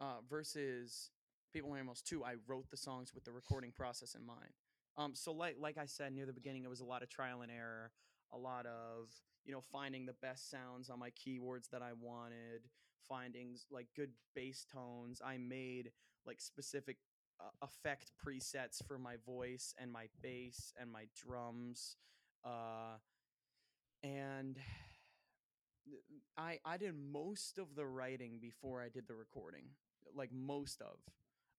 Uh, 0.00 0.20
versus 0.28 1.10
People 1.52 1.70
in 1.70 1.76
Animals 1.78 2.02
2, 2.02 2.24
I 2.24 2.34
wrote 2.46 2.68
the 2.70 2.76
songs 2.76 3.14
with 3.14 3.24
the 3.24 3.32
recording 3.32 3.70
process 3.72 4.14
in 4.14 4.24
mind. 4.26 4.50
Um, 4.96 5.14
so 5.14 5.32
like 5.32 5.56
like 5.58 5.78
I 5.78 5.86
said 5.86 6.12
near 6.12 6.26
the 6.26 6.32
beginning, 6.32 6.64
it 6.64 6.70
was 6.70 6.80
a 6.80 6.84
lot 6.84 7.02
of 7.02 7.08
trial 7.08 7.42
and 7.42 7.50
error, 7.50 7.90
a 8.32 8.38
lot 8.38 8.66
of 8.66 9.08
you 9.44 9.52
know 9.52 9.60
finding 9.60 10.06
the 10.06 10.14
best 10.22 10.50
sounds 10.50 10.88
on 10.90 10.98
my 10.98 11.10
keywords 11.10 11.68
that 11.70 11.82
I 11.82 11.92
wanted, 12.00 12.62
finding 13.08 13.56
like 13.70 13.86
good 13.96 14.10
bass 14.34 14.66
tones. 14.72 15.20
I 15.24 15.36
made 15.38 15.90
like 16.26 16.40
specific 16.40 16.96
uh, 17.40 17.50
effect 17.62 18.12
presets 18.24 18.84
for 18.86 18.98
my 18.98 19.16
voice 19.26 19.74
and 19.78 19.90
my 19.92 20.06
bass 20.22 20.72
and 20.80 20.90
my 20.90 21.06
drums, 21.16 21.96
uh, 22.44 22.98
and 24.02 24.58
I 26.36 26.58
I 26.64 26.76
did 26.76 26.94
most 26.94 27.58
of 27.58 27.74
the 27.74 27.86
writing 27.86 28.38
before 28.40 28.82
I 28.82 28.88
did 28.88 29.06
the 29.06 29.14
recording, 29.14 29.64
like 30.14 30.30
most 30.32 30.80
of, 30.80 30.98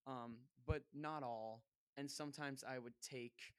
um, 0.08 0.38
but 0.66 0.84
not 0.94 1.24
all. 1.24 1.64
And 1.98 2.10
sometimes 2.10 2.64
I 2.68 2.78
would 2.80 2.94
take 3.02 3.54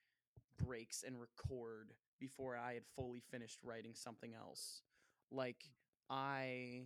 breaks 0.58 1.02
and 1.06 1.18
record 1.18 1.92
before 2.20 2.56
I 2.56 2.74
had 2.74 2.82
fully 2.94 3.22
finished 3.30 3.60
writing 3.62 3.92
something 3.94 4.34
else. 4.34 4.82
Like 5.30 5.64
I 6.10 6.82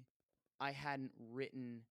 I 0.60 0.72
hadn't 0.72 1.12
written 1.32 1.82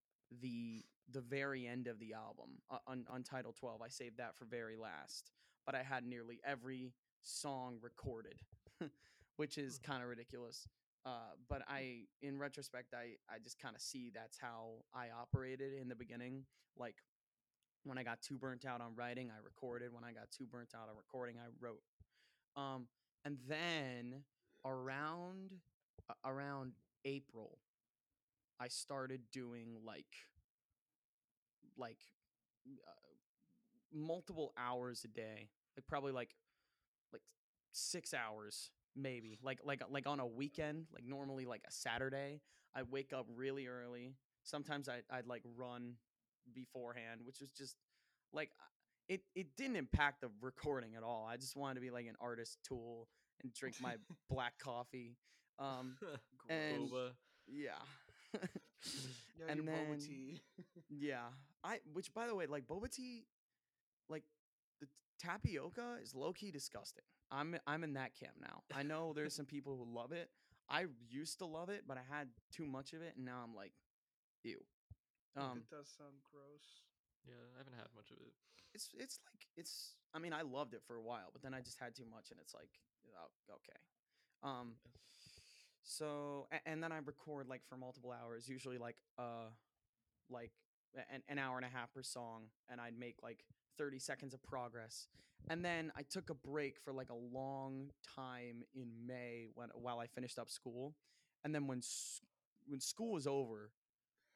the 0.42 0.86
the 1.12 1.22
very 1.22 1.68
end 1.68 1.88
of 1.88 2.00
the 2.00 2.14
album 2.14 2.62
uh, 2.70 2.78
on 2.88 3.06
on 3.10 3.24
title 3.24 3.54
12. 3.60 3.82
I 3.82 3.90
saved 3.90 4.18
that 4.18 4.36
for 4.38 4.46
very 4.46 4.78
last, 4.78 5.32
but 5.66 5.76
I 5.76 5.84
had 5.84 6.06
nearly 6.06 6.40
every 6.46 6.94
song 7.24 7.78
recorded, 7.82 8.40
which 9.38 9.58
is 9.58 9.80
kind 9.80 10.04
of 10.04 10.10
ridiculous. 10.10 10.68
Uh, 11.06 11.34
but 11.48 11.62
I, 11.68 12.02
in 12.22 12.38
retrospect, 12.38 12.94
I, 12.94 13.16
I 13.34 13.40
just 13.44 13.60
kind 13.60 13.76
of 13.76 13.82
see 13.82 14.12
that's 14.14 14.38
how 14.38 14.84
I 14.94 15.08
operated 15.20 15.74
in 15.80 15.88
the 15.88 15.96
beginning. 15.96 16.44
Like 16.78 16.96
when 17.84 17.98
I 17.98 18.04
got 18.04 18.22
too 18.22 18.38
burnt 18.38 18.66
out 18.66 18.82
on 18.82 18.96
writing, 18.96 19.30
I 19.32 19.44
recorded. 19.44 19.94
When 19.94 20.04
I 20.04 20.12
got 20.12 20.32
too 20.32 20.46
burnt 20.46 20.72
out 20.76 20.90
on 20.90 20.98
recording, 20.98 21.38
I 21.38 21.48
wrote. 21.60 21.82
Um, 22.56 22.88
and 23.26 23.38
then 23.48 24.24
around 24.66 25.52
a- 26.10 26.30
around 26.30 26.74
April, 27.06 27.60
I 28.60 28.68
started 28.68 29.22
doing 29.32 29.78
like 29.86 30.28
like 31.78 32.00
uh, 32.68 32.92
multiple 33.94 34.54
hours 34.58 35.04
a 35.04 35.08
day, 35.08 35.50
like 35.78 35.88
probably 35.88 36.12
like 36.12 36.36
like 37.14 37.24
six 37.72 38.14
hours 38.14 38.72
maybe, 38.96 39.38
like 39.44 39.60
like 39.64 39.82
like 39.90 40.08
on 40.08 40.20
a 40.20 40.26
weekend, 40.28 40.86
like 40.94 41.06
normally 41.06 41.46
like 41.46 41.62
a 41.68 41.72
Saturday. 41.72 42.42
I 42.76 42.84
wake 42.84 43.14
up 43.14 43.26
really 43.36 43.68
early. 43.68 44.14
Sometimes 44.44 44.88
I 44.90 45.02
I'd 45.10 45.28
like 45.28 45.44
run 45.58 45.96
beforehand, 46.54 47.22
which 47.24 47.40
was 47.40 47.50
just 47.52 47.76
like 48.34 48.52
it 49.08 49.22
it 49.36 49.56
didn't 49.58 49.76
impact 49.78 50.22
the 50.22 50.30
recording 50.42 50.96
at 50.96 51.04
all. 51.04 51.28
I 51.30 51.38
just 51.38 51.56
wanted 51.56 51.76
to 51.76 51.82
be 51.82 51.92
like 51.92 52.06
an 52.08 52.16
artist 52.20 52.60
tool 52.68 53.08
and 53.42 53.54
drink 53.54 53.76
my 53.82 53.96
black 54.30 54.54
coffee. 54.60 55.18
Um, 55.58 55.96
and- 56.50 56.90
yeah. 57.48 57.72
And 59.50 59.68
then- 59.68 59.98
tea. 60.00 60.42
Yeah, 60.90 61.24
I 61.64 61.80
which 61.94 62.14
by 62.14 62.28
the 62.28 62.36
way, 62.36 62.46
like 62.46 62.68
boba 62.68 62.92
tea, 62.94 63.26
like 64.10 64.24
tapioca 65.20 65.98
is 66.02 66.16
low 66.16 66.34
key 66.34 66.52
disgusting. 66.52 67.04
I'm 67.32 67.56
I'm 67.68 67.84
in 67.84 67.94
that 67.94 68.16
camp 68.20 68.34
now. 68.42 68.64
I 68.74 68.84
know 68.84 69.14
there's 69.14 69.36
some 69.36 69.46
people 69.46 69.78
who 69.78 69.96
love 69.96 70.12
it. 70.12 70.30
I 70.70 70.86
used 71.10 71.40
to 71.40 71.46
love 71.46 71.70
it, 71.70 71.84
but 71.88 71.98
I 71.98 72.16
had 72.16 72.28
too 72.52 72.66
much 72.66 72.94
of 72.94 73.02
it, 73.02 73.14
and 73.18 73.26
now 73.26 73.42
I'm 73.44 73.56
like, 73.56 73.74
ew. 74.44 74.60
Um, 75.36 75.58
it 75.58 75.70
does 75.70 75.90
sound 75.98 76.22
gross. 76.32 76.84
Yeah, 77.26 77.34
I 77.56 77.58
haven't 77.58 77.74
had 77.74 77.88
much 77.96 78.12
of 78.12 78.18
it. 78.18 78.34
it's 78.74 78.90
it's 78.98 79.20
like 79.32 79.46
it's. 79.58 79.96
I 80.14 80.20
mean, 80.20 80.34
I 80.34 80.42
loved 80.42 80.74
it 80.74 80.82
for 80.88 80.96
a 80.96 81.02
while, 81.02 81.30
but 81.32 81.42
then 81.42 81.54
I 81.54 81.62
just 81.62 81.78
had 81.80 81.96
too 81.96 82.06
much, 82.10 82.32
and 82.32 82.40
it's 82.40 82.54
like, 82.54 82.70
oh, 83.14 83.54
okay. 83.56 83.80
Um, 84.42 84.74
so 85.84 86.48
and 86.66 86.82
then 86.84 86.92
I 86.92 86.98
record 86.98 87.48
like 87.48 87.62
for 87.68 87.78
multiple 87.78 88.12
hours, 88.12 88.48
usually 88.48 88.78
like 88.78 88.98
uh, 89.18 89.50
like 90.30 90.52
an, 91.14 91.22
an 91.28 91.40
hour 91.40 91.58
and 91.58 91.66
a 91.66 91.70
half 91.70 91.94
per 91.94 92.04
song, 92.04 92.46
and 92.70 92.80
I'd 92.80 92.98
make 92.98 93.18
like 93.22 93.44
30 93.80 94.00
seconds 94.00 94.36
of 94.36 94.44
progress. 94.44 95.08
And 95.50 95.66
then 95.66 95.92
I 95.98 96.04
took 96.04 96.30
a 96.30 96.36
break 96.36 96.80
for 96.84 96.94
like 96.94 97.10
a 97.10 97.16
long 97.16 97.90
time 98.16 98.64
in 98.76 98.90
May 99.08 99.48
when 99.56 99.70
while 99.74 100.00
I 100.00 100.08
finished 100.08 100.38
up 100.40 100.52
school. 100.52 100.96
And 101.46 101.56
then 101.56 101.68
when 101.68 101.82
when 102.68 102.82
school 102.82 103.14
was 103.14 103.28
over, 103.28 103.72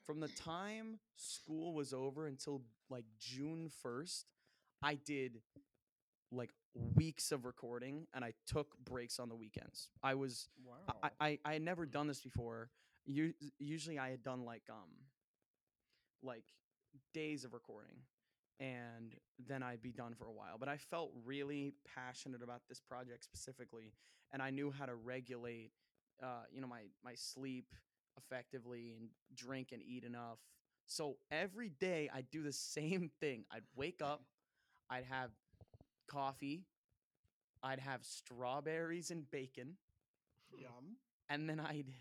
from 0.08 0.21
the 0.21 0.29
time 0.29 0.99
school 1.17 1.73
was 1.73 1.93
over 1.93 2.27
until 2.27 2.63
like 2.89 3.06
June 3.19 3.69
1st, 3.84 4.25
I 4.82 4.95
did 4.95 5.41
like 6.32 6.51
weeks 6.95 7.32
of 7.32 7.45
recording 7.45 8.08
and 8.13 8.25
I 8.25 8.34
took 8.47 8.75
breaks 8.84 9.19
on 9.19 9.29
the 9.29 9.36
weekends. 9.36 9.89
I 10.03 10.15
was 10.15 10.49
Wow. 10.65 10.95
I, 11.03 11.10
I 11.19 11.39
I 11.45 11.53
had 11.53 11.62
never 11.62 11.86
done 11.86 12.08
this 12.08 12.21
before. 12.29 12.69
U- 13.06 13.34
usually 13.60 13.99
I 13.99 14.10
had 14.10 14.23
done 14.23 14.45
like 14.45 14.63
um 14.69 14.89
like 16.23 16.45
days 17.13 17.43
of 17.43 17.53
recording 17.53 17.97
and 18.60 19.16
then 19.48 19.63
I'd 19.63 19.82
be 19.82 19.92
done 19.92 20.13
for 20.13 20.26
a 20.28 20.32
while. 20.32 20.58
But 20.60 20.70
I 20.70 20.78
felt 20.78 21.12
really 21.26 21.74
passionate 21.96 22.42
about 22.44 22.62
this 22.70 22.80
project 22.80 23.24
specifically 23.24 23.94
and 24.32 24.42
I 24.42 24.50
knew 24.50 24.72
how 24.72 24.86
to 24.86 24.96
regulate 24.96 25.72
uh 26.22 26.44
you 26.52 26.62
know 26.62 26.68
my 26.68 26.84
my 27.04 27.13
sleep 27.16 27.66
effectively 28.18 28.94
and 28.98 29.10
drink 29.36 29.70
and 29.72 29.82
eat 29.82 30.04
enough. 30.04 30.39
So 30.86 31.18
every 31.32 31.70
day 31.70 32.10
I'd 32.13 32.30
do 32.32 32.44
the 32.44 32.52
same 32.54 33.10
thing. 33.20 33.46
I'd 33.52 33.63
wake 33.76 34.02
up, 34.04 34.24
I'd 34.89 35.06
have 35.06 35.32
coffee, 36.08 36.63
I'd 37.63 37.80
have 37.80 38.04
strawberries 38.04 39.10
and 39.12 39.30
bacon 39.32 39.78
Yum. 40.56 40.98
and 41.30 41.50
then 41.50 41.60
I'd 41.60 41.92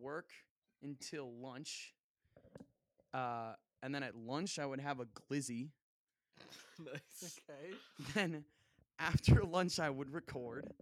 work 0.00 0.30
until 0.82 1.32
lunch. 1.40 1.94
Uh, 3.14 3.54
and 3.86 3.94
then 3.94 4.02
at 4.02 4.16
lunch 4.16 4.58
I 4.58 4.66
would 4.66 4.80
have 4.80 4.98
a 4.98 5.06
glizzy. 5.06 5.68
nice. 6.84 7.38
Okay. 7.48 7.74
Then 8.14 8.44
after 8.98 9.44
lunch 9.44 9.78
I 9.78 9.88
would 9.90 10.12
record. 10.12 10.72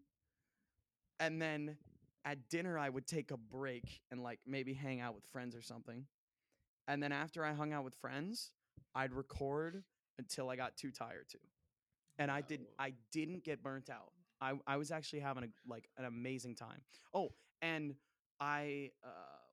And 1.21 1.41
then 1.41 1.77
at 2.25 2.49
dinner 2.49 2.79
I 2.79 2.89
would 2.89 3.07
take 3.07 3.31
a 3.31 3.37
break 3.37 4.01
and 4.11 4.23
like 4.23 4.41
maybe 4.47 4.73
hang 4.73 5.01
out 5.03 5.15
with 5.15 5.27
friends 5.27 5.55
or 5.55 5.61
something. 5.61 6.07
And 6.89 7.03
then 7.03 7.13
after 7.13 7.45
I 7.45 7.53
hung 7.53 7.75
out 7.75 7.85
with 7.85 7.95
friends, 7.95 8.53
I'd 8.95 9.13
record 9.13 9.85
until 10.19 10.49
I 10.49 10.57
got 10.57 10.77
too 10.79 10.91
tired 10.91 11.29
to. 11.31 11.39
And 12.19 12.31
I 12.31 12.41
did 12.41 12.61
Wow. 12.61 12.67
I 12.79 12.95
didn't 13.13 13.45
get 13.45 13.63
burnt 13.63 13.91
out. 13.91 14.13
I 14.41 14.55
I 14.67 14.79
was 14.79 14.91
actually 14.91 15.21
having 15.21 15.45
a 15.45 15.49
like 15.69 15.91
an 15.99 16.07
amazing 16.07 16.55
time. 16.55 16.81
Oh, 17.13 17.35
and 17.61 17.95
I 18.41 18.93
uh 19.05 19.09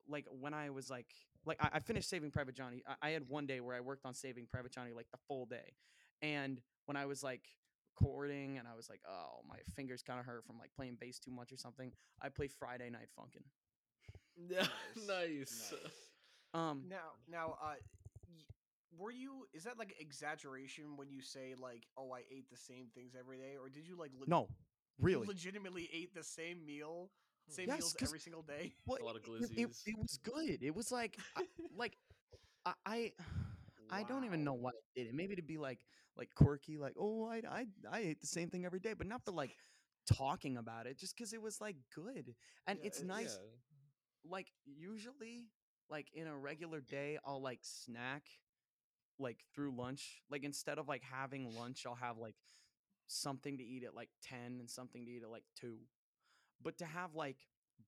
like 0.08 0.24
when 0.40 0.54
I 0.54 0.70
was 0.70 0.88
like 0.90 1.12
like 1.44 1.58
I, 1.60 1.70
I 1.74 1.80
finished 1.80 2.08
Saving 2.08 2.30
Private 2.30 2.54
Johnny. 2.54 2.82
I, 2.86 3.08
I 3.08 3.10
had 3.10 3.28
one 3.28 3.46
day 3.46 3.60
where 3.60 3.76
I 3.76 3.80
worked 3.80 4.04
on 4.06 4.14
Saving 4.14 4.46
Private 4.50 4.72
Johnny 4.72 4.92
like 4.92 5.10
the 5.12 5.18
full 5.28 5.46
day, 5.46 5.74
and 6.20 6.60
when 6.86 6.96
I 6.96 7.06
was 7.06 7.22
like 7.22 7.42
recording 8.00 8.58
and 8.58 8.66
I 8.66 8.74
was 8.74 8.88
like, 8.88 9.00
oh 9.08 9.42
my 9.48 9.56
fingers 9.76 10.02
kind 10.02 10.18
of 10.18 10.26
hurt 10.26 10.44
from 10.46 10.58
like 10.58 10.70
playing 10.74 10.96
bass 11.00 11.18
too 11.18 11.30
much 11.30 11.52
or 11.52 11.56
something. 11.56 11.92
I 12.20 12.28
play 12.28 12.48
Friday 12.48 12.90
Night 12.90 13.08
Funkin'. 13.18 13.44
Yeah, 14.36 14.66
Nice. 15.06 15.72
nice. 15.72 15.80
Um, 16.54 16.84
Now, 16.88 17.12
now, 17.30 17.56
uh, 17.62 17.74
were 18.98 19.10
you? 19.10 19.46
Is 19.54 19.64
that 19.64 19.78
like 19.78 19.94
exaggeration 19.98 20.96
when 20.96 21.10
you 21.10 21.22
say 21.22 21.54
like, 21.58 21.86
"Oh, 21.96 22.12
I 22.12 22.20
ate 22.30 22.50
the 22.50 22.56
same 22.56 22.88
things 22.94 23.14
every 23.18 23.38
day," 23.38 23.56
or 23.60 23.68
did 23.68 23.86
you 23.86 23.96
like? 23.96 24.10
Le- 24.18 24.26
no, 24.26 24.48
really. 25.00 25.26
legitimately 25.26 25.88
ate 25.92 26.14
the 26.14 26.22
same 26.22 26.64
meal, 26.66 27.10
same 27.48 27.68
Yes, 27.68 27.78
meals 27.80 27.92
'cause- 27.94 28.08
every 28.08 28.20
single 28.20 28.42
day. 28.42 28.72
Well, 28.86 28.98
A 29.02 29.04
lot 29.04 29.16
of 29.16 29.22
it- 29.26 29.50
it, 29.50 29.58
it, 29.58 29.76
it 29.86 29.98
was 29.98 30.18
good. 30.22 30.62
It 30.62 30.74
was 30.74 30.90
like, 30.92 31.16
I, 31.36 31.46
like, 31.76 31.96
I, 32.64 32.74
I, 32.86 33.12
I 33.90 34.02
don't 34.04 34.24
even 34.24 34.44
know 34.44 34.54
Wow. 34.54 34.60
why 34.60 34.70
I 34.70 34.80
did 35.00 35.06
it. 35.08 35.14
Maybe 35.14 35.36
to 35.36 35.42
be 35.42 35.58
like, 35.58 35.80
like 36.16 36.30
quirky, 36.34 36.78
like, 36.78 36.94
oh, 36.98 37.26
I, 37.26 37.42
I, 37.48 37.66
I 37.90 37.98
ate 38.00 38.20
the 38.20 38.26
same 38.26 38.48
thing 38.50 38.64
every 38.64 38.80
day, 38.80 38.94
but 38.94 39.06
not 39.06 39.24
for 39.24 39.32
like 39.32 39.54
talking 40.06 40.56
about 40.56 40.86
it, 40.86 40.98
just 40.98 41.16
because 41.16 41.32
it 41.32 41.40
was 41.42 41.60
like 41.60 41.76
good. 41.94 42.34
And 42.66 42.78
Yeah, 42.78 42.86
it's 42.86 43.00
it- 43.00 43.06
nice. 43.06 43.38
Yeah. 43.40 44.30
Like 44.30 44.52
usually, 44.64 45.48
like 45.90 46.06
in 46.14 46.26
a 46.28 46.36
regular 46.36 46.80
day, 46.80 47.18
I'll 47.24 47.42
like 47.42 47.58
snack, 47.62 48.22
like 49.18 49.40
through 49.54 49.74
lunch. 49.76 50.22
Like 50.30 50.44
instead 50.44 50.78
of 50.78 50.86
like 50.86 51.02
having 51.02 51.52
lunch, 51.56 51.84
I'll 51.86 51.96
have 51.96 52.18
like 52.18 52.36
something 53.08 53.58
to 53.58 53.64
eat 53.64 53.82
at 53.84 53.94
like 53.94 54.10
ten 54.22 54.58
and 54.60 54.70
something 54.70 55.04
to 55.04 55.10
eat 55.10 55.22
at 55.24 55.28
like 55.30 55.44
two. 55.60 55.78
But 56.62 56.78
to 56.78 56.84
have 56.84 57.14
like 57.14 57.38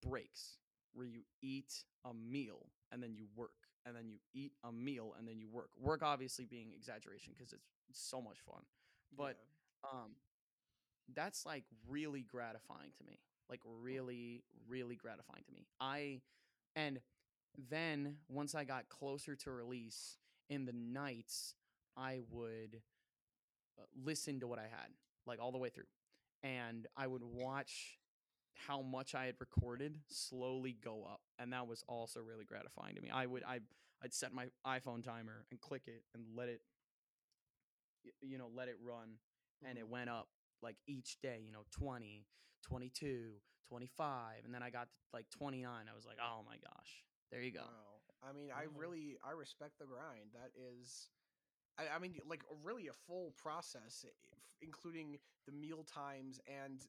breaks 0.02 0.58
where 0.92 1.06
you 1.06 1.22
eat 1.42 1.84
a 2.04 2.14
meal 2.14 2.66
and 2.92 3.02
then 3.02 3.14
you 3.14 3.26
work 3.36 3.50
and 3.86 3.94
then 3.94 4.08
you 4.08 4.18
eat 4.32 4.52
a 4.64 4.72
meal 4.72 5.14
and 5.18 5.26
then 5.28 5.38
you 5.38 5.48
work. 5.48 5.70
Work 5.80 6.02
obviously 6.02 6.44
being 6.44 6.72
exaggeration 6.74 7.32
because 7.36 7.52
it's, 7.52 7.66
it's 7.88 8.00
so 8.00 8.20
much 8.20 8.38
fun. 8.46 8.62
But 9.16 9.36
um 9.84 10.12
that's 11.14 11.44
like 11.44 11.64
really 11.88 12.22
gratifying 12.22 12.90
to 12.98 13.04
me. 13.04 13.18
Like 13.50 13.60
really 13.64 14.42
really 14.68 14.96
gratifying 14.96 15.44
to 15.46 15.52
me. 15.52 15.66
I 15.80 16.20
and 16.76 17.00
then 17.70 18.16
once 18.28 18.54
I 18.54 18.64
got 18.64 18.88
closer 18.88 19.36
to 19.36 19.50
release 19.50 20.16
in 20.48 20.64
the 20.64 20.72
nights 20.72 21.54
I 21.96 22.20
would 22.30 22.80
uh, 23.78 23.82
listen 24.04 24.40
to 24.40 24.46
what 24.46 24.58
I 24.58 24.62
had 24.62 24.90
like 25.26 25.40
all 25.40 25.52
the 25.52 25.58
way 25.58 25.68
through 25.68 25.84
and 26.42 26.86
I 26.96 27.06
would 27.06 27.22
watch 27.32 27.98
how 28.66 28.80
much 28.82 29.14
I 29.14 29.26
had 29.26 29.34
recorded 29.40 29.98
slowly 30.08 30.76
go 30.82 31.04
up, 31.04 31.20
and 31.38 31.52
that 31.52 31.66
was 31.66 31.84
also 31.88 32.20
really 32.20 32.44
gratifying 32.44 32.94
to 32.96 33.00
me. 33.00 33.10
I 33.10 33.26
would 33.26 33.44
I 33.44 33.60
I'd 34.02 34.14
set 34.14 34.32
my 34.32 34.46
iPhone 34.66 35.04
timer 35.04 35.46
and 35.50 35.60
click 35.60 35.82
it 35.86 36.02
and 36.14 36.24
let 36.34 36.48
it 36.48 36.60
you 38.20 38.38
know 38.38 38.50
let 38.54 38.68
it 38.68 38.76
run 38.84 39.16
and 39.66 39.78
it 39.78 39.84
mm-hmm. 39.84 39.92
went 39.92 40.10
up 40.10 40.28
like 40.62 40.76
each 40.86 41.16
day 41.22 41.40
you 41.42 41.52
know 41.52 41.64
20 41.70 42.26
22 42.62 43.30
25 43.66 44.44
and 44.44 44.52
then 44.54 44.62
i 44.62 44.68
got 44.68 44.82
to 44.82 44.88
like 45.14 45.24
29 45.30 45.64
i 45.64 45.96
was 45.96 46.04
like 46.04 46.18
oh 46.20 46.42
my 46.44 46.56
gosh 46.56 47.02
there 47.32 47.40
you 47.40 47.50
go 47.50 47.60
Wow. 47.60 47.94
I 48.28 48.32
mean, 48.32 48.48
I 48.56 48.64
really 48.76 49.16
I 49.22 49.32
respect 49.32 49.78
the 49.78 49.84
grind. 49.84 50.32
That 50.32 50.50
is, 50.56 51.08
I, 51.78 51.94
I 51.94 51.98
mean, 51.98 52.16
like 52.28 52.42
really 52.62 52.88
a 52.88 52.96
full 53.06 53.34
process, 53.36 54.04
including 54.62 55.18
the 55.46 55.52
meal 55.52 55.84
times 55.84 56.40
and 56.48 56.80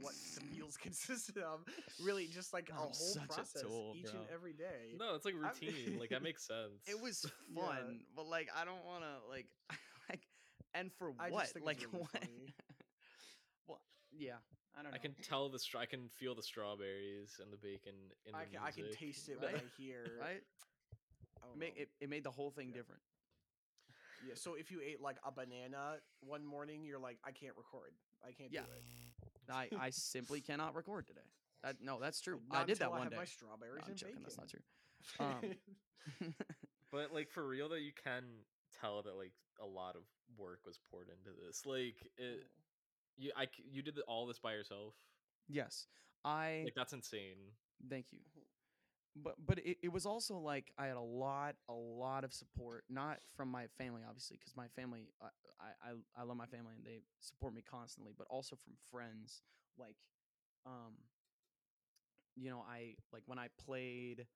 what 0.00 0.14
the 0.36 0.44
meals 0.54 0.76
consisted 0.80 1.38
of. 1.38 1.60
Really, 2.02 2.26
just 2.26 2.52
like 2.52 2.68
a 2.70 2.72
I'm 2.72 2.78
whole 2.78 2.92
such 2.92 3.24
a 3.24 3.26
process 3.28 3.62
tool, 3.62 3.94
each 3.96 4.10
and 4.10 4.20
every 4.32 4.52
day. 4.52 4.94
No, 4.98 5.14
it's 5.14 5.24
like 5.24 5.34
I'm- 5.34 5.44
routine. 5.60 5.98
like 5.98 6.10
that 6.10 6.22
makes 6.22 6.46
sense. 6.46 6.82
it 6.86 7.00
was 7.00 7.24
Yeah. 7.54 7.62
fun 7.66 8.00
but 8.14 8.26
like 8.28 8.48
i 8.56 8.64
don't 8.64 8.84
want 8.86 9.02
to 9.02 9.28
like 9.28 9.46
like 10.08 10.20
and 10.74 10.90
for 10.98 11.12
I 11.18 11.24
just 11.28 11.32
what 11.34 11.46
think 11.48 11.66
like 11.66 11.82
it's 11.82 11.92
really 11.92 12.04
what 12.12 12.22
well 13.66 13.80
yeah 14.16 14.34
i 14.78 14.82
don't 14.82 14.92
know 14.92 14.94
I 14.94 14.98
can 14.98 15.14
tell 15.22 15.48
the 15.48 15.58
stra- 15.58 15.80
I 15.80 15.86
can 15.86 16.08
feel 16.14 16.34
the 16.34 16.42
strawberries 16.42 17.40
and 17.42 17.52
the 17.52 17.56
bacon 17.56 17.94
in 18.26 18.32
the 18.32 18.38
I 18.38 18.44
can, 18.44 18.60
I 18.62 18.70
can 18.70 18.84
taste 18.92 19.28
it 19.28 19.38
Right? 19.42 19.60
here. 19.76 20.04
right 20.20 20.42
oh, 21.42 21.42
I 21.42 21.46
it 21.46 21.48
don't 21.50 21.58
made, 21.58 21.74
know. 21.76 21.82
it, 21.82 21.88
it 22.00 22.08
made 22.08 22.24
the 22.24 22.30
whole 22.30 22.50
thing 22.50 22.68
Yeah. 22.68 22.76
different 22.76 23.02
Yeah. 24.26 24.34
So 24.36 24.54
if 24.54 24.70
you 24.70 24.80
ate 24.84 25.00
like 25.00 25.16
a 25.24 25.32
banana 25.32 25.96
one 26.20 26.44
morning, 26.44 26.84
you're 26.84 26.98
like, 27.00 27.16
I 27.24 27.32
can't 27.32 27.56
record. 27.56 27.92
I 28.22 28.32
can't 28.32 28.52
Yeah. 28.52 28.60
do 28.60 28.72
it. 28.76 28.82
I, 29.52 29.68
I 29.78 29.90
simply 29.90 30.40
cannot 30.40 30.74
record 30.74 31.06
today. 31.06 31.20
That, 31.62 31.76
no, 31.82 31.98
that's 32.00 32.20
true. 32.20 32.40
Not 32.50 32.62
I 32.62 32.64
did 32.64 32.78
that 32.78 32.84
until 32.84 32.94
I 32.94 32.98
one 32.98 33.06
have 33.06 33.10
day. 33.12 33.16
my 33.18 33.24
No, 33.24 33.82
I'm 33.84 33.90
and 33.90 33.96
joking. 33.96 34.14
bacon. 34.16 34.22
That's 34.24 34.38
not 34.38 34.48
true. 34.48 34.60
Um, 35.18 36.34
But 36.92 37.14
like 37.14 37.30
for 37.30 37.46
real 37.46 37.68
though, 37.68 37.76
you 37.76 37.92
can 38.04 38.24
tell 38.80 39.02
that 39.02 39.16
like 39.16 39.32
a 39.62 39.66
lot 39.66 39.94
of 39.94 40.02
work 40.36 40.60
was 40.66 40.78
poured 40.90 41.08
into 41.08 41.38
this. 41.46 41.64
Like 41.64 41.94
it, 42.18 42.46
you, 43.16 43.30
I, 43.36 43.44
c- 43.44 43.64
you 43.70 43.82
did 43.82 43.98
all 44.08 44.26
this 44.26 44.38
by 44.40 44.52
yourself. 44.54 44.94
yes, 45.48 45.86
I 46.24 46.62
Like 46.64 46.74
that's 46.74 46.92
insane. 46.92 47.36
Thank 47.88 48.06
you. 48.12 48.18
But 49.16 49.34
but 49.44 49.58
it, 49.58 49.78
it 49.82 49.92
was 49.92 50.06
also 50.06 50.38
like 50.38 50.72
I 50.78 50.86
had 50.86 50.96
a 50.96 51.00
lot 51.00 51.56
a 51.68 51.72
lot 51.72 52.24
of 52.24 52.32
support, 52.32 52.84
not 52.88 53.18
from 53.36 53.50
my 53.50 53.66
family 53.76 54.02
obviously, 54.06 54.36
because 54.38 54.54
my 54.56 54.68
family 54.76 55.08
I, 55.20 55.26
I 55.60 55.90
I 55.90 56.20
I 56.20 56.22
love 56.24 56.36
my 56.36 56.46
family 56.46 56.74
and 56.76 56.84
they 56.84 57.00
support 57.18 57.54
me 57.54 57.62
constantly, 57.68 58.12
but 58.16 58.26
also 58.30 58.56
from 58.56 58.74
friends. 58.90 59.42
Like, 59.78 59.96
um, 60.66 60.94
you 62.36 62.50
know, 62.50 62.64
I 62.68 62.94
like 63.12 63.22
when 63.26 63.38
I 63.38 63.48
played, 63.64 64.26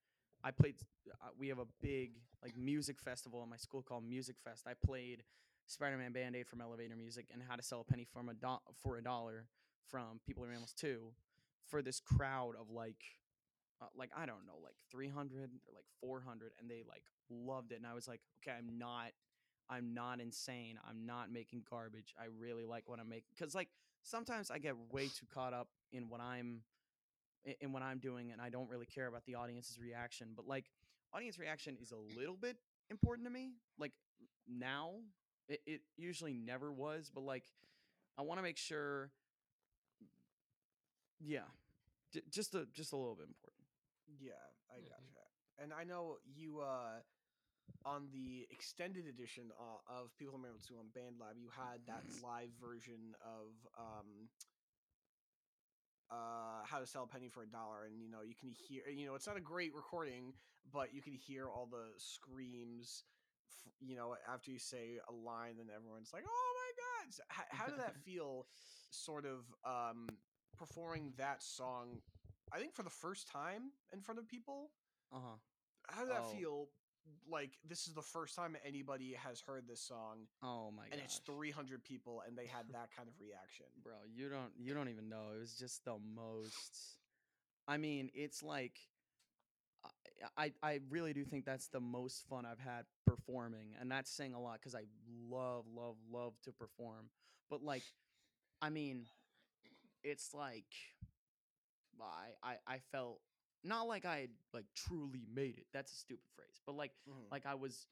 I 0.42 0.50
played. 0.50 0.76
Uh, 1.22 1.28
we 1.38 1.48
have 1.48 1.58
a 1.58 1.66
big 1.80 2.12
like 2.42 2.56
music 2.56 3.00
festival 3.00 3.42
in 3.42 3.48
my 3.48 3.56
school 3.56 3.82
called 3.82 4.04
Music 4.04 4.36
Fest. 4.42 4.64
I 4.66 4.72
played 4.86 5.22
Spider-Man 5.66 6.12
Band 6.12 6.36
Aid 6.36 6.46
from 6.46 6.60
Elevator 6.60 6.96
Music 6.96 7.26
and 7.32 7.42
How 7.46 7.56
to 7.56 7.62
Sell 7.62 7.80
a 7.80 7.84
Penny 7.84 8.04
from 8.12 8.28
a 8.28 8.34
do- 8.34 8.62
for 8.82 8.96
a 8.96 9.02
dollar 9.02 9.46
from 9.88 10.20
People 10.26 10.44
Are 10.44 10.48
Mammals 10.48 10.72
Too 10.72 11.12
for 11.66 11.82
this 11.82 12.00
crowd 12.00 12.54
of 12.60 12.70
like 12.70 13.02
uh, 13.84 13.88
like 13.96 14.10
I 14.16 14.26
don't 14.26 14.46
know, 14.46 14.58
like 14.62 14.76
300 14.90 15.50
or 15.66 15.74
like 15.74 15.84
400 16.00 16.52
and 16.60 16.70
they 16.70 16.82
like 16.88 17.04
loved 17.30 17.72
it 17.72 17.76
and 17.76 17.86
I 17.86 17.94
was 17.94 18.08
like, 18.08 18.20
okay, 18.42 18.56
I'm 18.56 18.78
not 18.78 19.12
I'm 19.70 19.94
not 19.94 20.20
insane. 20.20 20.78
I'm 20.88 21.06
not 21.06 21.32
making 21.32 21.64
garbage. 21.68 22.14
I 22.18 22.26
really 22.38 22.64
like 22.64 22.88
what 22.88 23.00
I'm 23.00 23.08
making 23.08 23.34
cuz 23.38 23.54
like 23.54 23.68
sometimes 24.02 24.50
I 24.50 24.58
get 24.58 24.76
way 24.92 25.08
too 25.08 25.26
caught 25.32 25.54
up 25.54 25.68
in 25.92 26.08
what 26.08 26.20
I'm 26.20 26.62
in 27.60 27.72
what 27.72 27.82
I'm 27.82 27.98
doing 27.98 28.32
and 28.32 28.40
I 28.40 28.48
don't 28.48 28.68
really 28.68 28.86
care 28.86 29.06
about 29.06 29.24
the 29.26 29.34
audience's 29.34 29.78
reaction, 29.78 30.28
but 30.34 30.46
like 30.46 30.70
audience 31.12 31.38
reaction 31.38 31.76
is 31.80 31.92
a 31.92 32.18
little 32.18 32.36
bit 32.36 32.56
important 32.90 33.26
to 33.26 33.30
me. 33.32 33.52
Like 33.78 33.92
now, 34.48 34.92
it, 35.48 35.60
it 35.66 35.80
usually 35.96 36.32
never 36.32 36.72
was, 36.72 37.10
but 37.14 37.22
like 37.22 37.44
I 38.18 38.22
want 38.22 38.38
to 38.38 38.42
make 38.42 38.56
sure 38.56 39.10
yeah, 41.20 41.48
j- 42.12 42.22
just 42.30 42.54
a 42.54 42.66
just 42.72 42.92
a 42.92 42.96
little 42.96 43.14
bit 43.14 43.28
important. 43.28 43.53
Yeah, 44.18 44.32
I 44.70 44.80
Mhm. 44.80 44.88
gotcha. 44.88 45.28
And 45.58 45.72
I 45.72 45.84
know 45.84 46.18
you 46.24 46.60
uh 46.60 47.02
on 47.84 48.10
the 48.12 48.46
extended 48.50 49.06
edition 49.06 49.52
uh, 49.58 49.78
of 49.86 50.16
People 50.16 50.34
Are 50.36 50.38
Mammals 50.38 50.66
Too 50.66 50.78
on 50.78 50.90
BandLab, 50.90 51.36
you 51.38 51.48
had 51.50 51.86
that 51.86 52.04
live 52.22 52.50
version 52.60 53.14
of 53.22 53.52
um 53.78 54.28
uh 56.10 56.62
how 56.64 56.78
to 56.78 56.86
sell 56.86 57.04
a 57.04 57.06
penny 57.06 57.28
for 57.28 57.42
a 57.42 57.46
dollar 57.46 57.84
and 57.86 58.00
you 58.00 58.08
know 58.10 58.20
you 58.22 58.34
can 58.34 58.50
hear 58.50 58.82
you 58.88 59.06
know 59.06 59.14
it's 59.14 59.26
not 59.26 59.36
a 59.36 59.40
great 59.40 59.74
recording 59.74 60.34
but 60.70 60.92
you 60.94 61.00
can 61.00 61.14
hear 61.14 61.48
all 61.48 61.66
the 61.66 61.92
screams 61.96 63.04
f- 63.48 63.72
you 63.80 63.96
know 63.96 64.14
after 64.28 64.50
you 64.50 64.58
say 64.58 64.98
a 65.08 65.12
line 65.12 65.56
and 65.58 65.70
everyone's 65.70 66.12
like 66.12 66.24
oh 66.26 66.52
my 66.54 66.70
god 67.06 67.14
So 67.14 67.22
how, 67.28 67.44
how 67.50 67.66
did 67.68 67.78
that 67.78 67.96
feel 68.04 68.46
sort 68.90 69.24
of 69.24 69.44
um 69.64 70.18
performing 70.58 71.14
that 71.16 71.42
song 71.42 72.00
i 72.52 72.58
think 72.58 72.74
for 72.74 72.82
the 72.82 72.90
first 72.90 73.28
time 73.28 73.72
in 73.92 74.00
front 74.00 74.18
of 74.18 74.26
people 74.28 74.70
Uh-huh. 75.12 75.36
how 75.88 76.00
did 76.02 76.10
that 76.10 76.24
Oh. 76.26 76.32
feel 76.36 76.68
like 77.28 77.58
this 77.68 77.86
is 77.86 77.92
the 77.94 78.02
first 78.02 78.34
time 78.34 78.56
anybody 78.64 79.12
has 79.12 79.40
heard 79.40 79.66
this 79.68 79.80
song 79.80 80.26
Oh 80.42 80.70
my 80.70 80.84
god. 80.84 80.92
and 80.92 81.00
it's 81.02 81.18
300 81.26 81.84
people 81.84 82.22
and 82.26 82.36
they 82.36 82.46
had 82.46 82.64
that 82.72 82.88
kind 82.96 83.08
of 83.08 83.14
reaction 83.20 83.66
Bro, 83.82 83.94
you 84.14 84.28
don't 84.28 84.52
you 84.58 84.72
don't 84.74 84.88
even 84.88 85.08
know. 85.08 85.32
It 85.36 85.40
was 85.40 85.54
just 85.58 85.84
the 85.84 85.98
most 86.14 86.96
I 87.68 87.76
mean, 87.78 88.10
it's 88.14 88.42
like 88.42 88.78
I, 90.36 90.52
I 90.62 90.70
I 90.72 90.80
really 90.90 91.12
do 91.12 91.24
think 91.24 91.44
that's 91.44 91.68
the 91.68 91.80
most 91.80 92.26
fun 92.28 92.46
I've 92.46 92.58
had 92.58 92.84
performing, 93.06 93.74
and 93.80 93.90
that's 93.90 94.10
saying 94.10 94.34
a 94.34 94.40
lot 94.40 94.54
because 94.60 94.74
I 94.74 94.84
love, 95.30 95.64
love, 95.74 95.96
love 96.10 96.34
to 96.44 96.52
perform. 96.52 97.10
But 97.50 97.62
like, 97.62 97.82
I 98.62 98.70
mean, 98.70 99.06
it's 100.02 100.32
like 100.34 100.64
I 102.02 102.52
I, 102.52 102.56
I 102.74 102.78
felt 102.92 103.20
not 103.62 103.88
like 103.88 104.04
I 104.04 104.20
had 104.20 104.30
like 104.52 104.66
truly 104.74 105.26
made 105.32 105.58
it. 105.58 105.66
That's 105.72 105.92
a 105.92 105.96
stupid 105.96 106.28
phrase, 106.34 106.60
but 106.66 106.74
like 106.74 106.92
Mhm. 107.08 107.30
like 107.30 107.46
I 107.46 107.54
was 107.54 107.86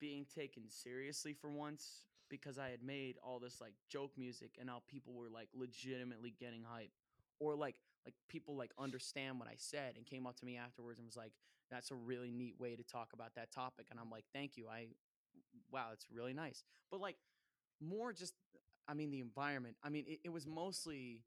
being 0.00 0.26
taken 0.34 0.68
seriously 0.68 1.32
for 1.32 1.50
once 1.50 2.04
because 2.28 2.58
I 2.58 2.68
had 2.70 2.82
made 2.82 3.16
all 3.22 3.38
this 3.38 3.60
like 3.60 3.74
joke 3.88 4.12
music 4.16 4.56
and 4.58 4.66
now 4.66 4.82
people 4.88 5.14
were 5.14 5.28
like 5.28 5.48
legitimately 5.54 6.34
getting 6.38 6.62
hype 6.64 6.90
or 7.38 7.54
like 7.54 7.76
like 8.04 8.14
people 8.28 8.56
like 8.56 8.72
understand 8.78 9.38
what 9.38 9.48
I 9.48 9.54
said 9.56 9.94
and 9.96 10.04
came 10.06 10.26
up 10.26 10.36
to 10.36 10.44
me 10.44 10.56
afterwards 10.56 10.98
and 10.98 11.06
was 11.06 11.16
like 11.16 11.32
that's 11.70 11.90
a 11.90 11.94
really 11.94 12.30
neat 12.30 12.58
way 12.58 12.76
to 12.76 12.82
talk 12.82 13.12
about 13.12 13.34
that 13.36 13.52
topic 13.52 13.86
and 13.90 14.00
I'm 14.00 14.10
like 14.10 14.24
thank 14.32 14.56
you 14.56 14.68
I 14.68 14.88
wow 15.70 15.88
it's 15.92 16.06
really 16.12 16.34
nice 16.34 16.64
but 16.90 17.00
like 17.00 17.16
more 17.80 18.12
just 18.12 18.34
I 18.88 18.94
mean 18.94 19.10
the 19.10 19.20
environment 19.20 19.76
I 19.82 19.88
mean 19.90 20.04
it, 20.08 20.20
it 20.24 20.32
was 20.32 20.46
mostly 20.46 21.22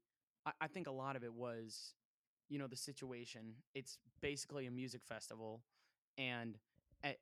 I, 0.48 0.64
I 0.64 0.66
think 0.68 0.86
a 0.86 0.92
lot 0.92 1.16
of 1.16 1.24
it 1.24 1.32
was 1.32 1.94
you 2.48 2.58
know 2.58 2.66
the 2.66 2.76
situation 2.76 3.54
it's 3.74 3.98
basically 4.20 4.66
a 4.66 4.70
music 4.70 5.02
festival 5.04 5.60
and 6.16 6.56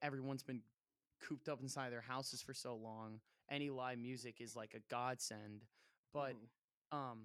everyone's 0.03 0.43
been 0.43 0.62
cooped 1.21 1.49
up 1.49 1.61
inside 1.61 1.93
their 1.93 2.01
houses 2.01 2.41
for 2.43 2.55
so 2.55 2.75
long 2.77 3.21
any 3.51 3.71
live 3.71 3.99
music 3.99 4.41
is 4.41 4.55
like 4.55 4.75
a 4.75 4.81
godsend 4.91 5.65
but 6.12 6.33
Mhm. 6.35 6.97
um 6.97 7.19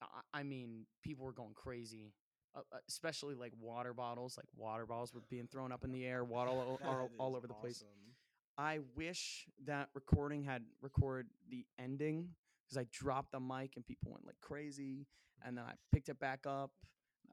I, 0.00 0.40
I 0.40 0.42
mean 0.42 0.86
people 1.02 1.26
were 1.26 1.32
going 1.32 1.54
crazy 1.54 2.12
uh, 2.54 2.60
uh, 2.72 2.78
especially 2.88 3.34
like 3.34 3.52
water 3.60 3.92
bottles 3.92 4.36
like 4.36 4.46
water 4.56 4.86
bottles 4.86 5.12
were 5.14 5.22
being 5.28 5.48
thrown 5.48 5.72
up 5.72 5.84
in 5.84 5.92
the 5.92 6.06
air 6.06 6.24
water 6.24 6.50
all, 6.50 6.80
all, 6.86 7.10
all 7.18 7.36
over 7.36 7.46
the 7.46 7.54
place. 7.54 7.84
I 8.58 8.80
wish 8.94 9.46
that 9.66 9.88
recording 9.94 10.44
had 10.44 10.62
record 10.82 11.28
the 11.48 11.64
ending 11.78 12.34
because 12.70 12.80
I 12.80 12.86
dropped 12.92 13.32
the 13.32 13.40
mic 13.40 13.72
and 13.76 13.84
people 13.84 14.12
went 14.12 14.24
like 14.26 14.40
crazy, 14.40 15.06
and 15.44 15.58
then 15.58 15.64
I 15.64 15.72
picked 15.92 16.08
it 16.08 16.18
back 16.20 16.46
up. 16.46 16.70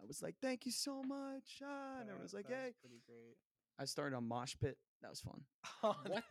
I 0.01 0.05
was 0.05 0.21
like, 0.21 0.35
"Thank 0.41 0.65
you 0.65 0.71
so 0.71 1.03
much," 1.03 1.61
ah, 1.63 1.99
and 1.99 2.09
That- 2.09 2.17
I 2.19 2.21
was 2.21 2.33
like, 2.33 2.47
that 2.47 2.53
"Yay!" 2.65 2.73
pretty 2.81 3.01
great 3.05 3.37
I 3.79 3.85
started 3.85 4.15
a 4.17 4.21
mosh 4.21 4.55
pit. 4.59 4.77
That 5.01 5.09
was 5.11 5.21
fun. 5.21 5.41
What? 5.81 6.23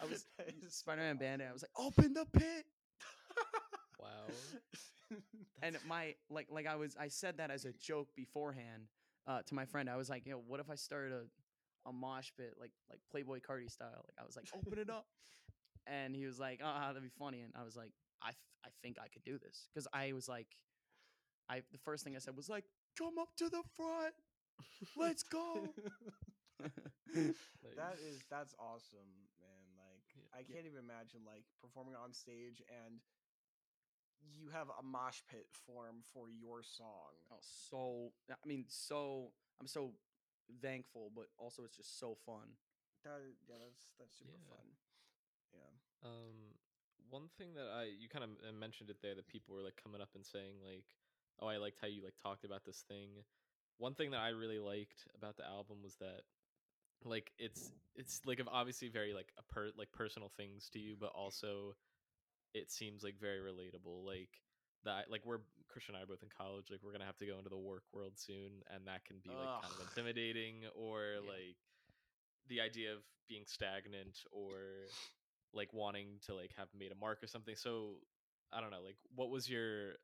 I 0.00 0.04
was 0.04 0.26
That 0.38 0.48
is 0.48 0.62
so 0.62 0.68
Spider-Man 0.68 1.16
Band-Aid. 1.16 1.48
I 1.48 1.52
was 1.52 1.62
like, 1.62 1.72
"Open 1.76 2.14
the 2.14 2.24
pit!" 2.26 2.64
Wow. 4.00 4.28
and 5.62 5.76
my 5.88 6.14
like 6.30 6.46
like 6.50 6.66
I 6.68 6.76
was 6.76 6.96
I 6.98 7.08
said 7.08 7.38
that 7.38 7.50
as 7.50 7.64
a 7.64 7.72
joke 7.80 8.08
beforehand 8.14 8.84
uh, 9.26 9.42
to 9.46 9.54
my 9.54 9.64
friend. 9.64 9.90
I 9.90 9.96
was 9.96 10.08
like, 10.08 10.24
"Yo, 10.26 10.38
what 10.38 10.60
if 10.60 10.70
I 10.70 10.76
started 10.76 11.12
a 11.12 11.88
a 11.88 11.92
mosh 11.92 12.30
pit 12.36 12.54
like 12.60 12.70
like 12.90 13.00
Playboi 13.12 13.40
Carti 13.42 13.68
style?" 13.70 14.04
Like 14.06 14.18
I 14.20 14.24
was 14.24 14.36
like, 14.36 14.46
"Open 14.54 14.78
it 14.78 14.90
up," 14.90 15.06
and 15.86 16.14
he 16.14 16.26
was 16.26 16.38
like, 16.38 16.60
"Ah, 16.62 16.88
that'd 16.88 17.02
be 17.02 17.08
funny." 17.18 17.40
And 17.40 17.52
I 17.56 17.64
was 17.64 17.76
like, 17.76 17.92
"I 18.22 18.30
th- 18.30 18.36
I 18.64 18.68
think 18.82 18.98
I 18.98 19.08
could 19.08 19.24
do 19.24 19.38
this," 19.38 19.68
because 19.72 19.86
I 19.92 20.12
was 20.12 20.28
like, 20.28 20.56
I 21.48 21.62
the 21.72 21.78
first 21.78 22.04
thing 22.04 22.16
I 22.16 22.18
said 22.20 22.36
was 22.36 22.48
like, 22.48 22.64
"Come 22.96 23.18
up 23.18 23.34
to 23.36 23.48
the 23.48 23.62
front, 23.76 24.14
let's 24.96 25.22
go." 25.22 25.74
that 26.58 27.96
is 28.10 28.24
that's 28.30 28.54
awesome, 28.58 29.30
man. 29.40 29.64
Like 29.78 30.02
Yeah. 30.16 30.38
I 30.38 30.42
can't 30.42 30.66
even 30.66 30.78
imagine 30.78 31.20
like 31.26 31.44
performing 31.62 31.94
on 31.94 32.12
stage 32.12 32.62
and 32.68 33.00
you 34.20 34.50
have 34.50 34.68
a 34.78 34.82
mosh 34.82 35.22
pit 35.30 35.46
form 35.66 36.02
for 36.12 36.28
your 36.28 36.62
song. 36.62 37.14
oh, 37.30 37.38
so 37.40 38.12
I 38.30 38.46
mean, 38.46 38.64
so 38.68 39.30
I'm 39.60 39.66
so 39.68 39.92
thankful, 40.60 41.10
but 41.14 41.26
also 41.38 41.62
it's 41.64 41.76
just 41.76 41.98
so 41.98 42.16
fun. 42.26 42.58
That 43.04 43.20
yeah, 43.48 43.56
that's 43.62 43.94
that's 43.98 44.18
super 44.18 44.32
Yeah. 44.34 44.50
fun. 44.50 44.66
Yeah. 45.54 46.08
Um, 46.10 46.58
one 47.10 47.28
thing 47.38 47.54
that 47.54 47.68
I 47.74 47.84
you 47.84 48.08
kind 48.08 48.24
of 48.24 48.30
uh, 48.48 48.52
mentioned 48.52 48.90
it 48.90 48.98
there 49.02 49.14
that 49.14 49.28
people 49.28 49.54
were 49.54 49.62
like 49.62 49.80
coming 49.82 50.00
up 50.00 50.10
and 50.14 50.24
saying 50.24 50.56
like, 50.64 50.84
"Oh, 51.40 51.46
I 51.46 51.56
liked 51.58 51.78
how 51.80 51.88
you 51.88 52.02
like 52.04 52.16
talked 52.22 52.44
about 52.44 52.64
this 52.64 52.84
thing." 52.88 53.24
One 53.78 53.94
thing 53.94 54.10
that 54.10 54.20
I 54.20 54.30
really 54.30 54.58
liked 54.58 55.06
about 55.14 55.36
the 55.36 55.46
album 55.46 55.78
was 55.82 55.96
that 55.96 56.22
like 57.04 57.32
it's 57.38 57.72
it's 57.94 58.20
like 58.26 58.40
obviously 58.50 58.88
very 58.88 59.14
like 59.14 59.32
a 59.38 59.42
per 59.52 59.70
like 59.76 59.92
personal 59.92 60.30
things 60.36 60.68
to 60.70 60.78
you, 60.78 60.96
but 60.98 61.10
also 61.14 61.74
it 62.54 62.70
seems 62.70 63.02
like 63.02 63.18
very 63.20 63.38
relatable. 63.40 64.04
Like 64.04 64.42
that 64.84 65.10
like 65.10 65.24
we're 65.24 65.40
Christian 65.68 65.94
and 65.94 66.00
I 66.00 66.04
are 66.04 66.06
both 66.06 66.22
in 66.22 66.28
college, 66.36 66.70
like 66.70 66.80
we're 66.82 66.92
gonna 66.92 67.04
have 67.06 67.18
to 67.18 67.26
go 67.26 67.38
into 67.38 67.50
the 67.50 67.56
work 67.58 67.84
world 67.92 68.14
soon, 68.16 68.62
and 68.74 68.86
that 68.86 69.04
can 69.04 69.16
be 69.22 69.30
like 69.30 69.60
kind 69.62 69.72
of 69.74 69.80
intimidating 69.80 70.64
or 70.74 71.18
Yeah. 71.22 71.30
like 71.30 71.56
the 72.48 72.60
idea 72.60 72.92
of 72.94 73.00
being 73.28 73.44
stagnant 73.46 74.24
or 74.32 74.88
like 75.52 75.72
wanting 75.72 76.20
to 76.26 76.34
like 76.34 76.50
have 76.56 76.68
made 76.78 76.92
a 76.92 76.94
mark 76.94 77.22
or 77.22 77.26
something. 77.26 77.56
So 77.56 77.96
I 78.52 78.60
don't 78.60 78.70
know, 78.70 78.82
like 78.84 78.96
what 79.14 79.30
was 79.30 79.48
your 79.48 79.94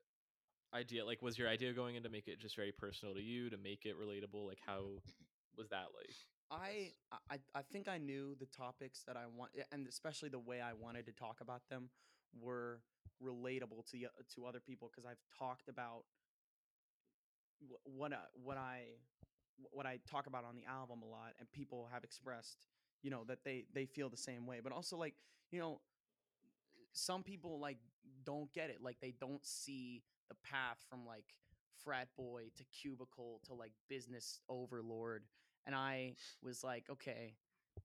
idea? 0.73 1.05
Like 1.05 1.21
was 1.21 1.37
your 1.37 1.47
idea 1.47 1.73
going 1.73 1.95
in 1.95 2.03
to 2.03 2.09
make 2.09 2.27
it 2.27 2.39
just 2.39 2.55
very 2.55 2.71
personal 2.71 3.13
to 3.15 3.21
you, 3.21 3.49
to 3.49 3.57
make 3.57 3.85
it 3.85 3.95
relatable? 3.99 4.45
Like 4.45 4.59
how 4.65 5.01
was 5.57 5.69
that 5.69 5.87
like? 5.95 6.15
I, 6.51 6.91
I 7.29 7.39
I 7.55 7.61
think 7.71 7.87
I 7.87 7.97
knew 7.97 8.35
the 8.39 8.45
topics 8.45 9.03
that 9.07 9.17
I 9.17 9.23
want, 9.35 9.51
and 9.71 9.87
especially 9.87 10.29
the 10.29 10.39
way 10.39 10.61
I 10.61 10.73
wanted 10.73 11.05
to 11.07 11.11
talk 11.11 11.41
about 11.41 11.61
them 11.69 11.89
were 12.39 12.81
relatable 13.23 13.89
to 13.91 13.97
to 14.35 14.45
other 14.45 14.59
people 14.59 14.91
because 14.91 15.09
I've 15.09 15.21
talked 15.39 15.69
about 15.69 16.03
uh, 17.63 17.75
what 17.83 18.13
I, 18.13 18.17
what 18.43 18.57
I 18.57 18.83
what 19.71 19.85
I 19.85 19.99
talk 20.09 20.27
about 20.27 20.43
on 20.43 20.55
the 20.55 20.65
album 20.69 21.01
a 21.01 21.09
lot, 21.09 21.33
and 21.39 21.49
people 21.51 21.87
have 21.91 22.03
expressed, 22.03 22.67
you 23.05 23.11
know, 23.11 23.23
that 23.27 23.43
they 23.45 23.65
they 23.71 23.85
feel 23.85 24.09
the 24.09 24.17
same 24.17 24.47
way. 24.47 24.61
But 24.63 24.73
also, 24.73 24.97
like, 24.97 25.13
you 25.51 25.59
know, 25.59 25.79
some 26.91 27.21
people 27.21 27.59
like 27.59 27.77
don't 28.25 28.51
get 28.51 28.71
it, 28.71 28.79
like 28.81 28.97
they 28.99 29.13
don't 29.21 29.45
see 29.45 30.01
the 30.27 30.35
path 30.43 30.83
from 30.89 31.05
like 31.05 31.35
frat 31.83 32.07
boy 32.17 32.45
to 32.55 32.63
cubicle 32.63 33.41
to 33.45 33.53
like 33.53 33.73
business 33.87 34.39
overlord 34.49 35.23
and 35.67 35.75
I 35.75 36.15
was 36.43 36.63
like, 36.63 36.85
okay, 36.89 37.35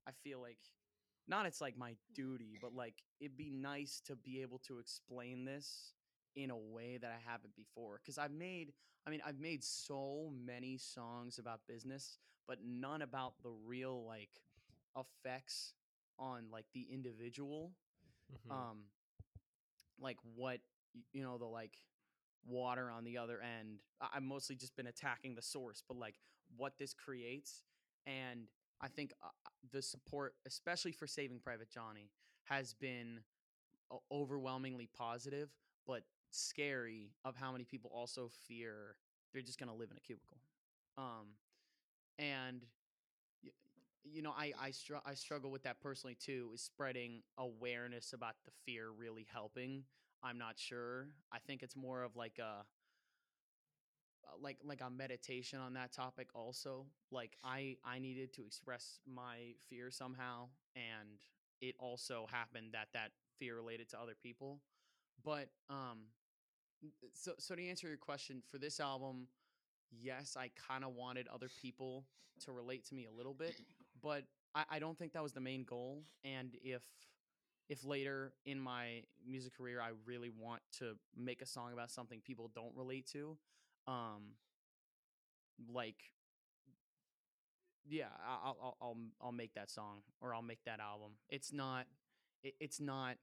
I 0.06 0.12
feel 0.22 0.40
like 0.40 0.58
not 1.28 1.46
it's 1.46 1.60
like 1.60 1.76
my 1.78 1.94
duty, 2.14 2.58
but 2.60 2.74
like 2.74 3.02
it'd 3.20 3.36
be 3.36 3.50
nice 3.50 4.00
to 4.06 4.16
be 4.16 4.42
able 4.42 4.58
to 4.60 4.78
explain 4.78 5.44
this 5.44 5.92
in 6.36 6.50
a 6.50 6.56
way 6.56 6.98
that 7.00 7.10
I 7.10 7.30
haven't 7.30 7.56
before. 7.56 8.00
Cause 8.04 8.18
I've 8.18 8.32
made, 8.32 8.72
I 9.06 9.10
mean, 9.10 9.20
I've 9.26 9.38
made 9.40 9.64
so 9.64 10.30
many 10.44 10.78
songs 10.78 11.38
about 11.38 11.60
business, 11.68 12.18
but 12.46 12.58
none 12.64 13.02
about 13.02 13.34
the 13.42 13.52
real 13.66 14.04
like 14.06 14.30
effects 14.96 15.74
on 16.18 16.50
like 16.50 16.66
the 16.74 16.86
individual. 16.92 17.72
Mhm. 18.46 18.52
Um, 18.52 18.84
like 19.98 20.16
what, 20.34 20.60
you 21.12 21.22
know, 21.22 21.38
the 21.38 21.46
like 21.46 21.76
water 22.46 22.90
on 22.90 23.04
the 23.04 23.18
other 23.18 23.40
end. 23.40 23.80
I've 24.00 24.22
mostly 24.22 24.56
just 24.56 24.76
been 24.76 24.86
attacking 24.86 25.34
the 25.34 25.42
source, 25.42 25.82
but 25.86 25.96
like 25.96 26.14
what 26.56 26.78
this 26.78 26.94
creates. 26.94 27.64
And 28.06 28.48
I 28.80 28.88
think 28.88 29.12
uh, 29.22 29.26
uh, 29.26 29.50
the 29.72 29.82
support, 29.82 30.34
especially 30.46 30.92
for 30.92 31.06
Saving 31.06 31.38
Private 31.38 31.68
Johnny, 31.70 32.10
has 32.44 32.74
been 32.74 33.20
overwhelmingly 34.10 34.88
positive, 34.96 35.50
but 35.86 36.02
scary 36.30 37.12
of 37.24 37.36
how 37.36 37.52
many 37.52 37.64
people 37.64 37.90
also 37.92 38.30
fear 38.46 38.96
they're 39.32 39.42
just 39.42 39.58
going 39.58 39.68
to 39.68 39.74
live 39.74 39.90
in 39.90 39.96
a 39.96 40.00
cubicle. 40.00 40.38
Um, 40.96 41.34
and 42.18 42.64
you 44.04 44.22
know, 44.22 44.32
I 44.36 44.52
I, 44.60 44.70
str- 44.70 45.04
I 45.04 45.14
struggle 45.14 45.50
with 45.50 45.62
that 45.64 45.80
personally 45.80 46.16
too. 46.18 46.50
Is 46.54 46.62
spreading 46.62 47.22
awareness 47.38 48.12
about 48.12 48.34
the 48.44 48.50
fear 48.64 48.90
really 48.90 49.26
helping? 49.32 49.84
I'm 50.22 50.38
not 50.38 50.58
sure. 50.58 51.08
I 51.32 51.38
think 51.38 51.62
it's 51.62 51.76
more 51.76 52.02
of 52.02 52.16
like 52.16 52.38
a 52.38 52.64
uh, 54.26 54.36
like 54.40 54.58
like 54.64 54.80
a 54.80 54.90
meditation 54.90 55.58
on 55.60 55.74
that 55.74 55.92
topic 55.92 56.28
also 56.34 56.86
like 57.10 57.36
i 57.44 57.76
i 57.84 57.98
needed 57.98 58.32
to 58.32 58.44
express 58.46 58.98
my 59.06 59.54
fear 59.68 59.90
somehow 59.90 60.46
and 60.76 61.18
it 61.60 61.74
also 61.78 62.26
happened 62.30 62.68
that 62.72 62.88
that 62.92 63.10
fear 63.38 63.56
related 63.56 63.88
to 63.88 63.98
other 64.00 64.14
people 64.22 64.60
but 65.24 65.48
um 65.70 65.98
so 67.12 67.32
so 67.38 67.54
to 67.54 67.66
answer 67.66 67.88
your 67.88 67.96
question 67.96 68.42
for 68.50 68.58
this 68.58 68.80
album 68.80 69.26
yes 69.90 70.36
i 70.38 70.50
kind 70.68 70.84
of 70.84 70.94
wanted 70.94 71.28
other 71.28 71.48
people 71.60 72.04
to 72.40 72.52
relate 72.52 72.84
to 72.86 72.94
me 72.94 73.06
a 73.06 73.12
little 73.16 73.34
bit 73.34 73.56
but 74.02 74.24
I, 74.54 74.64
I 74.72 74.78
don't 74.78 74.98
think 74.98 75.12
that 75.12 75.22
was 75.22 75.32
the 75.32 75.40
main 75.40 75.64
goal 75.64 76.02
and 76.24 76.56
if 76.62 76.82
if 77.68 77.84
later 77.84 78.32
in 78.44 78.60
my 78.60 79.02
music 79.26 79.56
career 79.56 79.80
i 79.80 79.90
really 80.06 80.30
want 80.30 80.62
to 80.78 80.94
make 81.16 81.42
a 81.42 81.46
song 81.46 81.72
about 81.72 81.90
something 81.90 82.20
people 82.24 82.50
don't 82.54 82.74
relate 82.76 83.06
to 83.12 83.36
um 83.86 84.34
like 85.72 86.12
yeah 87.88 88.06
I'll, 88.26 88.56
I'll 88.62 88.76
i'll 88.80 88.96
i'll 89.22 89.32
make 89.32 89.54
that 89.54 89.70
song 89.70 89.98
or 90.20 90.34
i'll 90.34 90.42
make 90.42 90.64
that 90.64 90.80
album. 90.80 91.12
It's 91.28 91.52
not 91.52 91.86
it, 92.42 92.54
it's 92.60 92.80
not 92.80 93.16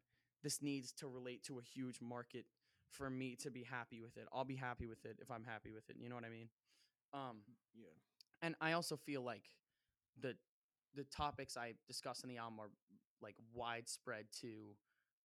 this 0.43 0.61
needs 0.61 0.91
to 0.93 1.07
relate 1.07 1.43
to 1.43 1.59
a 1.59 1.61
huge 1.63 1.99
market 2.01 2.45
for 2.89 3.09
me 3.09 3.35
to 3.41 3.51
be 3.51 3.63
happy 3.63 4.01
with 4.01 4.17
it. 4.17 4.27
I'll 4.33 4.45
be 4.45 4.55
happy 4.55 4.87
with 4.87 5.05
it 5.05 5.17
if 5.21 5.29
i'm 5.31 5.43
happy 5.43 5.71
with 5.71 5.89
it 5.89 5.95
you 5.99 6.09
know 6.09 6.15
what 6.15 6.25
i 6.25 6.29
mean? 6.29 6.49
Um 7.13 7.37
Yeah. 7.75 7.89
and 8.41 8.55
i 8.61 8.73
also 8.73 8.97
feel 8.97 9.21
like 9.23 9.43
the 10.21 10.35
the 10.97 11.05
topics 11.05 11.57
i 11.57 11.73
discuss 11.87 12.23
in 12.23 12.29
the 12.29 12.37
album 12.37 12.59
are 12.59 12.71
like 13.21 13.35
widespread 13.53 14.25
to 14.41 14.75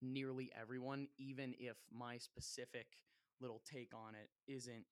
nearly 0.03 0.51
everyone 0.61 1.09
even 1.19 1.55
if 1.59 1.77
my 1.93 2.19
specific 2.19 2.87
little 3.41 3.63
take 3.71 3.93
on 3.95 4.15
it 4.15 4.31
isn't 4.53 4.85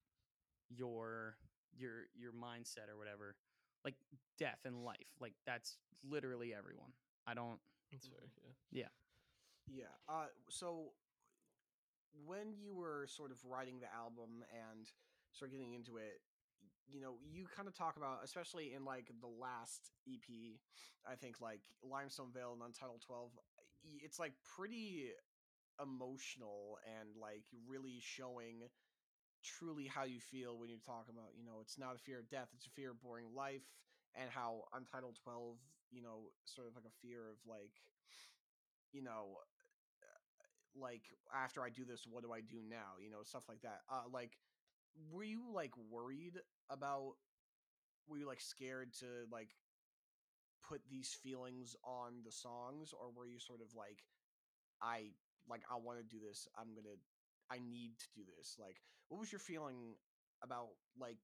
your 0.71 1.37
your 1.77 2.07
your 2.17 2.33
mindset 2.33 2.89
or 2.93 2.99
whatever 2.99 3.37
like 3.85 3.95
death 4.39 4.61
and 4.65 4.85
life 4.85 5.09
like 5.21 5.35
that's 5.47 5.79
literally 6.09 6.55
everyone 6.55 6.93
i 7.27 7.35
don't 7.35 7.61
That's 7.93 8.07
fair. 8.07 8.29
Yeah. 8.73 8.89
Yeah. 9.69 9.93
Uh, 10.09 10.27
so 10.51 10.93
when 12.27 12.53
you 12.55 12.75
were 12.75 13.07
sort 13.09 13.31
of 13.31 13.39
writing 13.45 13.81
the 13.81 13.93
album 13.95 14.45
and 14.53 14.87
sort 15.33 15.51
of 15.51 15.53
getting 15.53 15.75
into 15.75 15.97
it, 15.97 16.21
y- 16.21 16.30
you 16.89 17.01
know, 17.01 17.15
you 17.23 17.47
kind 17.55 17.69
of 17.69 17.75
talk 17.75 17.97
about, 17.97 18.21
especially 18.25 18.75
in 18.75 18.85
like 18.85 19.11
the 19.21 19.29
last 19.29 19.91
EP, 20.09 20.59
I 21.07 21.15
think 21.15 21.41
like 21.41 21.61
Limestone 21.83 22.33
Vale 22.33 22.53
and 22.53 22.63
Untitled 22.63 23.03
12, 23.07 23.31
it's 24.03 24.19
like 24.19 24.33
pretty 24.57 25.11
emotional 25.81 26.79
and 26.85 27.09
like 27.21 27.45
really 27.67 27.99
showing 28.01 28.69
truly 29.43 29.87
how 29.87 30.05
you 30.05 30.21
feel 30.21 30.59
when 30.59 30.69
you're 30.69 30.85
talking 30.85 31.15
about, 31.17 31.33
you 31.37 31.45
know, 31.45 31.59
it's 31.63 31.79
not 31.79 31.97
a 31.97 31.99
fear 31.99 32.19
of 32.19 32.29
death, 32.29 32.49
it's 32.55 32.67
a 32.67 32.77
fear 32.77 32.91
of 32.91 33.01
boring 33.01 33.33
life 33.35 33.65
and 34.15 34.29
how 34.29 34.65
Untitled 34.75 35.17
12, 35.23 35.57
you 35.91 36.03
know, 36.03 36.29
sort 36.45 36.67
of 36.67 36.75
like 36.75 36.85
a 36.85 36.97
fear 37.01 37.31
of 37.31 37.39
like, 37.47 37.73
you 38.93 39.03
know, 39.03 39.39
like 40.77 41.03
after 41.35 41.63
I 41.63 41.71
do 41.71 41.85
this, 41.85 42.07
what 42.09 42.23
do 42.23 42.33
I 42.33 42.41
do 42.41 42.59
now? 42.69 42.99
You 43.03 43.11
know, 43.11 43.23
stuff 43.25 43.45
like 43.49 43.63
that. 43.63 43.83
Uh, 43.91 44.07
like, 44.13 44.37
were 45.11 45.25
you 45.25 45.43
like 45.53 45.73
worried 45.91 46.39
about? 46.71 47.15
Were 48.09 48.19
you 48.19 48.27
like 48.27 48.41
scared 48.41 48.93
to 49.01 49.07
like 49.31 49.51
put 50.67 50.81
these 50.91 51.17
feelings 51.23 51.77
on 51.85 52.23
the 52.25 52.33
songs, 52.33 52.93
or 52.93 53.11
were 53.15 53.27
you 53.27 53.39
sort 53.39 53.61
of 53.61 53.75
like, 53.77 54.05
I 54.83 55.13
like 55.49 55.63
I 55.71 55.77
want 55.77 55.99
to 55.99 56.05
do 56.05 56.21
this. 56.27 56.49
I'm 56.59 56.75
gonna. 56.75 56.97
I 57.51 57.59
need 57.59 57.99
to 57.99 58.07
do 58.15 58.23
this. 58.37 58.57
Like, 58.61 58.77
what 59.09 59.19
was 59.19 59.33
your 59.33 59.41
feeling 59.41 59.97
about 60.43 60.69
like 60.99 61.19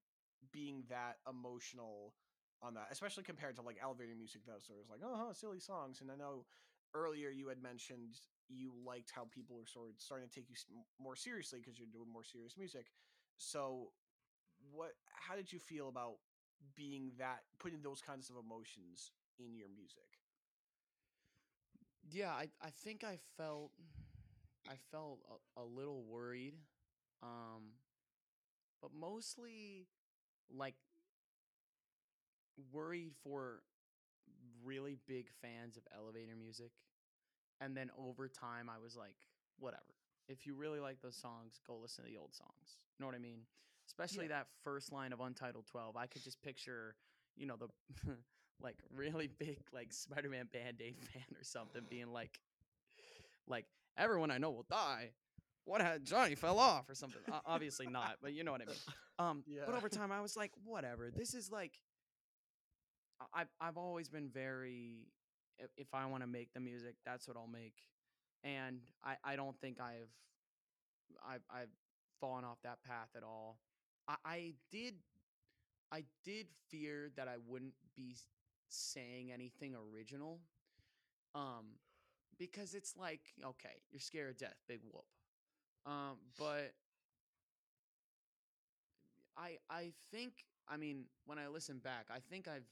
being 0.53 0.85
that 0.91 1.19
emotional 1.29 2.15
on 2.63 2.75
that, 2.75 2.89
especially 2.91 3.23
compared 3.23 3.57
to 3.57 3.63
like 3.63 3.79
elevator 3.83 4.15
music 4.17 4.43
that 4.47 4.55
was 4.55 4.65
sort 4.65 4.81
of 4.81 4.91
like, 4.91 5.01
oh, 5.05 5.15
huh, 5.17 5.33
silly 5.33 5.61
songs. 5.61 6.01
And 6.01 6.11
I 6.11 6.17
know 6.17 6.45
earlier 6.95 7.31
you 7.31 7.49
had 7.49 7.63
mentioned 7.63 8.19
you 8.49 8.73
liked 8.87 9.13
how 9.15 9.27
people 9.31 9.59
are 9.61 9.67
sort 9.67 9.91
of 9.91 9.95
starting 9.99 10.29
to 10.29 10.35
take 10.35 10.49
you 10.49 10.57
more 10.99 11.17
seriously 11.17 11.61
because 11.61 11.79
you're 11.79 11.91
doing 11.93 12.11
more 12.13 12.25
serious 12.25 12.57
music. 12.57 12.87
So, 13.39 13.93
what? 14.73 14.93
How 15.13 15.37
did 15.37 15.53
you 15.53 15.59
feel 15.59 15.89
about 15.89 16.17
being 16.77 17.13
that 17.19 17.43
putting 17.59 17.83
those 17.83 18.01
kinds 18.03 18.31
of 18.31 18.37
emotions 18.37 19.13
in 19.39 19.57
your 19.57 19.69
music? 19.69 20.21
yeah 22.11 22.31
i 22.31 22.49
i 22.63 22.71
think 22.85 23.05
i 23.05 23.19
felt 23.37 23.71
i 24.69 24.75
felt 24.91 25.19
a, 25.57 25.61
a 25.63 25.65
little 25.65 26.03
worried 26.05 26.55
um 27.23 27.73
but 28.81 28.91
mostly 28.99 29.87
like 30.55 30.75
worried 32.73 33.13
for 33.23 33.61
really 34.65 34.97
big 35.07 35.29
fans 35.43 35.77
of 35.77 35.83
elevator 35.97 36.35
music 36.39 36.71
and 37.61 37.77
then 37.77 37.91
over 37.99 38.29
time 38.29 38.71
i 38.71 38.79
was 38.83 38.97
like 38.97 39.17
whatever 39.59 39.96
if 40.29 40.47
you 40.47 40.55
really 40.55 40.81
like 40.81 41.01
those 41.03 41.17
songs 41.17 41.61
go 41.67 41.77
listen 41.81 42.05
to 42.05 42.11
the 42.11 42.17
old 42.17 42.35
songs 42.35 42.79
you 42.99 43.03
know 43.03 43.07
what 43.07 43.15
i 43.15 43.19
mean? 43.19 43.41
Especially 43.87 44.27
that 44.29 44.47
first 44.65 44.93
line 44.93 45.13
of 45.13 45.21
untitled 45.21 45.67
12 45.67 45.97
i 45.97 46.07
could 46.07 46.23
just 46.23 46.41
picture 46.43 46.95
you 47.37 47.47
know 47.47 47.57
the 47.57 47.69
like 48.61 48.77
really 48.95 49.29
big 49.29 49.59
like 49.73 49.93
spider-man 49.93 50.49
band-aid 50.53 50.97
fan 51.13 51.23
or 51.39 51.45
something 51.45 51.83
being 51.89 52.13
like 52.13 52.41
like 53.47 53.67
everyone 53.97 54.31
i 54.31 54.39
know 54.39 54.51
will 54.51 54.67
die. 54.69 55.11
What 55.65 55.81
had 55.81 56.05
johnny 56.05 56.35
fell 56.35 56.59
off 56.59 56.89
or 56.89 56.95
something 56.95 57.21
O- 57.31 57.41
obviously 57.47 57.87
not 57.87 58.17
but 58.23 58.33
you 58.33 58.45
know 58.45 58.53
what 58.53 58.63
i 58.63 58.67
mean? 58.67 58.77
Um 59.19 59.43
but 59.67 59.75
over 59.75 59.89
time 59.89 60.11
i 60.13 60.21
was 60.21 60.37
like 60.37 60.53
whatever 60.65 61.11
this 61.11 61.35
is 61.35 61.51
like 61.51 61.79
I- 63.21 63.41
I've 63.41 63.49
I've 63.61 63.77
always 63.77 64.09
been 64.09 64.29
very 64.29 65.07
if 65.77 65.95
I 65.95 66.05
want 66.07 66.23
to 66.23 66.27
make 66.27 66.53
the 66.53 66.61
music, 66.61 66.97
that's 67.07 67.27
what 67.27 67.37
I'll 67.39 67.47
make, 67.47 67.73
and 68.47 68.79
I 69.05 69.17
I 69.25 69.37
don't 69.37 69.59
think 69.61 69.79
I've 69.81 70.13
I've 71.29 71.43
I've 71.51 71.69
fallen 72.21 72.45
off 72.45 72.59
that 72.63 72.83
path 72.85 73.09
at 73.17 73.23
all. 73.23 73.59
I 74.09 74.17
I 74.25 74.53
did 74.71 74.95
I 75.93 76.05
did 76.25 76.47
fear 76.71 77.11
that 77.17 77.29
I 77.29 77.37
wouldn't 77.47 77.75
be 77.97 78.15
saying 78.69 79.33
anything 79.33 79.75
original, 79.75 80.41
um, 81.35 81.67
because 82.39 82.75
it's 82.75 82.97
like 82.97 83.21
okay, 83.45 83.83
you're 83.91 84.01
scared 84.01 84.31
of 84.31 84.39
death, 84.39 84.57
big 84.69 84.81
whoop, 84.93 85.05
um, 85.85 86.17
but 86.39 86.73
I 89.37 89.59
I 89.69 89.93
think 90.13 90.45
I 90.69 90.77
mean 90.77 91.05
when 91.27 91.39
I 91.39 91.49
listen 91.49 91.79
back, 91.79 92.07
I 92.11 92.21
think 92.21 92.47
I've 92.47 92.69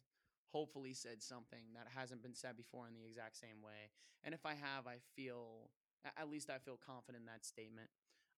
hopefully 0.55 0.95
said 0.95 1.21
something 1.21 1.65
that 1.75 1.89
hasn't 1.97 2.23
been 2.23 2.33
said 2.33 2.57
before 2.57 2.87
in 2.87 2.95
the 2.95 3.05
exact 3.05 3.37
same 3.37 3.61
way. 3.61 3.91
And 4.23 4.33
if 4.33 4.47
I 4.47 4.55
have, 4.55 4.87
I 4.87 4.99
feel 5.17 5.69
at 6.17 6.31
least 6.31 6.49
I 6.49 6.59
feel 6.59 6.79
confident 6.87 7.23
in 7.23 7.27
that 7.27 7.45
statement. 7.45 7.91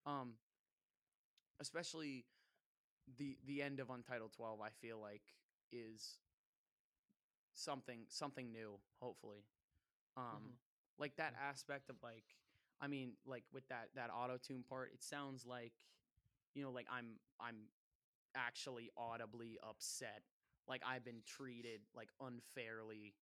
Um 0.07 0.33
especially 1.61 2.25
the 3.19 3.37
the 3.47 3.63
end 3.63 3.81
of 3.81 3.91
Untitled 3.91 4.33
12 4.33 4.61
I 4.63 4.71
feel 4.81 4.99
like 4.99 5.23
is 5.73 6.17
something 7.53 8.01
something 8.09 8.51
new, 8.51 8.79
hopefully. 8.99 9.45
Um 10.17 10.57
like 10.99 11.17
that 11.17 11.35
aspect 11.39 11.91
of 11.91 11.97
like 12.03 12.25
I 12.81 12.87
mean 12.87 13.13
like 13.27 13.45
with 13.53 13.69
that 13.69 13.91
that 13.95 14.09
auto 14.11 14.39
tune 14.39 14.65
part, 14.67 14.91
it 14.95 15.03
sounds 15.03 15.45
like 15.45 15.73
you 16.55 16.63
know 16.63 16.71
like 16.71 16.87
I'm 16.91 17.19
I'm 17.39 17.69
actually 18.35 18.91
audibly 18.97 19.59
upset 19.63 20.23
like 20.69 20.83
I've 20.87 21.05
been 21.05 21.23
treated 21.27 21.81
like 21.95 22.09
unfairly 22.21 23.15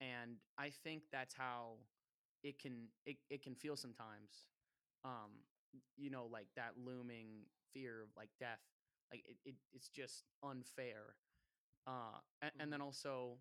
and 0.00 0.36
I 0.58 0.70
think 0.84 1.02
that's 1.12 1.34
how 1.34 1.78
it 2.42 2.58
can 2.58 2.88
it, 3.06 3.16
it 3.30 3.42
can 3.42 3.54
feel 3.54 3.76
sometimes 3.76 4.46
um 5.04 5.42
you 5.96 6.10
know 6.10 6.28
like 6.30 6.46
that 6.56 6.72
looming 6.84 7.46
fear 7.72 8.02
of 8.02 8.08
like 8.16 8.28
death 8.38 8.60
like 9.10 9.24
it, 9.28 9.36
it 9.44 9.54
it's 9.72 9.88
just 9.88 10.24
unfair 10.42 11.14
uh 11.86 12.20
and, 12.42 12.52
and 12.60 12.72
then 12.72 12.80
also 12.80 13.36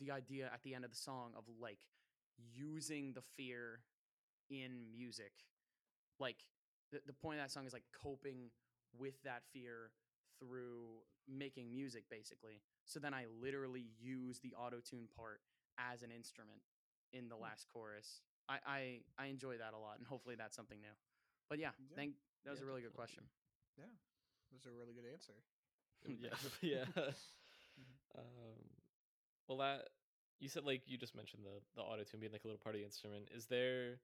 the 0.00 0.10
idea 0.10 0.50
at 0.52 0.62
the 0.62 0.74
end 0.74 0.84
of 0.84 0.90
the 0.90 0.96
song 0.96 1.32
of 1.36 1.44
like 1.60 1.78
using 2.54 3.12
the 3.14 3.22
fear 3.36 3.80
in 4.50 4.86
music 4.92 5.32
like 6.18 6.36
the, 6.92 7.00
the 7.06 7.12
point 7.12 7.38
of 7.38 7.44
that 7.44 7.50
song 7.50 7.66
is 7.66 7.72
like 7.72 7.84
coping 8.02 8.50
with 8.98 9.20
that 9.24 9.42
fear 9.52 9.90
through 10.38 11.02
making 11.28 11.70
music 11.72 12.04
basically 12.10 12.60
so 12.84 12.98
then 13.00 13.14
i 13.14 13.24
literally 13.40 13.86
use 14.00 14.38
the 14.40 14.54
auto 14.54 14.78
tune 14.80 15.08
part 15.16 15.40
as 15.78 16.02
an 16.02 16.10
instrument 16.10 16.60
in 17.12 17.28
the 17.28 17.36
last 17.36 17.66
chorus 17.72 18.20
I, 18.48 18.58
I 18.66 19.00
i 19.18 19.26
enjoy 19.26 19.58
that 19.58 19.74
a 19.74 19.78
lot 19.78 19.98
and 19.98 20.06
hopefully 20.06 20.36
that's 20.36 20.56
something 20.56 20.80
new 20.80 20.94
but 21.48 21.58
yeah, 21.58 21.70
Yeah. 21.90 21.96
thank 21.96 22.12
that 22.44 22.50
was 22.50 22.60
Yeah, 22.60 22.64
a 22.64 22.68
really 22.68 22.82
good 22.82 22.94
question 22.94 23.24
Yeah, 23.78 23.84
that 24.50 24.56
was 24.56 24.66
a 24.66 24.70
really 24.72 24.92
good 24.94 25.04
answer. 25.10 25.34
yeah, 26.08 26.30
yeah. 26.62 26.84
um, 28.16 28.58
well, 29.48 29.58
that 29.58 29.88
you 30.40 30.48
said 30.48 30.64
like 30.64 30.82
you 30.86 30.96
just 30.98 31.14
mentioned 31.16 31.44
the 31.44 31.60
the 31.76 31.82
auto 31.82 32.02
tune 32.04 32.20
being 32.20 32.32
like 32.32 32.44
a 32.44 32.46
little 32.46 32.60
party 32.62 32.84
instrument. 32.84 33.28
Is 33.34 33.46
there 33.46 33.98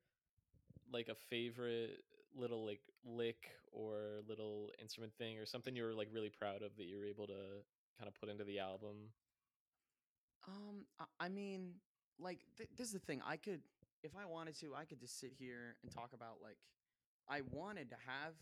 like 0.93 1.09
a 1.09 1.15
favorite 1.15 2.03
little 2.37 2.65
like 2.67 2.81
lick 3.05 3.51
or 3.73 4.21
little 4.29 4.71
instrument 4.81 5.13
thing 5.17 5.39
or 5.39 5.47
something 5.47 5.75
you 5.77 5.85
were 5.85 5.95
like 5.95 6.09
really 6.13 6.31
proud 6.31 6.63
of 6.63 6.77
that 6.77 6.85
you 6.87 6.97
were 6.97 7.05
able 7.07 7.27
to 7.27 7.65
kind 7.99 8.09
of 8.09 8.15
put 8.15 8.29
into 8.29 8.45
the 8.45 8.59
album? 8.59 9.11
Um, 10.47 10.87
I, 11.21 11.29
mean, 11.29 11.75
like 12.19 12.41
th- 12.57 12.71
this 12.77 12.89
is 12.89 12.93
the 12.95 12.99
thing. 12.99 13.21
I 13.27 13.37
could, 13.37 13.61
if 14.03 14.13
I 14.17 14.27
wanted 14.27 14.59
to, 14.61 14.75
I 14.75 14.85
could 14.85 15.01
just 15.01 15.21
sit 15.21 15.33
here 15.39 15.77
and 15.83 15.91
talk 15.93 16.11
about 16.15 16.37
like, 16.43 16.59
I 17.29 17.43
wanted 17.51 17.91
to 17.91 17.97
have 18.07 18.35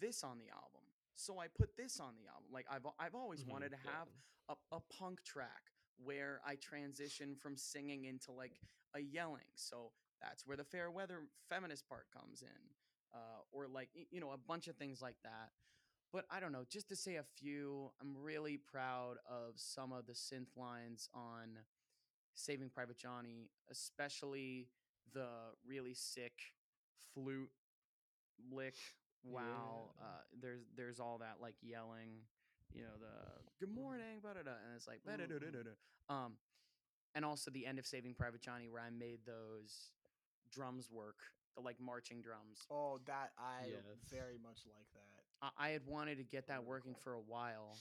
this 0.00 0.22
on 0.22 0.38
the 0.38 0.48
album, 0.50 0.82
so 1.16 1.38
I 1.38 1.48
put 1.48 1.76
this 1.76 2.00
on 2.00 2.14
the 2.16 2.28
album. 2.28 2.48
Like 2.52 2.66
I've 2.70 2.86
I've 2.98 3.14
always 3.14 3.44
Mhm, 3.44 3.48
wanted 3.48 3.70
to 3.70 3.76
yeah. 3.84 3.90
have 3.90 4.08
a, 4.48 4.76
a 4.76 4.80
punk 4.98 5.22
track 5.24 5.72
where 6.02 6.40
I 6.46 6.56
transition 6.56 7.34
from 7.36 7.56
singing 7.56 8.04
into 8.04 8.32
like 8.32 8.60
a 8.94 9.00
yelling. 9.00 9.50
So 9.56 9.92
that's 10.22 10.46
where 10.46 10.56
the 10.56 10.64
fair 10.64 10.90
weather 10.90 11.22
feminist 11.48 11.88
part 11.88 12.06
comes 12.16 12.42
in, 12.42 12.48
uh, 13.14 13.40
or 13.52 13.66
like 13.68 13.88
you 14.10 14.20
know 14.20 14.30
a 14.32 14.38
bunch 14.38 14.68
of 14.68 14.76
things 14.76 15.00
like 15.02 15.16
that. 15.24 15.50
But 16.12 16.24
I 16.30 16.40
don't 16.40 16.52
know, 16.52 16.64
just 16.68 16.88
to 16.88 16.96
say 16.96 17.16
a 17.16 17.24
few, 17.38 17.92
I'm 18.00 18.16
really 18.20 18.56
proud 18.58 19.16
of 19.30 19.54
some 19.56 19.92
of 19.92 20.06
the 20.06 20.12
synth 20.12 20.56
lines 20.56 21.08
on 21.14 21.58
Saving 22.34 22.68
Private 22.68 22.98
Johnny, 22.98 23.50
especially 23.70 24.68
the 25.12 25.28
really 25.66 25.94
sick 25.94 26.32
flute 27.14 27.50
lick. 28.50 28.74
Wow, 29.22 29.90
Yeah. 29.98 30.04
uh, 30.04 30.22
there's 30.40 30.62
there's 30.76 30.98
all 31.00 31.18
that 31.18 31.40
like 31.40 31.54
yelling, 31.62 32.22
you 32.72 32.82
know, 32.82 32.96
the 32.98 33.42
good 33.58 33.70
morning, 33.74 34.20
da 34.22 34.32
da, 34.32 34.40
and 34.40 34.74
it's 34.76 34.86
like 34.88 35.02
Mhm. 35.04 35.76
Um, 36.08 36.38
and 37.14 37.24
also 37.24 37.50
the 37.50 37.66
end 37.66 37.78
of 37.78 37.86
Saving 37.86 38.14
Private 38.14 38.40
Johnny 38.40 38.68
where 38.68 38.82
I 38.82 38.90
made 38.90 39.24
those 39.26 39.92
drums 40.50 40.90
work, 40.90 41.18
the 41.54 41.60
like 41.62 41.80
marching 41.80 42.20
drums. 42.20 42.66
Oh, 42.70 42.98
that 43.06 43.32
I 43.38 43.66
Yes. 43.70 43.82
very 44.10 44.38
much 44.42 44.60
like 44.66 44.86
that. 44.94 45.52
I, 45.58 45.68
I 45.68 45.70
had 45.70 45.86
wanted 45.86 46.16
to 46.18 46.24
get 46.24 46.46
that 46.48 46.64
working 46.64 46.94
for 46.94 47.14
a 47.14 47.20
while, 47.20 47.76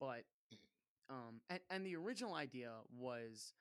but 0.00 0.24
um, 1.10 1.40
and 1.50 1.60
and 1.70 1.86
the 1.86 1.96
original 1.96 2.34
idea 2.34 2.72
was 2.96 3.52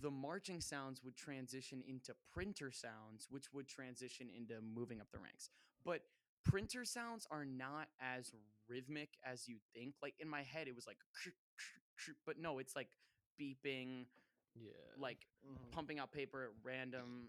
the 0.00 0.10
marching 0.10 0.60
sounds 0.60 1.02
would 1.04 1.16
transition 1.16 1.82
into 1.86 2.14
printer 2.32 2.70
sounds, 2.70 3.26
which 3.30 3.52
would 3.52 3.68
transition 3.68 4.28
into 4.34 4.60
moving 4.62 5.00
up 5.00 5.10
the 5.12 5.18
ranks. 5.18 5.50
But 5.84 6.02
printer 6.44 6.84
sounds 6.84 7.26
are 7.30 7.44
not 7.44 7.88
as 8.00 8.32
rhythmic 8.68 9.10
as 9.24 9.46
you 9.48 9.56
think. 9.74 9.94
Like 10.02 10.14
in 10.20 10.28
my 10.28 10.42
head, 10.42 10.68
it 10.68 10.74
was 10.74 10.86
like, 10.86 10.96
but 12.26 12.38
no, 12.38 12.58
it's 12.58 12.74
like 12.76 12.88
beeping, 13.40 14.06
Yeah. 14.54 14.72
like 14.98 15.26
Mhm. 15.46 15.70
pumping 15.70 15.98
out 15.98 16.12
paper 16.12 16.44
at 16.44 16.50
random 16.64 17.28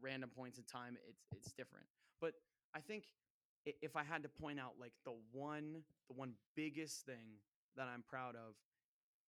random 0.00 0.30
points 0.30 0.58
in 0.58 0.64
time 0.64 0.96
it's 1.08 1.24
it's 1.36 1.52
different 1.52 1.86
but 2.20 2.32
i 2.74 2.80
think 2.80 3.04
if 3.82 3.96
i 3.96 4.02
had 4.04 4.22
to 4.22 4.28
point 4.28 4.58
out 4.58 4.72
like 4.80 4.92
the 5.04 5.14
one 5.32 5.82
the 6.08 6.14
one 6.14 6.32
biggest 6.56 7.04
thing 7.04 7.40
that 7.76 7.88
i'm 7.88 8.02
proud 8.08 8.34
of 8.36 8.54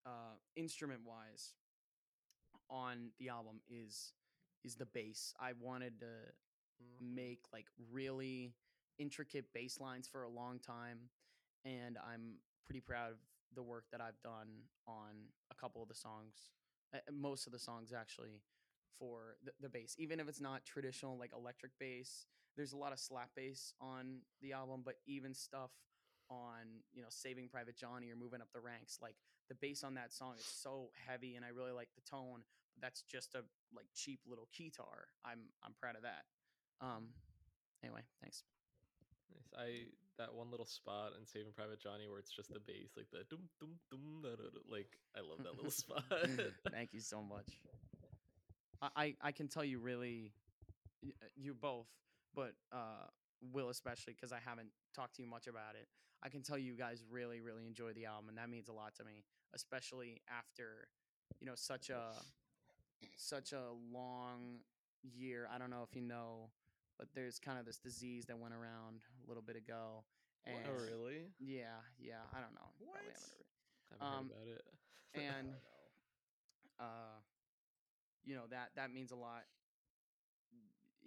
uh 0.06 0.34
instrument 0.56 1.00
wise 1.04 1.54
on 2.70 3.10
the 3.18 3.28
album 3.28 3.60
is 3.68 4.12
is 4.64 4.76
the 4.76 4.86
bass 4.86 5.34
i 5.40 5.52
wanted 5.60 5.98
to 6.00 6.06
Mhm. 6.82 7.14
make 7.14 7.40
like 7.52 7.66
really 7.90 8.54
intricate 8.98 9.52
bass 9.52 9.80
lines 9.80 10.08
for 10.08 10.22
a 10.22 10.28
long 10.28 10.58
time 10.58 11.10
and 11.64 11.98
i'm 11.98 12.38
pretty 12.64 12.80
proud 12.80 13.12
of 13.12 13.18
the 13.54 13.62
work 13.62 13.84
that 13.90 14.00
i've 14.00 14.20
done 14.22 14.48
on 14.86 15.28
a 15.50 15.54
couple 15.54 15.82
of 15.82 15.88
the 15.88 15.94
songs 15.94 16.50
most 17.12 17.46
of 17.46 17.52
the 17.52 17.58
songs 17.58 17.92
actually 17.92 18.40
for 18.98 19.36
the, 19.44 19.52
the 19.60 19.68
bass 19.68 19.94
even 19.98 20.20
if 20.20 20.28
it's 20.28 20.40
not 20.40 20.64
traditional 20.64 21.18
like 21.18 21.32
electric 21.36 21.72
bass 21.78 22.26
there's 22.56 22.72
a 22.72 22.76
lot 22.76 22.92
of 22.92 22.98
slap 22.98 23.30
bass 23.36 23.72
on 23.80 24.18
the 24.42 24.52
album 24.52 24.82
but 24.84 24.96
even 25.06 25.34
stuff 25.34 25.70
on 26.30 26.82
you 26.92 27.02
know 27.02 27.08
saving 27.10 27.48
private 27.48 27.76
johnny 27.76 28.10
or 28.10 28.16
moving 28.16 28.40
up 28.40 28.48
the 28.52 28.60
ranks 28.60 28.98
like 29.02 29.16
the 29.48 29.54
bass 29.54 29.82
on 29.82 29.94
that 29.94 30.12
song 30.12 30.34
is 30.38 30.44
so 30.44 30.90
heavy 31.06 31.34
and 31.36 31.44
i 31.44 31.48
really 31.48 31.72
like 31.72 31.88
the 31.94 32.10
tone 32.10 32.42
but 32.74 32.82
that's 32.82 33.02
just 33.02 33.34
a 33.34 33.42
like 33.74 33.86
cheap 33.94 34.20
little 34.28 34.48
keytar 34.58 35.10
i'm 35.24 35.40
i'm 35.64 35.72
proud 35.80 35.96
of 35.96 36.02
that 36.02 36.24
um 36.80 37.08
anyway 37.82 38.02
thanks 38.20 38.44
Nice. 39.32 39.50
I 39.56 39.86
that 40.18 40.34
one 40.34 40.50
little 40.50 40.66
spot 40.66 41.12
in 41.18 41.26
Saving 41.26 41.52
Private 41.56 41.80
Johnny 41.80 42.06
where 42.08 42.18
it's 42.18 42.32
just 42.32 42.52
the 42.52 42.60
bass, 42.60 42.92
like 42.96 43.06
the 43.10 43.24
dum 43.30 43.48
dum 43.58 43.78
dum, 43.90 44.20
da, 44.22 44.30
da, 44.30 44.50
da, 44.52 44.60
like 44.68 44.98
I 45.16 45.20
love 45.20 45.38
that 45.44 45.56
little 45.56 45.70
spot. 45.84 46.04
Thank 46.70 46.92
you 46.92 47.00
so 47.00 47.22
much. 47.22 47.48
I, 48.82 48.88
I 48.96 49.14
I 49.22 49.32
can 49.32 49.48
tell 49.48 49.64
you 49.64 49.78
really, 49.78 50.32
y- 51.02 51.12
uh, 51.22 51.26
you 51.36 51.54
both, 51.54 51.88
but 52.34 52.52
uh, 52.72 53.06
Will 53.52 53.68
especially 53.70 54.14
because 54.14 54.32
I 54.32 54.38
haven't 54.44 54.68
talked 54.94 55.16
to 55.16 55.22
you 55.22 55.28
much 55.28 55.46
about 55.46 55.74
it. 55.74 55.88
I 56.22 56.28
can 56.28 56.42
tell 56.42 56.58
you 56.58 56.74
guys 56.74 57.02
really 57.10 57.40
really 57.40 57.66
enjoy 57.66 57.92
the 57.92 58.06
album, 58.06 58.28
and 58.28 58.38
that 58.38 58.48
means 58.50 58.68
a 58.68 58.72
lot 58.72 58.94
to 58.96 59.04
me, 59.04 59.24
especially 59.54 60.20
after 60.28 60.88
you 61.40 61.46
know 61.46 61.54
such 61.54 61.90
a 61.90 62.12
such 63.16 63.52
a 63.52 63.62
long 63.92 64.60
year. 65.02 65.48
I 65.52 65.58
don't 65.58 65.70
know 65.70 65.82
if 65.88 65.94
you 65.96 66.02
know, 66.02 66.50
but 66.98 67.08
there's 67.14 67.38
kind 67.38 67.58
of 67.58 67.64
this 67.64 67.78
disease 67.78 68.26
that 68.26 68.38
went 68.38 68.52
around 68.54 69.00
a 69.24 69.28
little 69.28 69.42
bit 69.42 69.56
ago. 69.56 70.04
And 70.46 70.56
oh 70.68 70.72
really? 70.84 71.28
Yeah, 71.38 71.80
yeah. 71.98 72.24
I 72.32 72.40
don't 72.40 72.54
know. 72.54 72.68
Probably 72.78 72.88
What? 72.88 72.96
haven't 73.04 73.20
heard- 73.20 73.46
Haven't 73.90 74.06
Um, 74.06 74.28
heard 74.28 74.36
about 74.36 74.48
it. 74.48 74.64
and 75.14 75.54
I 76.80 76.84
uh 76.84 77.18
you 78.24 78.34
know 78.34 78.46
that 78.50 78.70
that 78.76 78.92
means 78.92 79.10
a 79.12 79.16
lot 79.16 79.44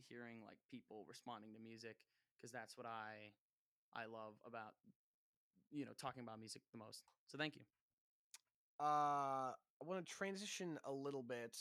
hearing 0.10 0.40
like 0.46 0.58
people 0.70 1.06
responding 1.08 1.54
to 1.54 1.60
music 1.60 1.96
because 2.38 2.52
that's 2.52 2.78
what 2.78 2.86
i 2.86 3.32
i 3.96 4.06
love 4.06 4.34
about 4.46 4.74
you 5.72 5.86
know 5.86 5.92
talking 6.00 6.22
about 6.24 6.40
music 6.40 6.62
the 6.72 6.78
most 6.78 7.04
so 7.28 7.38
thank 7.38 7.56
you 7.56 7.62
Uh, 8.80 9.54
I 9.54 9.86
want 9.86 10.06
to 10.06 10.14
transition 10.14 10.80
a 10.86 10.92
little 10.92 11.24
bit. 11.24 11.58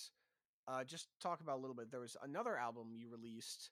Uh, 0.67 0.85
just 0.85 1.09
talk 1.21 1.41
about 1.41 1.59
a 1.59 1.61
little 1.61 1.75
bit. 1.77 1.91
There 1.91 2.01
was 2.01 2.17
another 2.23 2.57
album 2.57 2.95
you 2.95 3.09
released, 3.11 3.71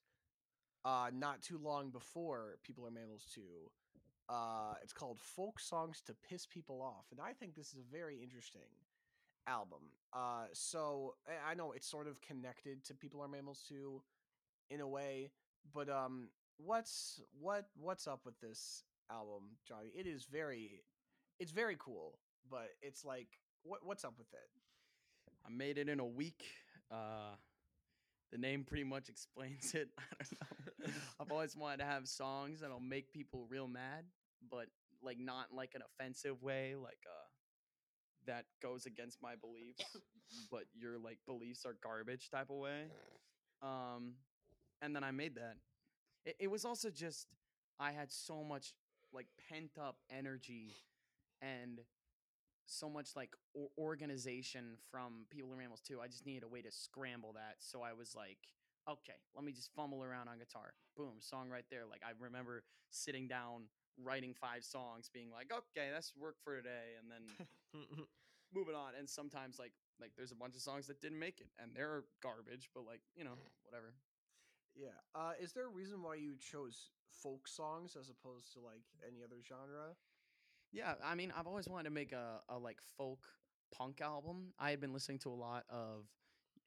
uh, 0.85 1.11
not 1.12 1.43
too 1.43 1.59
long 1.59 1.91
before 1.91 2.59
People 2.62 2.87
Are 2.87 2.91
Mammals 2.91 3.26
Too. 3.35 3.70
Uh, 4.28 4.74
it's 4.83 4.93
called 4.93 5.18
Folk 5.20 5.59
Songs 5.59 6.03
to 6.07 6.14
Piss 6.28 6.47
People 6.47 6.83
Off, 6.83 7.07
and 7.11 7.20
I 7.20 7.33
think 7.33 7.55
this 7.55 7.72
is 7.72 7.78
a 7.81 7.93
very 7.93 8.22
interesting 8.22 8.70
album. 9.51 9.80
Uh, 10.12 10.46
so 10.53 11.16
I- 11.28 11.51
I 11.51 11.55
know 11.55 11.72
it's 11.72 11.86
sort 11.90 12.07
of 12.09 12.20
connected 12.20 12.84
to 12.86 12.94
People 12.94 13.20
Are 13.22 13.28
Mammals 13.28 13.62
Too, 13.68 14.03
in 14.70 14.80
a 14.80 14.88
way, 14.88 15.32
but 15.74 15.88
um, 15.88 16.30
what's 16.59 17.20
what 17.40 17.66
what's 17.76 18.07
up 18.07 18.20
with 18.24 18.38
this 18.40 18.84
album, 19.11 19.57
Johnny? 19.66 19.90
It 19.94 20.07
is 20.07 20.24
very, 20.30 20.84
it's 21.40 21.51
very 21.53 21.76
cool, 21.78 22.18
but 22.51 22.68
it's 22.82 23.05
like 23.05 23.28
What 23.64 23.80
what's 23.84 24.05
up 24.05 24.14
with 24.18 24.32
it? 24.32 24.48
I 25.46 25.51
made 25.51 25.78
it 25.78 25.88
in 25.88 26.01
a 26.01 26.07
week. 26.07 26.44
Uh, 26.90 27.34
the 28.32 28.38
name 28.38 28.64
pretty 28.64 28.84
much 28.84 29.09
explains 29.14 29.74
it. 29.74 29.88
I 29.98 30.24
don't 30.28 30.86
know. 30.88 30.94
I've 31.20 31.32
always 31.32 31.57
wanted 31.57 31.78
to 31.78 31.84
have 31.86 32.07
songs 32.09 32.61
that'll 32.61 32.80
make 32.80 33.12
people 33.12 33.46
real 33.51 33.66
mad, 33.68 34.05
but 34.51 34.66
like 35.03 35.18
not 35.18 35.46
in 35.51 35.57
like 35.57 35.74
an 35.74 35.82
offensive 35.82 36.42
way, 36.42 36.74
like 36.76 37.03
uh 37.07 37.26
that 38.27 38.45
goes 38.62 38.87
against 38.87 39.23
my 39.23 39.35
beliefs, 39.37 39.85
but 40.51 40.64
your 40.75 40.99
like 40.99 41.18
beliefs 41.27 41.64
are 41.64 41.77
garbage 41.83 42.31
type 42.31 42.51
of 42.51 42.57
way. 42.57 42.85
Um, 43.62 44.14
and 44.83 44.95
then 44.95 45.05
I 45.05 45.11
made 45.11 45.35
that. 45.37 45.57
It, 46.25 46.37
it 46.41 46.51
was 46.51 46.64
also 46.64 46.91
just 46.91 47.27
I 47.79 47.93
had 47.93 48.11
so 48.12 48.43
much 48.43 48.75
like 49.12 49.27
pent 49.49 49.73
up 49.81 49.97
energy 50.11 50.73
and 51.43 51.81
so 52.66 52.89
much 52.89 53.16
like 53.16 53.31
o- 53.57 53.71
organization 53.79 54.77
from 54.91 55.27
People 55.31 55.53
Are 55.53 55.57
Mammals 55.57 55.81
too. 55.81 56.01
I 56.01 56.07
just 56.07 56.27
needed 56.27 56.45
a 56.45 56.49
way 56.49 56.62
to 56.62 56.71
scramble 56.71 57.33
that. 57.35 57.57
So 57.59 57.83
I 57.83 57.93
was 57.93 58.14
like, 58.14 58.39
okay, 58.89 59.18
let 59.35 59.45
me 59.45 59.53
just 59.53 59.71
fumble 59.75 60.03
around 60.05 60.29
on 60.29 60.39
guitar. 60.39 60.75
Boom, 60.97 61.14
song 61.18 61.49
right 61.49 61.64
there. 61.71 61.83
Like 61.89 62.03
I 62.05 62.12
remember 62.18 62.62
sitting 62.91 63.27
down, 63.27 63.64
writing 64.03 64.35
five 64.35 64.64
songs, 64.64 65.11
being 65.12 65.31
like, 65.31 65.51
okay, 65.53 65.89
that's 65.93 66.12
work 66.16 66.37
for 66.45 66.57
today, 66.57 66.97
and 67.01 67.11
then 67.11 67.47
moving 68.55 68.75
on. 68.75 68.93
And 68.99 69.09
sometimes 69.09 69.59
like 69.59 69.73
like 70.01 70.12
there's 70.16 70.33
a 70.33 70.37
bunch 70.37 70.57
of 70.57 70.62
songs 70.62 70.87
that 70.87 71.01
didn't 71.01 71.18
make 71.18 71.41
it, 71.41 71.49
and 71.61 71.73
they're 71.75 72.05
garbage, 72.23 72.71
but 72.75 72.85
like 72.87 73.01
you 73.16 73.25
know 73.25 73.37
whatever. 73.64 73.95
Yeah. 74.75 74.97
Uh, 75.14 75.33
is 75.41 75.53
there 75.53 75.66
a 75.66 75.71
reason 75.71 76.03
why 76.03 76.14
you 76.14 76.37
chose 76.39 76.91
folk 77.11 77.49
songs 77.49 77.97
as 78.01 78.09
opposed 78.09 78.53
to 78.55 78.61
like 78.61 78.83
any 79.07 79.23
other 79.25 79.37
genre? 79.47 79.97
Yeah, 80.73 80.95
I 81.05 81.14
mean, 81.14 81.33
I've 81.37 81.47
always 81.47 81.68
wanted 81.68 81.85
to 81.85 81.91
make 81.91 82.12
a, 82.12 82.41
a 82.49 82.59
like 82.59 82.79
folk 82.97 83.27
punk 83.77 84.01
album. 84.01 84.53
I 84.59 84.71
had 84.71 84.81
been 84.81 84.93
listening 84.93 85.18
to 85.21 85.31
a 85.31 85.35
lot 85.35 85.64
of, 85.68 86.07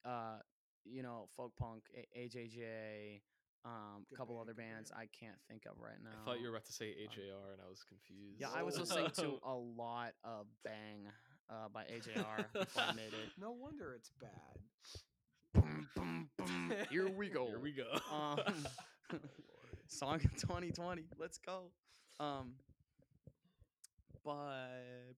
uh, 0.05 0.39
you 0.85 1.03
know, 1.03 1.27
folk 1.35 1.55
punk, 1.57 1.83
a- 1.95 2.19
AJJ, 2.19 3.21
um, 3.65 4.05
a 4.11 4.15
couple 4.15 4.35
band, 4.35 4.41
other 4.43 4.53
bands 4.53 4.91
band. 4.91 5.01
I 5.01 5.25
can't 5.25 5.37
think 5.47 5.63
of 5.65 5.79
right 5.79 5.97
now. 6.03 6.11
I 6.21 6.25
thought 6.25 6.39
you 6.39 6.47
were 6.49 6.55
about 6.55 6.65
to 6.65 6.73
say 6.73 6.87
AJR, 6.87 7.53
and 7.53 7.61
I 7.65 7.69
was 7.69 7.83
confused. 7.87 8.39
Yeah, 8.39 8.49
I 8.53 8.63
was 8.63 8.77
listening 8.77 9.09
to 9.15 9.39
Oh. 9.43 9.53
a 9.53 9.81
lot 9.81 10.13
of 10.23 10.47
Bang 10.63 11.07
uh, 11.49 11.69
by 11.73 11.83
AJR 11.83 12.45
before 12.53 12.83
I 12.83 12.93
made 12.93 13.13
it. 13.13 13.29
No 13.39 13.51
wonder 13.51 13.93
it's 13.93 14.11
bad. 14.19 14.31
Boom, 15.53 15.87
boom, 15.95 16.29
boom. 16.37 16.73
Here 16.89 17.09
we 17.09 17.29
go. 17.29 17.45
Here 17.47 17.59
we 17.59 17.71
go. 17.71 17.99
Um, 18.11 18.39
song 19.87 20.15
of 20.15 20.35
2020. 20.35 21.03
Let's 21.19 21.37
go. 21.37 21.71
Um, 22.19 22.53
but 24.25 25.13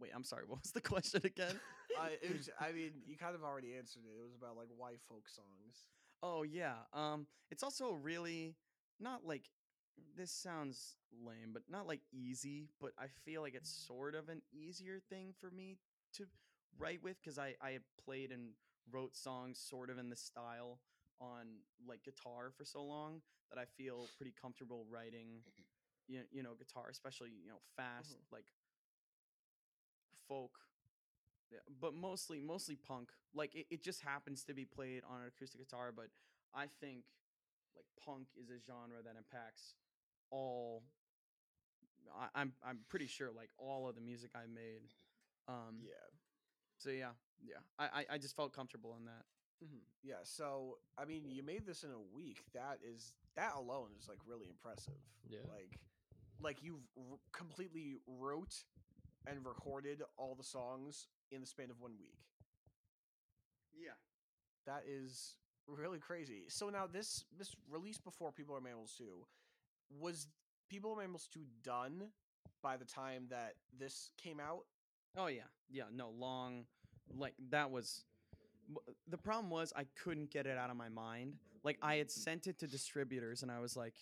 wait, 0.00 0.10
I'm 0.14 0.24
sorry. 0.24 0.44
What 0.46 0.62
was 0.62 0.72
the 0.72 0.80
question 0.80 1.20
again? 1.24 1.60
I, 2.00 2.16
it 2.22 2.36
was, 2.36 2.48
I 2.58 2.72
mean, 2.72 2.92
you 3.06 3.16
kind 3.16 3.34
of 3.34 3.42
already 3.42 3.74
answered 3.76 4.02
it. 4.06 4.18
It 4.18 4.22
was 4.24 4.34
about 4.34 4.56
like 4.56 4.68
why 4.76 4.92
folk 5.08 5.28
songs. 5.28 5.86
Oh 6.22 6.42
yeah. 6.42 6.74
Um 6.92 7.26
it's 7.50 7.62
also 7.62 7.92
really 7.92 8.56
not 8.98 9.26
like 9.26 9.50
this 10.16 10.30
sounds 10.30 10.96
lame, 11.24 11.50
but 11.52 11.62
not 11.68 11.86
like 11.86 12.00
easy, 12.12 12.68
but 12.80 12.92
I 12.98 13.06
feel 13.24 13.42
like 13.42 13.54
it's 13.54 13.70
mm. 13.70 13.86
sort 13.86 14.14
of 14.14 14.28
an 14.28 14.42
easier 14.52 15.00
thing 15.10 15.34
for 15.38 15.50
me 15.50 15.78
to 16.14 16.26
write 16.78 17.02
with 17.02 17.22
cuz 17.22 17.38
I 17.38 17.56
I 17.60 17.72
had 17.72 17.82
played 18.04 18.32
and 18.32 18.54
wrote 18.90 19.16
songs 19.16 19.58
sort 19.58 19.90
of 19.90 19.98
in 19.98 20.08
the 20.08 20.16
style 20.16 20.80
on 21.20 21.60
like 21.86 22.02
guitar 22.02 22.50
for 22.50 22.64
so 22.64 22.82
long 22.82 23.22
that 23.50 23.58
I 23.58 23.64
feel 23.64 24.08
pretty 24.16 24.32
comfortable 24.40 24.86
writing 24.88 25.42
mm-hmm. 25.42 26.14
you, 26.14 26.22
you 26.30 26.42
know 26.42 26.54
guitar 26.54 26.88
especially 26.90 27.30
you 27.30 27.48
know 27.48 27.60
fast 27.76 28.12
mm-hmm. 28.12 28.34
like 28.34 28.46
folk 30.28 30.58
but 31.80 31.94
mostly 31.94 32.40
mostly 32.40 32.76
punk. 32.76 33.10
Like 33.34 33.54
it, 33.54 33.66
it 33.70 33.82
just 33.82 34.00
happens 34.02 34.44
to 34.44 34.54
be 34.54 34.64
played 34.64 35.02
on 35.08 35.20
an 35.22 35.28
acoustic 35.28 35.60
guitar, 35.60 35.92
but 35.94 36.06
I 36.54 36.66
think 36.80 37.04
like 37.76 37.86
punk 38.04 38.28
is 38.40 38.50
a 38.50 38.58
genre 38.64 39.02
that 39.04 39.16
impacts 39.16 39.74
all. 40.30 40.84
I, 42.18 42.40
I'm 42.40 42.52
I'm 42.64 42.78
pretty 42.88 43.06
sure 43.06 43.30
like 43.34 43.50
all 43.58 43.88
of 43.88 43.94
the 43.94 44.00
music 44.00 44.30
I 44.34 44.46
made. 44.52 44.82
Um, 45.48 45.80
Yeah. 45.82 45.90
So 46.78 46.90
yeah, 46.90 47.12
yeah. 47.44 47.62
I, 47.78 48.02
I 48.02 48.14
I 48.14 48.18
just 48.18 48.36
felt 48.36 48.52
comfortable 48.54 48.96
in 48.98 49.04
that. 49.06 49.24
hmm 49.62 49.82
Yeah. 50.02 50.22
So 50.24 50.78
I 50.98 51.04
mean, 51.04 51.24
you 51.30 51.42
made 51.42 51.66
this 51.66 51.84
in 51.84 51.90
a 51.90 52.00
week. 52.16 52.42
That 52.54 52.78
is 52.82 53.14
that 53.36 53.54
alone 53.56 53.90
is 53.98 54.08
like 54.08 54.18
really 54.26 54.48
impressive. 54.50 54.98
Yeah. 55.28 55.40
Like, 55.48 55.78
like 56.40 56.62
you 56.62 56.80
r- 56.96 57.18
completely 57.32 57.96
wrote 58.06 58.54
and 59.26 59.44
recorded 59.44 60.02
all 60.16 60.34
the 60.34 60.44
songs 60.44 61.08
in 61.30 61.40
the 61.40 61.46
span 61.46 61.70
of 61.70 61.80
one 61.80 61.92
week. 61.98 62.18
Yeah. 63.74 63.90
That 64.66 64.84
is 64.86 65.34
really 65.66 65.98
crazy. 65.98 66.44
So 66.48 66.68
now 66.68 66.86
this 66.86 67.24
this 67.38 67.54
release 67.70 67.98
before 67.98 68.32
People 68.32 68.56
Are 68.56 68.60
Mammals 68.60 68.94
2. 68.98 69.04
Was 69.98 70.28
People 70.68 70.92
Are 70.92 70.96
Mammals 70.96 71.28
2 71.32 71.40
done 71.62 72.08
by 72.62 72.76
the 72.76 72.84
time 72.84 73.26
that 73.30 73.54
this 73.78 74.10
came 74.22 74.40
out? 74.40 74.64
Oh 75.16 75.26
yeah, 75.26 75.42
yeah. 75.70 75.84
No, 75.92 76.10
long, 76.10 76.64
like 77.16 77.34
that 77.50 77.70
was. 77.70 78.04
Uh, 78.74 78.92
the 79.08 79.18
problem 79.18 79.50
was 79.50 79.72
I 79.74 79.84
couldn't 80.02 80.30
get 80.30 80.46
it 80.46 80.56
out 80.56 80.70
of 80.70 80.76
my 80.76 80.88
mind. 80.88 81.34
Like 81.64 81.78
I 81.82 81.96
had 81.96 82.10
sent 82.10 82.46
it 82.46 82.58
to 82.60 82.66
distributors, 82.66 83.42
and 83.42 83.50
I 83.50 83.58
was 83.60 83.76
like, 83.76 83.94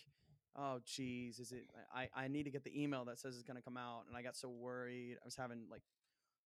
"Oh, 0.59 0.79
geez, 0.85 1.39
is 1.39 1.51
it? 1.53 1.69
I 1.93 2.09
I 2.13 2.27
need 2.27 2.43
to 2.43 2.51
get 2.51 2.63
the 2.63 2.83
email 2.83 3.05
that 3.05 3.19
says 3.19 3.35
it's 3.35 3.43
gonna 3.43 3.61
come 3.61 3.77
out." 3.77 4.05
And 4.07 4.17
I 4.17 4.21
got 4.23 4.35
so 4.35 4.49
worried. 4.49 5.17
I 5.21 5.25
was 5.25 5.35
having 5.35 5.69
like, 5.69 5.83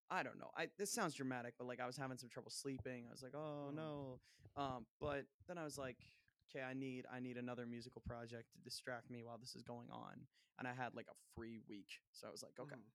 I 0.10 0.24
don't 0.24 0.40
know. 0.40 0.52
I 0.58 0.70
this 0.78 0.92
sounds 0.92 1.16
dramatic, 1.16 1.56
but 1.58 1.68
like 1.68 1.80
I 1.82 1.88
was 1.88 1.98
having 1.98 2.18
some 2.18 2.30
trouble 2.30 2.52
sleeping. 2.52 3.08
I 3.08 3.12
was 3.12 3.24
like, 3.24 3.36
"Oh 3.36 3.72
Mhm. 3.72 3.76
no," 3.76 4.22
um. 4.56 4.88
But 5.00 5.26
then 5.48 5.58
I 5.58 5.64
was 5.64 5.78
like, 5.78 5.98
"Okay, 6.50 6.64
I 6.64 6.74
need 6.74 7.06
I 7.12 7.20
need 7.20 7.38
another 7.38 7.66
musical 7.66 8.02
project 8.02 8.52
to 8.54 8.60
distract 8.60 9.10
me 9.10 9.24
while 9.24 9.38
this 9.40 9.56
is 9.56 9.64
going 9.64 9.90
on." 9.92 10.28
And 10.60 10.68
I 10.68 10.74
had 10.74 10.96
like 10.96 11.08
a 11.10 11.16
free 11.36 11.60
week, 11.68 12.02
so 12.12 12.28
I 12.28 12.32
was 12.32 12.44
like, 12.44 12.60
"Okay." 12.60 12.76
Mhm. 12.76 12.92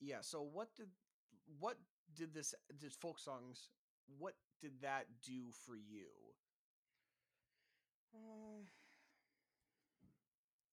Yeah. 0.00 0.20
So 0.22 0.42
what 0.42 0.74
did 0.76 0.90
what 1.58 1.78
did 2.14 2.34
this 2.34 2.54
this 2.70 2.96
folk 2.96 3.18
songs? 3.18 3.70
What 4.18 4.36
did 4.60 4.80
that 4.82 5.20
do 5.22 5.52
for 5.52 5.76
you? 5.76 6.34
Uh, 8.14 8.64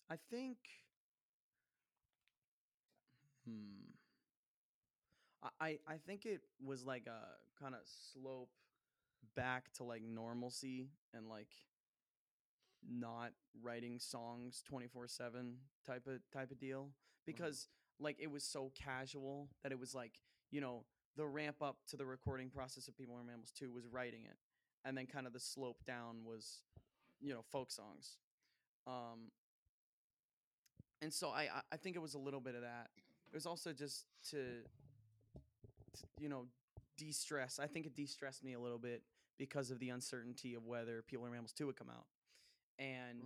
I 0.09 0.17
think. 0.29 0.57
Hmm. 3.45 3.93
I 5.59 5.79
I 5.87 5.97
think 6.05 6.25
it 6.25 6.41
was 6.63 6.85
like 6.85 7.07
a 7.07 7.61
kind 7.61 7.75
of 7.75 7.81
slope 7.85 8.49
back 9.35 9.71
to 9.73 9.83
like 9.83 10.01
normalcy 10.03 10.89
and 11.13 11.27
like 11.29 11.49
not 12.87 13.31
writing 13.61 13.99
songs 13.99 14.63
24/7 14.69 15.55
type 15.85 16.07
of 16.07 16.19
type 16.31 16.51
of 16.51 16.59
deal 16.59 16.89
because 17.25 17.67
like 17.99 18.17
it 18.19 18.29
was 18.31 18.43
so 18.43 18.71
casual 18.81 19.49
that 19.63 19.71
it 19.71 19.79
was 19.79 19.95
like, 19.95 20.19
you 20.51 20.61
know, 20.61 20.85
the 21.15 21.25
ramp 21.25 21.57
up 21.61 21.77
to 21.87 21.97
the 21.97 22.05
recording 22.05 22.49
process 22.49 22.87
of 22.87 22.95
People 22.95 23.15
Are 23.15 23.23
Mammals 23.23 23.51
2 23.51 23.71
was 23.71 23.87
writing 23.87 24.23
it 24.25 24.37
and 24.85 24.95
then 24.95 25.07
kind 25.07 25.25
of 25.25 25.33
the 25.33 25.39
slope 25.39 25.83
down 25.85 26.23
was 26.23 26.61
you 27.19 27.33
know 27.33 27.41
folk 27.51 27.71
songs 27.71 28.17
um 28.85 29.31
and 31.01 31.13
so 31.13 31.29
I, 31.29 31.47
I 31.71 31.77
think 31.77 31.95
it 31.95 31.99
was 32.01 32.13
a 32.15 32.17
little 32.19 32.39
bit 32.39 32.55
of 32.55 32.61
that. 32.61 32.89
It 33.31 33.35
was 33.35 33.45
also 33.45 33.73
just 33.73 34.05
to, 34.31 34.37
to 34.37 36.03
you 36.19 36.29
know 36.29 36.45
de-stress. 36.97 37.59
I 37.59 37.67
think 37.67 37.85
it 37.85 37.95
de-stressed 37.95 38.43
me 38.43 38.53
a 38.53 38.59
little 38.59 38.79
bit 38.79 39.03
because 39.37 39.69
of 39.69 39.79
the 39.79 39.89
uncertainty 39.89 40.55
of 40.55 40.65
whether 40.65 41.03
people 41.07 41.25
are 41.25 41.29
mammals 41.29 41.53
2 41.53 41.67
would 41.67 41.75
come 41.77 41.89
out. 41.89 42.05
And 42.79 43.21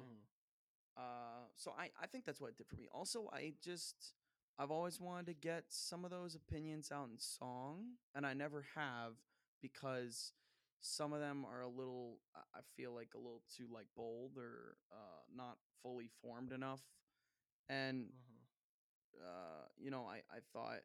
uh 0.97 1.47
so 1.55 1.71
i 1.79 1.89
i 2.01 2.05
think 2.05 2.25
that's 2.25 2.41
what 2.41 2.49
it 2.49 2.57
did 2.57 2.67
for 2.67 2.75
me. 2.75 2.87
Also 2.93 3.29
i 3.33 3.53
just 3.63 4.13
i've 4.59 4.71
always 4.71 4.99
wanted 4.99 5.25
to 5.25 5.33
get 5.33 5.63
some 5.69 6.03
of 6.03 6.11
those 6.11 6.35
opinions 6.35 6.91
out 6.91 7.07
in 7.11 7.17
song 7.17 7.85
and 8.15 8.25
i 8.25 8.33
never 8.33 8.65
have 8.75 9.13
because 9.61 10.33
some 10.81 11.13
of 11.13 11.19
them 11.21 11.45
are 11.45 11.61
a 11.61 11.67
little 11.69 12.17
I- 12.35 12.59
i 12.59 12.61
feel 12.75 12.93
like 12.93 13.09
a 13.15 13.17
little 13.17 13.41
too 13.55 13.67
like 13.73 13.85
bold 13.95 14.37
or 14.37 14.75
uh 14.91 15.21
not 15.35 15.57
fully 15.81 16.09
formed 16.21 16.51
enough 16.51 16.81
and 17.71 18.05
uh 19.23 19.65
you 19.79 19.89
know 19.91 20.05
i 20.09 20.17
i 20.35 20.39
thought 20.53 20.81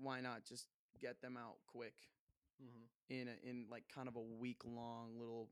why 0.00 0.20
not 0.20 0.44
just 0.48 0.66
get 1.00 1.20
them 1.20 1.36
out 1.36 1.56
quick 1.66 1.94
Mm-hmm. 2.62 3.14
in 3.20 3.28
a, 3.28 3.48
in 3.50 3.64
like 3.68 3.82
kind 3.92 4.06
of 4.06 4.14
a 4.14 4.20
week 4.20 4.58
long 4.64 5.18
little 5.18 5.48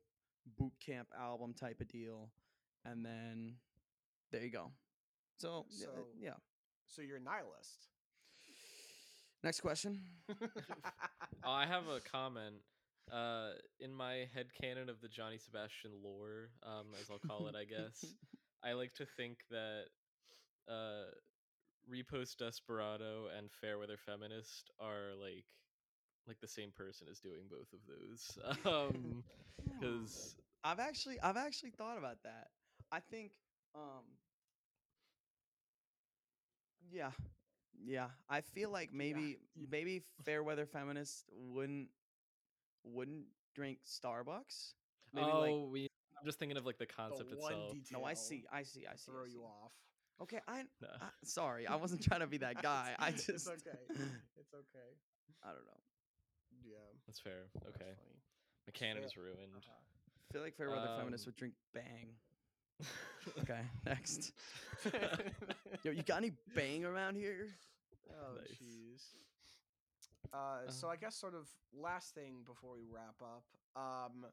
boot 0.58 0.72
camp 0.84 1.08
album 1.18 1.54
type 1.54 1.80
of 1.80 1.88
deal 1.88 2.30
and 2.84 3.04
then 3.04 3.54
there 4.30 4.42
you 4.42 4.50
go 4.50 4.70
so, 5.38 5.64
yeah, 5.70 5.86
uh, 5.86 5.90
So- 5.96 6.06
yeah 6.20 6.34
So 6.86 7.02
you're 7.02 7.16
a 7.16 7.20
nihilist. 7.20 7.88
next 9.42 9.60
question 9.60 9.98
Oh, 11.42 11.50
I 11.50 11.66
have 11.74 11.88
a 11.88 11.98
comment. 12.00 12.56
Uh, 13.10 13.52
in 13.80 13.92
my 13.92 14.28
head 14.32 14.46
canon 14.60 14.88
of 14.88 15.00
the 15.00 15.08
Johnny 15.08 15.38
Sebastian 15.38 15.90
lore, 16.04 16.50
um, 16.62 16.86
as 17.00 17.10
I'll 17.10 17.18
call 17.18 17.48
it, 17.48 17.56
I 17.56 17.64
guess, 17.64 18.04
I 18.64 18.72
like 18.72 18.92
to 18.94 19.06
think 19.06 19.38
that 19.50 19.84
uh, 20.68 21.10
Repost 21.90 22.36
Desperado 22.38 23.26
and 23.36 23.50
Fairweather 23.50 23.96
Feminist 23.96 24.70
are 24.80 25.14
like 25.20 25.44
like 26.26 26.38
the 26.40 26.48
same 26.48 26.70
person 26.76 27.08
is 27.10 27.20
doing 27.20 27.44
both 27.50 27.72
of 27.72 27.80
those. 27.88 28.38
Um, 28.66 29.24
because 29.80 30.36
I've 30.64 30.78
actually 30.78 31.20
I've 31.20 31.36
actually 31.36 31.70
thought 31.70 31.98
about 31.98 32.22
that. 32.24 32.48
I 32.92 33.00
think 33.00 33.32
um 33.74 34.04
yeah. 36.90 37.10
Yeah. 37.84 38.08
I 38.28 38.40
feel 38.42 38.70
like 38.70 38.90
maybe 38.92 39.38
yeah. 39.56 39.66
maybe 39.70 40.02
fairweather 40.24 40.66
feminist 40.66 41.24
wouldn't 41.32 41.88
wouldn't 42.84 43.26
drink 43.54 43.78
Starbucks. 43.86 44.74
Maybe 45.12 45.26
oh, 45.30 45.40
like 45.40 45.72
we. 45.72 45.89
I'm 46.20 46.26
just 46.26 46.38
thinking 46.38 46.56
of 46.58 46.66
like 46.66 46.78
the 46.78 46.86
concept 46.86 47.30
the 47.30 47.36
itself. 47.36 47.74
No, 47.92 48.04
I 48.04 48.14
see. 48.14 48.44
I 48.52 48.62
see. 48.62 48.84
I 48.86 48.86
see. 48.86 48.86
I 48.86 48.96
throw 48.96 49.24
see. 49.26 49.32
you 49.32 49.42
off. 49.42 49.72
Okay, 50.22 50.38
I, 50.46 50.62
No. 50.82 50.88
I 51.00 51.08
sorry. 51.24 51.66
I 51.66 51.76
wasn't 51.76 52.02
trying 52.08 52.20
to 52.20 52.26
be 52.26 52.38
that 52.38 52.62
guy. 52.62 52.92
I 52.98 53.10
just 53.12 53.28
it's 53.30 53.48
okay. 53.48 53.78
It's 53.88 54.52
okay. 54.54 54.90
I 55.42 55.48
don't 55.48 55.64
know. 55.64 55.80
Yeah. 56.64 56.76
That's 57.06 57.20
fair. 57.20 57.48
Okay, 57.56 57.78
funny. 57.78 58.20
my 58.66 58.72
canon 58.74 59.02
is 59.04 59.16
ruined. 59.16 59.38
Uh-huh. 59.56 59.72
I 60.28 60.32
feel 60.32 60.42
like 60.42 60.54
fair 60.56 60.70
weather 60.70 60.90
feminists 60.98 61.26
Um, 61.26 61.30
would 61.30 61.36
drink 61.36 61.54
bang. 61.74 62.08
Okay, 63.40 63.60
next. 63.84 64.32
Yo, 65.82 65.90
you 65.90 66.02
got 66.02 66.18
any 66.18 66.32
bang 66.54 66.84
around 66.84 67.16
here? 67.16 67.48
Oh 68.10 68.36
Nice. 68.36 68.48
jeez. 68.62 69.02
Uh, 70.32 70.70
so 70.70 70.88
I 70.88 70.96
guess 70.96 71.16
sort 71.16 71.34
of 71.34 71.48
last 71.74 72.14
thing 72.14 72.42
before 72.46 72.70
we 72.74 72.84
wrap 72.90 73.16
up, 73.20 73.44
um, 73.76 74.24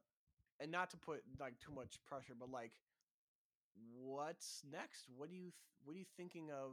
and 0.60 0.70
not 0.70 0.90
to 0.90 0.96
put 0.96 1.22
like 1.38 1.58
too 1.58 1.72
much 1.72 1.98
pressure, 2.06 2.34
but 2.38 2.50
like, 2.50 2.72
what's 4.02 4.62
next? 4.70 5.06
What 5.16 5.30
do 5.30 5.36
you 5.36 5.50
th- 5.50 5.54
what 5.84 5.94
are 5.94 5.98
you 5.98 6.06
thinking 6.16 6.50
of? 6.50 6.72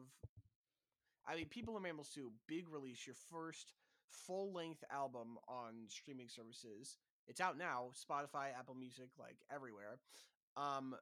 I 1.28 1.36
mean, 1.36 1.48
People 1.48 1.76
Are 1.76 1.80
Mammals 1.80 2.12
2, 2.14 2.32
big 2.48 2.70
release, 2.70 3.06
your 3.08 3.16
first 3.32 3.74
full 4.10 4.54
length 4.54 4.84
album 4.92 5.38
on 5.48 5.88
streaming 5.88 6.30
services. 6.30 6.98
It's 7.28 7.42
out 7.42 7.58
now, 7.58 7.90
Spotify, 7.94 8.54
Apple 8.58 8.76
Music, 8.76 9.10
like 9.18 9.38
everywhere. 9.52 9.98
Um, 10.56 10.96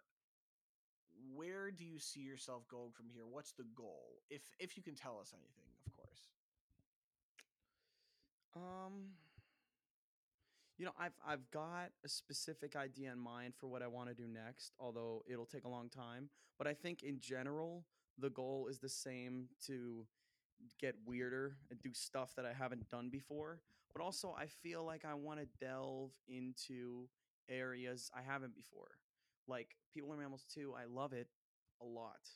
where 1.36 1.72
do 1.72 1.84
you 1.84 2.00
see 2.00 2.22
yourself 2.22 2.68
going 2.70 2.92
from 2.92 3.08
here? 3.14 3.24
What's 3.30 3.52
the 3.54 3.66
goal? 3.76 4.22
If 4.30 4.42
if 4.60 4.78
you 4.78 4.84
can 4.84 4.96
tell 4.96 5.20
us 5.20 5.34
anything, 5.34 5.70
of 5.86 5.92
course. 5.94 6.30
Um, 8.56 9.10
you 10.78 10.86
know, 10.86 10.92
I've 11.00 11.14
I've 11.26 11.50
got 11.52 11.92
a 12.04 12.10
specific 12.10 12.76
idea 12.76 13.12
in 13.12 13.20
mind 13.20 13.54
for 13.56 13.68
what 13.68 13.82
I 13.82 13.88
want 13.88 14.10
to 14.10 14.16
do 14.16 14.28
next, 14.28 14.74
although 14.80 15.24
it'll 15.30 15.46
take 15.46 15.66
a 15.66 15.70
long 15.70 15.90
time. 15.90 16.30
But 16.58 16.68
I 16.68 16.74
think 16.74 17.04
in 17.04 17.20
general, 17.20 17.86
the 18.18 18.30
goal 18.30 18.68
is 18.70 18.80
the 18.80 18.90
same 18.90 19.48
to 19.68 20.06
get 20.80 20.96
weirder 21.06 21.58
and 21.70 21.82
do 21.82 21.94
stuff 21.94 22.34
that 22.36 22.46
I 22.46 22.54
haven't 22.54 22.90
done 22.90 23.10
before. 23.10 23.60
But 23.94 24.04
also, 24.04 24.36
I 24.38 24.48
feel 24.48 24.84
like 24.84 25.06
I 25.06 25.14
want 25.14 25.40
to 25.40 25.48
delve 25.60 26.12
into 26.28 27.08
areas 27.50 28.10
I 28.16 28.22
haven't 28.22 28.56
before. 28.56 28.98
Like 29.48 29.76
People 29.94 30.12
Are 30.14 30.18
Mammals 30.18 30.46
2, 30.54 30.74
I 30.76 30.86
love 30.86 31.14
it 31.14 31.28
a 31.82 31.86
lot. 31.86 32.30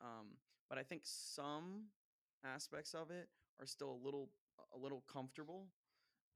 Um, 0.00 0.28
but 0.68 0.78
I 0.78 0.82
think 0.82 1.02
some 1.04 1.84
aspects 2.44 2.94
of 2.94 3.10
it 3.10 3.28
are 3.60 3.66
still 3.66 3.90
a 3.90 4.04
little 4.04 4.30
a 4.74 4.78
little 4.78 5.04
comfortable. 5.12 5.68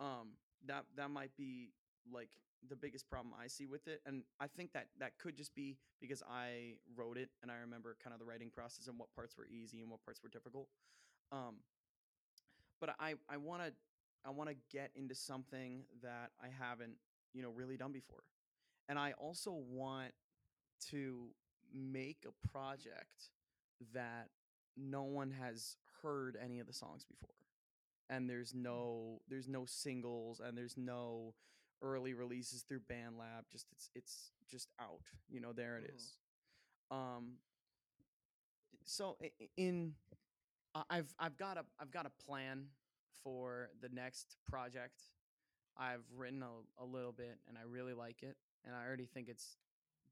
Um, 0.00 0.32
that 0.66 0.84
that 0.96 1.10
might 1.10 1.36
be 1.36 1.70
like 2.12 2.30
the 2.68 2.76
biggest 2.76 3.08
problem 3.08 3.34
I 3.40 3.46
see 3.46 3.66
with 3.66 3.86
it, 3.86 4.00
and 4.06 4.22
I 4.40 4.46
think 4.46 4.72
that 4.72 4.86
that 4.98 5.18
could 5.18 5.36
just 5.36 5.54
be 5.54 5.76
because 6.00 6.22
I 6.28 6.74
wrote 6.96 7.16
it 7.16 7.30
and 7.42 7.50
I 7.50 7.56
remember 7.56 7.96
kind 8.02 8.12
of 8.12 8.20
the 8.20 8.26
writing 8.26 8.50
process 8.50 8.86
and 8.88 8.98
what 8.98 9.14
parts 9.14 9.36
were 9.36 9.46
easy 9.46 9.80
and 9.80 9.90
what 9.90 10.04
parts 10.04 10.22
were 10.22 10.28
difficult. 10.28 10.68
Um, 11.30 11.56
but 12.80 12.90
I 12.98 13.14
I 13.28 13.36
want 13.36 13.62
to 13.62 13.72
I 14.24 14.30
want 14.30 14.50
to 14.50 14.56
get 14.72 14.90
into 14.96 15.14
something 15.14 15.84
that 16.02 16.30
I 16.42 16.48
haven't 16.48 16.96
you 17.32 17.42
know 17.42 17.50
really 17.50 17.76
done 17.76 17.92
before, 17.92 18.22
and 18.88 18.98
I 18.98 19.12
also 19.12 19.52
want 19.52 20.12
to 20.90 21.28
make 21.74 22.24
a 22.26 22.48
project 22.48 23.30
that 23.92 24.28
no 24.76 25.02
one 25.02 25.30
has 25.30 25.76
heard 26.02 26.36
any 26.42 26.60
of 26.60 26.66
the 26.66 26.72
songs 26.72 27.04
before 27.04 27.34
and 28.10 28.28
there's 28.28 28.54
no 28.54 29.20
there's 29.28 29.48
no 29.48 29.64
singles 29.66 30.40
and 30.40 30.56
there's 30.56 30.76
no 30.76 31.34
early 31.82 32.12
releases 32.14 32.62
through 32.62 32.80
bandlab 32.80 33.44
just 33.50 33.66
it's 33.72 33.90
it's 33.94 34.32
just 34.50 34.68
out 34.80 35.00
you 35.28 35.40
know 35.40 35.52
there 35.52 35.76
it 35.76 35.84
Mhm. 35.90 35.94
is 35.96 36.18
um 36.90 37.38
so 38.84 39.16
in 39.56 39.94
i've 40.90 41.14
i've 41.18 41.36
got 41.36 41.56
a 41.56 41.64
i've 41.78 41.90
got 41.90 42.06
a 42.06 42.10
plan 42.24 42.66
for 43.22 43.70
the 43.80 43.88
next 43.90 44.36
project 44.48 45.02
i've 45.76 46.04
written 46.16 46.42
a, 46.42 46.82
a 46.82 46.84
little 46.84 47.12
bit 47.12 47.38
and 47.48 47.56
i 47.58 47.62
really 47.62 47.92
like 47.94 48.22
it 48.22 48.36
and 48.64 48.74
i 48.74 48.84
already 48.86 49.06
think 49.06 49.28
it's 49.28 49.56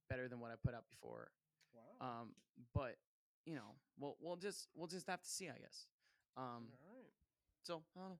better 0.08 0.28
than 0.28 0.38
what 0.40 0.50
i 0.50 0.54
put 0.62 0.74
out 0.74 0.84
before 0.88 1.30
Wow. 1.74 2.20
um 2.20 2.28
but 2.74 2.96
you 3.44 3.54
know 3.54 3.74
we'll 3.98 4.16
we'll 4.20 4.36
just 4.36 4.68
we'll 4.74 4.86
just 4.88 5.06
have 5.08 5.22
to 5.22 5.28
see 5.28 5.48
i 5.48 5.58
guess 5.58 5.86
um. 6.36 6.68
So 7.66 7.82
i 7.96 8.00
don't 8.00 8.08
know 8.10 8.18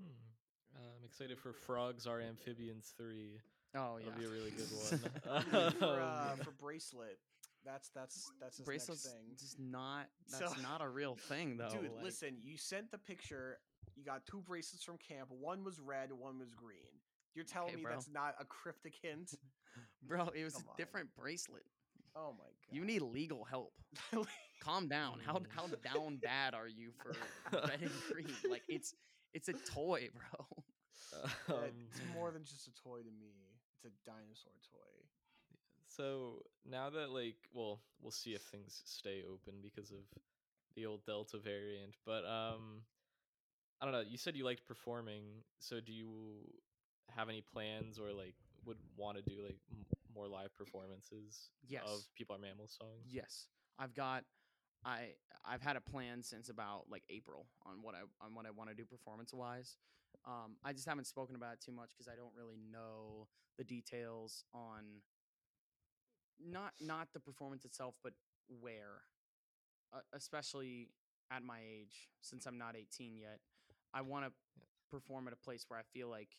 Hmm. 0.00 0.76
Uh, 0.76 0.90
I'm 0.96 1.04
excited 1.04 1.38
for 1.40 1.52
Frogs 1.52 2.06
Are 2.06 2.20
Amphibians 2.20 2.94
3. 2.96 3.40
oh 3.76 3.96
yeah 3.98 4.04
That'll 4.06 4.20
be 4.20 4.26
a 4.26 4.30
really 4.30 4.52
good 4.52 4.68
one. 5.50 5.72
for 5.72 6.00
uh, 6.00 6.32
Um, 6.34 6.38
for 6.38 6.52
bracelet. 6.52 7.18
That's 7.64 7.88
that's 7.88 8.30
that's 8.40 8.58
his 8.58 8.64
bracelets 8.64 9.04
next 9.04 9.16
thing. 9.16 9.34
just 9.36 9.58
not 9.58 10.06
that's 10.30 10.54
So- 10.54 10.62
not 10.62 10.80
a 10.80 10.88
real 10.88 11.16
thing 11.16 11.56
though 11.58 11.68
Dude, 11.70 11.92
like- 11.94 12.04
listen, 12.04 12.36
you 12.40 12.56
sent 12.56 12.92
the 12.92 12.98
picture. 12.98 13.58
You 13.96 14.04
got 14.04 14.24
two 14.24 14.40
bracelets 14.40 14.84
from 14.84 14.98
camp. 14.98 15.30
One 15.30 15.64
was 15.64 15.80
red, 15.80 16.12
one 16.12 16.38
was 16.38 16.52
green. 16.54 16.94
You're 17.34 17.44
telling 17.44 17.70
Okay, 17.70 17.76
me 17.78 17.82
bro. 17.82 17.92
that's 17.94 18.08
not 18.08 18.36
a 18.38 18.44
cryptic 18.44 18.94
hint? 19.02 19.34
bro 20.06 20.28
it 20.28 20.44
was 20.44 20.54
Come 20.54 20.62
a 20.68 20.70
on. 20.70 20.76
different 20.76 21.08
bracelet 21.18 21.64
Oh 22.18 22.32
my 22.36 22.44
god. 22.44 22.72
you 22.72 22.84
need 22.84 23.02
legal 23.02 23.44
help 23.44 23.72
calm 24.60 24.88
down 24.88 25.20
how 25.24 25.34
Mm. 25.38 25.46
how 25.54 25.66
down 25.84 26.16
bad 26.22 26.54
are 26.54 26.66
you 26.68 26.90
for 27.02 27.14
red 27.52 27.80
and 27.80 27.90
green 28.12 28.34
like 28.50 28.62
it's 28.68 28.94
it's 29.34 29.48
a 29.48 29.54
toy 29.74 30.08
bro 30.14 30.46
um, 31.48 31.70
it's 31.90 32.00
more 32.12 32.30
than 32.30 32.44
just 32.44 32.66
a 32.68 32.74
toy 32.82 32.98
to 32.98 33.10
me. 33.10 33.32
It's 33.74 33.84
a 33.84 34.10
dinosaur 34.10 34.52
toy. 34.70 35.06
So 35.86 36.42
now 36.68 36.90
that 36.90 37.10
like, 37.10 37.36
well, 37.52 37.80
we'll 38.02 38.10
see 38.12 38.34
if 38.34 38.42
things 38.42 38.82
stay 38.84 39.22
open 39.24 39.54
because 39.62 39.90
of 39.90 40.04
the 40.74 40.86
old 40.86 41.04
Delta 41.06 41.38
variant. 41.38 41.94
But 42.04 42.24
um, 42.24 42.82
I 43.80 43.84
don't 43.84 43.92
know. 43.92 44.00
You 44.08 44.18
said 44.18 44.36
you 44.36 44.44
liked 44.44 44.66
performing, 44.66 45.22
so 45.58 45.80
do 45.80 45.92
you 45.92 46.08
have 47.14 47.28
any 47.28 47.40
plans 47.42 47.98
or 47.98 48.12
like 48.12 48.34
would 48.66 48.78
want 48.96 49.16
to 49.16 49.22
do 49.22 49.42
like 49.42 49.58
m- 49.70 49.86
more 50.18 50.28
live 50.28 50.54
performances 50.56 51.50
Yes. 51.66 51.84
of 51.86 52.00
People 52.16 52.34
Are 52.34 52.38
Mammals 52.38 52.76
songs? 52.78 53.04
Yes, 53.08 53.46
I've 53.78 53.94
got. 53.94 54.24
I 54.84 55.14
I've 55.44 55.62
had 55.62 55.76
a 55.76 55.80
plan 55.80 56.22
since 56.22 56.48
about 56.48 56.84
like 56.90 57.02
April 57.10 57.46
on 57.64 57.82
what 57.82 57.94
I 57.94 58.00
on 58.24 58.34
what 58.34 58.46
I 58.46 58.50
want 58.50 58.70
to 58.70 58.74
do 58.76 58.84
performance 58.84 59.32
wise. 59.32 59.76
Um, 60.26 60.56
I 60.64 60.72
just 60.72 60.88
haven't 60.88 61.06
spoken 61.06 61.36
about 61.36 61.54
it 61.54 61.60
too 61.64 61.72
much 61.72 61.90
because 61.90 62.08
I 62.08 62.16
don't 62.16 62.34
really 62.36 62.58
know 62.70 63.28
the 63.56 63.64
details 63.64 64.44
on 64.54 65.02
not 66.40 66.72
not 66.80 67.08
the 67.12 67.20
performance 67.20 67.64
itself, 67.64 67.94
but 68.02 68.12
where, 68.60 69.02
uh, 69.92 70.00
especially 70.14 70.90
at 71.30 71.42
my 71.42 71.58
age, 71.60 72.08
since 72.20 72.46
I'm 72.46 72.58
not 72.58 72.76
18 72.76 73.16
yet. 73.16 73.40
I 73.92 74.00
want 74.02 74.24
to 74.26 74.32
perform 74.90 75.26
at 75.26 75.32
a 75.32 75.36
place 75.36 75.64
where 75.68 75.78
I 75.78 75.82
feel 75.92 76.08
like 76.08 76.36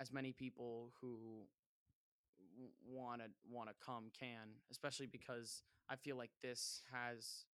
as 0.00 0.12
many 0.12 0.32
people 0.32 0.92
who 1.00 1.44
want 2.86 3.20
to 3.20 3.28
want 3.50 3.68
to 3.68 3.74
come 3.84 4.10
can, 4.18 4.56
especially 4.70 5.06
because 5.06 5.62
I 5.90 5.96
feel 5.96 6.16
like 6.16 6.30
this 6.42 6.82
has 6.92 7.44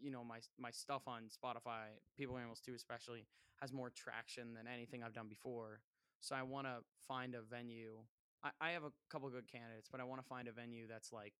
you 0.00 0.10
know 0.10 0.24
my 0.24 0.38
my 0.58 0.70
stuff 0.70 1.02
on 1.06 1.24
Spotify, 1.24 1.96
People 2.16 2.36
Animals 2.36 2.60
2 2.64 2.74
especially 2.74 3.26
has 3.60 3.72
more 3.72 3.90
traction 3.90 4.54
than 4.54 4.66
anything 4.66 5.02
I've 5.02 5.14
done 5.14 5.28
before. 5.28 5.80
So 6.20 6.34
I 6.34 6.42
want 6.42 6.66
to 6.66 6.78
find 7.06 7.34
a 7.34 7.42
venue. 7.42 7.98
I, 8.42 8.50
I 8.60 8.70
have 8.70 8.84
a 8.84 8.92
couple 9.10 9.28
good 9.30 9.50
candidates, 9.50 9.88
but 9.90 10.00
I 10.00 10.04
want 10.04 10.20
to 10.20 10.26
find 10.26 10.48
a 10.48 10.52
venue 10.52 10.86
that's 10.88 11.12
like, 11.12 11.34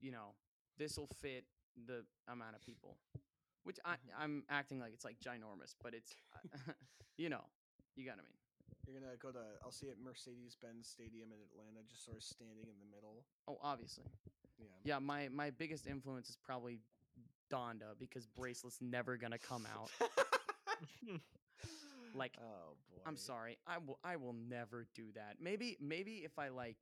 you 0.00 0.10
know, 0.10 0.34
this 0.78 0.96
will 0.96 1.08
fit 1.20 1.44
the 1.86 2.04
amount 2.28 2.56
of 2.56 2.62
people. 2.62 2.96
Which 3.64 3.78
I, 3.84 3.92
mm-hmm. 3.92 4.22
I'm 4.22 4.44
acting 4.48 4.80
like 4.80 4.92
it's 4.94 5.04
like 5.04 5.16
ginormous, 5.20 5.74
but 5.82 5.94
it's, 5.94 6.14
you 7.16 7.28
know, 7.28 7.42
you 7.96 8.06
got 8.06 8.16
to 8.16 8.22
mean. 8.22 8.47
You're 8.88 9.00
gonna 9.00 9.16
go 9.20 9.30
to. 9.30 9.44
I'll 9.62 9.70
see 9.70 9.88
at 9.90 9.98
Mercedes-Benz 10.02 10.88
Stadium 10.88 11.28
in 11.28 11.38
Atlanta, 11.52 11.86
just 11.88 12.04
sort 12.04 12.16
of 12.16 12.22
standing 12.22 12.64
in 12.64 12.78
the 12.80 12.96
middle. 12.96 13.24
Oh, 13.46 13.58
obviously. 13.62 14.04
Yeah. 14.58 14.66
Yeah, 14.82 14.98
my 14.98 15.28
my 15.28 15.50
biggest 15.50 15.86
influence 15.86 16.30
is 16.30 16.38
probably 16.42 16.78
Donda 17.52 17.98
because 17.98 18.26
Bracelet's 18.26 18.78
never 18.80 19.16
gonna 19.16 19.38
come 19.38 19.66
out. 19.76 19.90
Like, 22.14 22.32
oh 22.40 22.74
boy. 22.90 23.02
I'm 23.06 23.16
sorry, 23.16 23.58
I 23.66 23.78
will 23.78 23.98
I 24.02 24.16
will 24.16 24.34
never 24.48 24.86
do 24.94 25.04
that. 25.14 25.36
Maybe 25.40 25.76
maybe 25.80 26.22
if 26.24 26.38
I 26.38 26.48
like, 26.48 26.78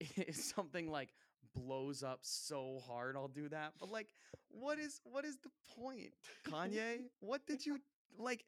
if 0.00 0.34
something 0.34 0.90
like 0.90 1.10
blows 1.54 2.02
up 2.02 2.20
so 2.22 2.80
hard, 2.86 3.16
I'll 3.16 3.28
do 3.28 3.48
that. 3.50 3.74
But 3.78 3.90
like, 3.90 4.08
what 4.48 4.78
is 4.78 5.00
what 5.04 5.24
is 5.24 5.36
the 5.38 5.50
point, 5.78 6.12
Kanye? 6.48 7.02
what 7.20 7.46
did 7.46 7.64
you 7.64 7.78
like? 8.18 8.44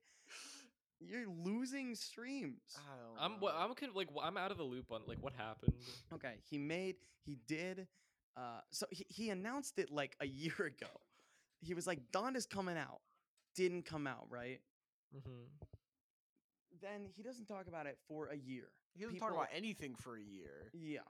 You're 1.01 1.27
losing 1.29 1.95
streams. 1.95 2.61
I 2.77 2.81
don't 2.97 3.25
I'm 3.25 3.31
know. 3.33 3.47
wha- 3.47 3.55
I'm 3.57 3.75
kind 3.75 3.91
of 3.91 3.97
like 3.97 4.09
I'm 4.23 4.37
out 4.37 4.51
of 4.51 4.57
the 4.57 4.65
loop 4.65 4.91
on 4.91 5.03
like 5.07 5.19
what 5.21 5.33
happened. 5.35 5.73
Okay, 6.15 6.35
he 6.49 6.59
made 6.59 6.97
he 7.25 7.37
did 7.47 7.87
uh 8.37 8.61
so 8.71 8.87
he, 8.91 9.07
he 9.09 9.31
announced 9.31 9.79
it 9.79 9.91
like 9.91 10.17
a 10.21 10.27
year 10.43 10.55
ago. 10.59 10.91
He 11.61 11.75
was 11.75 11.87
like 11.87 12.01
Donda's 12.13 12.47
coming 12.47 12.77
out. 12.77 13.01
Didn't 13.55 13.85
come 13.85 14.07
out, 14.07 14.27
right? 14.31 14.61
hmm 15.13 15.45
Then 16.81 17.07
he 17.15 17.23
doesn't 17.23 17.47
talk 17.47 17.67
about 17.69 17.87
it 17.87 17.99
for 18.09 18.29
a 18.29 18.37
year. 18.37 18.69
he 18.97 19.05
doesn't 19.05 19.19
talk 19.19 19.33
about 19.33 19.49
anything 19.55 19.95
for 19.95 20.17
a 20.17 20.23
year. 20.23 20.71
Yeah. 20.73 21.01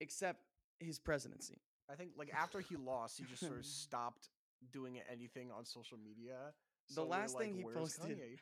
Except 0.00 0.40
his 0.78 0.98
presidency. 0.98 1.58
I 1.90 1.94
think 1.94 2.10
like 2.18 2.30
after 2.34 2.60
he 2.60 2.76
lost, 2.76 3.18
he 3.18 3.24
just 3.24 3.40
sort 3.40 3.58
of 3.58 3.64
stopped 3.66 4.28
doing 4.72 4.98
anything 5.10 5.50
on 5.50 5.64
social 5.64 5.96
media. 5.98 6.52
The 6.88 6.94
So 6.94 7.02
we're 7.04 7.08
last 7.10 7.38
thing 7.38 7.54
he 7.56 7.64
posted- 7.64 8.18
Kanye?" 8.18 8.38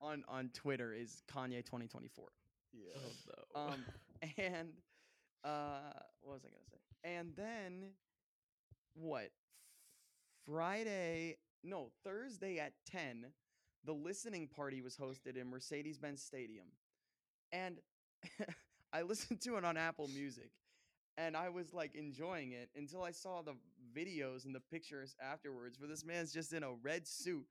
On 0.00 0.24
on 0.28 0.50
Twitter 0.50 0.92
is 0.92 1.22
Kanye 1.26 1.64
2024. 1.64 2.28
Yeah. 2.72 2.92
Oh 2.96 3.10
no. 3.54 3.60
Um 3.60 3.84
and 4.38 4.72
uh 5.44 5.92
what 6.20 6.34
was 6.34 6.44
I 6.44 6.48
gonna 6.48 6.64
say? 6.70 6.78
And 7.04 7.34
then 7.36 7.92
what? 8.94 9.30
Friday 10.44 11.36
no, 11.64 11.90
Thursday 12.04 12.58
at 12.60 12.74
10, 12.86 13.26
the 13.84 13.92
listening 13.92 14.46
party 14.46 14.82
was 14.82 14.96
hosted 14.96 15.36
in 15.36 15.48
Mercedes 15.50 15.98
Benz 15.98 16.22
Stadium. 16.22 16.66
And 17.50 17.80
I 18.92 19.02
listened 19.02 19.40
to 19.42 19.56
it 19.56 19.64
on 19.64 19.76
Apple 19.76 20.08
Music 20.08 20.50
and 21.18 21.36
I 21.36 21.48
was 21.48 21.72
like 21.72 21.94
enjoying 21.94 22.52
it 22.52 22.68
until 22.76 23.02
I 23.02 23.10
saw 23.10 23.42
the 23.42 23.54
videos 23.96 24.44
and 24.44 24.54
the 24.54 24.60
pictures 24.60 25.16
afterwards 25.20 25.80
where 25.80 25.88
this 25.88 26.04
man's 26.04 26.32
just 26.32 26.52
in 26.52 26.62
a 26.62 26.72
red 26.82 27.06
suit 27.08 27.46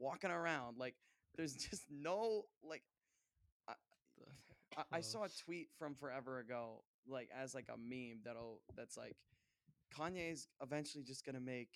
walking 0.00 0.30
around. 0.32 0.78
Like 0.78 0.96
there's 1.36 1.54
just 1.70 1.84
no 1.88 2.46
like 2.64 2.82
I, 3.68 3.74
I 4.92 4.98
Oh. 4.98 5.00
saw 5.02 5.24
a 5.24 5.28
tweet 5.44 5.68
from 5.78 5.94
forever 5.94 6.40
ago, 6.40 6.82
like 7.06 7.28
as 7.36 7.54
like 7.54 7.66
a 7.72 7.76
meme 7.78 8.20
that'll 8.24 8.60
that's 8.76 8.96
like 8.96 9.16
Kanye's 9.96 10.48
eventually 10.62 11.04
just 11.04 11.24
gonna 11.24 11.40
make 11.40 11.70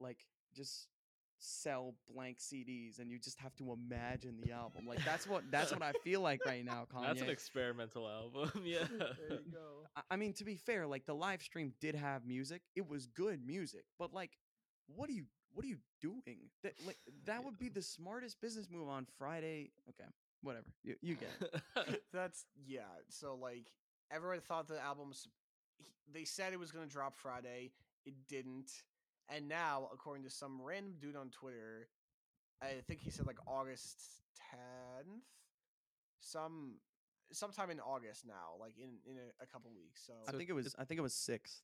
like 0.00 0.18
just 0.54 0.88
sell 1.44 1.94
blank 2.12 2.38
CDs 2.38 3.00
and 3.00 3.10
you 3.10 3.18
just 3.18 3.36
have 3.40 3.52
to 3.56 3.72
imagine 3.72 4.38
the 4.44 4.52
album. 4.52 4.86
Like 4.86 5.04
that's 5.04 5.26
what 5.26 5.42
that's 5.50 5.72
what 5.72 5.82
I 5.82 5.92
feel 6.04 6.20
like 6.20 6.44
right 6.46 6.64
now, 6.64 6.86
Kanye. 6.92 7.02
That's 7.06 7.22
an 7.22 7.30
experimental 7.30 8.08
album. 8.08 8.50
yeah. 8.64 8.84
there 8.88 9.38
you 9.38 9.52
go. 9.52 9.86
I- 9.96 10.02
I 10.12 10.16
mean, 10.16 10.32
to 10.34 10.44
be 10.44 10.54
fair, 10.56 10.86
like 10.86 11.04
the 11.04 11.14
live 11.14 11.42
stream 11.42 11.72
did 11.80 11.94
have 11.96 12.24
music. 12.24 12.62
It 12.76 12.88
was 12.88 13.06
good 13.06 13.44
music, 13.44 13.84
but 13.98 14.12
like, 14.14 14.30
what 14.86 15.08
are 15.10 15.12
you 15.12 15.24
what 15.54 15.64
are 15.64 15.68
you 15.68 15.78
doing? 16.00 16.50
That 16.62 16.74
like 16.86 16.98
that 17.26 17.44
would 17.44 17.58
be 17.58 17.68
the 17.68 17.82
smartest 17.82 18.40
business 18.40 18.68
move 18.70 18.88
on 18.88 19.06
Friday. 19.18 19.70
Okay, 19.88 20.08
whatever. 20.42 20.66
You 20.82 20.96
you 21.00 21.16
get 21.16 21.30
it. 21.86 22.02
That's 22.12 22.46
yeah. 22.66 22.80
So 23.08 23.34
like 23.34 23.70
everyone 24.10 24.40
thought 24.40 24.68
the 24.68 24.80
album's. 24.80 25.26
he- 25.78 25.92
They 26.12 26.24
said 26.24 26.52
it 26.52 26.58
was 26.58 26.72
gonna 26.72 26.86
drop 26.86 27.16
Friday. 27.16 27.72
It 28.04 28.14
didn't. 28.28 28.70
And 29.28 29.48
now, 29.48 29.88
according 29.92 30.24
to 30.24 30.30
some 30.30 30.60
random 30.60 30.94
dude 31.00 31.16
on 31.16 31.30
Twitter, 31.30 31.88
I 32.60 32.80
think 32.86 33.00
he 33.00 33.10
said 33.10 33.26
like 33.26 33.38
August 33.46 33.98
tenth, 34.50 35.22
some 36.20 36.74
sometime 37.32 37.70
in 37.70 37.80
August 37.80 38.26
now, 38.26 38.56
like 38.60 38.74
in 38.78 38.98
in 39.10 39.16
a, 39.16 39.42
a 39.44 39.46
couple 39.46 39.70
weeks. 39.74 40.02
So, 40.06 40.12
I 40.28 40.32
think 40.32 40.50
it 40.50 40.52
was 40.52 40.74
I 40.78 40.84
think 40.84 40.98
it 40.98 41.02
was 41.02 41.14
sixth. 41.14 41.62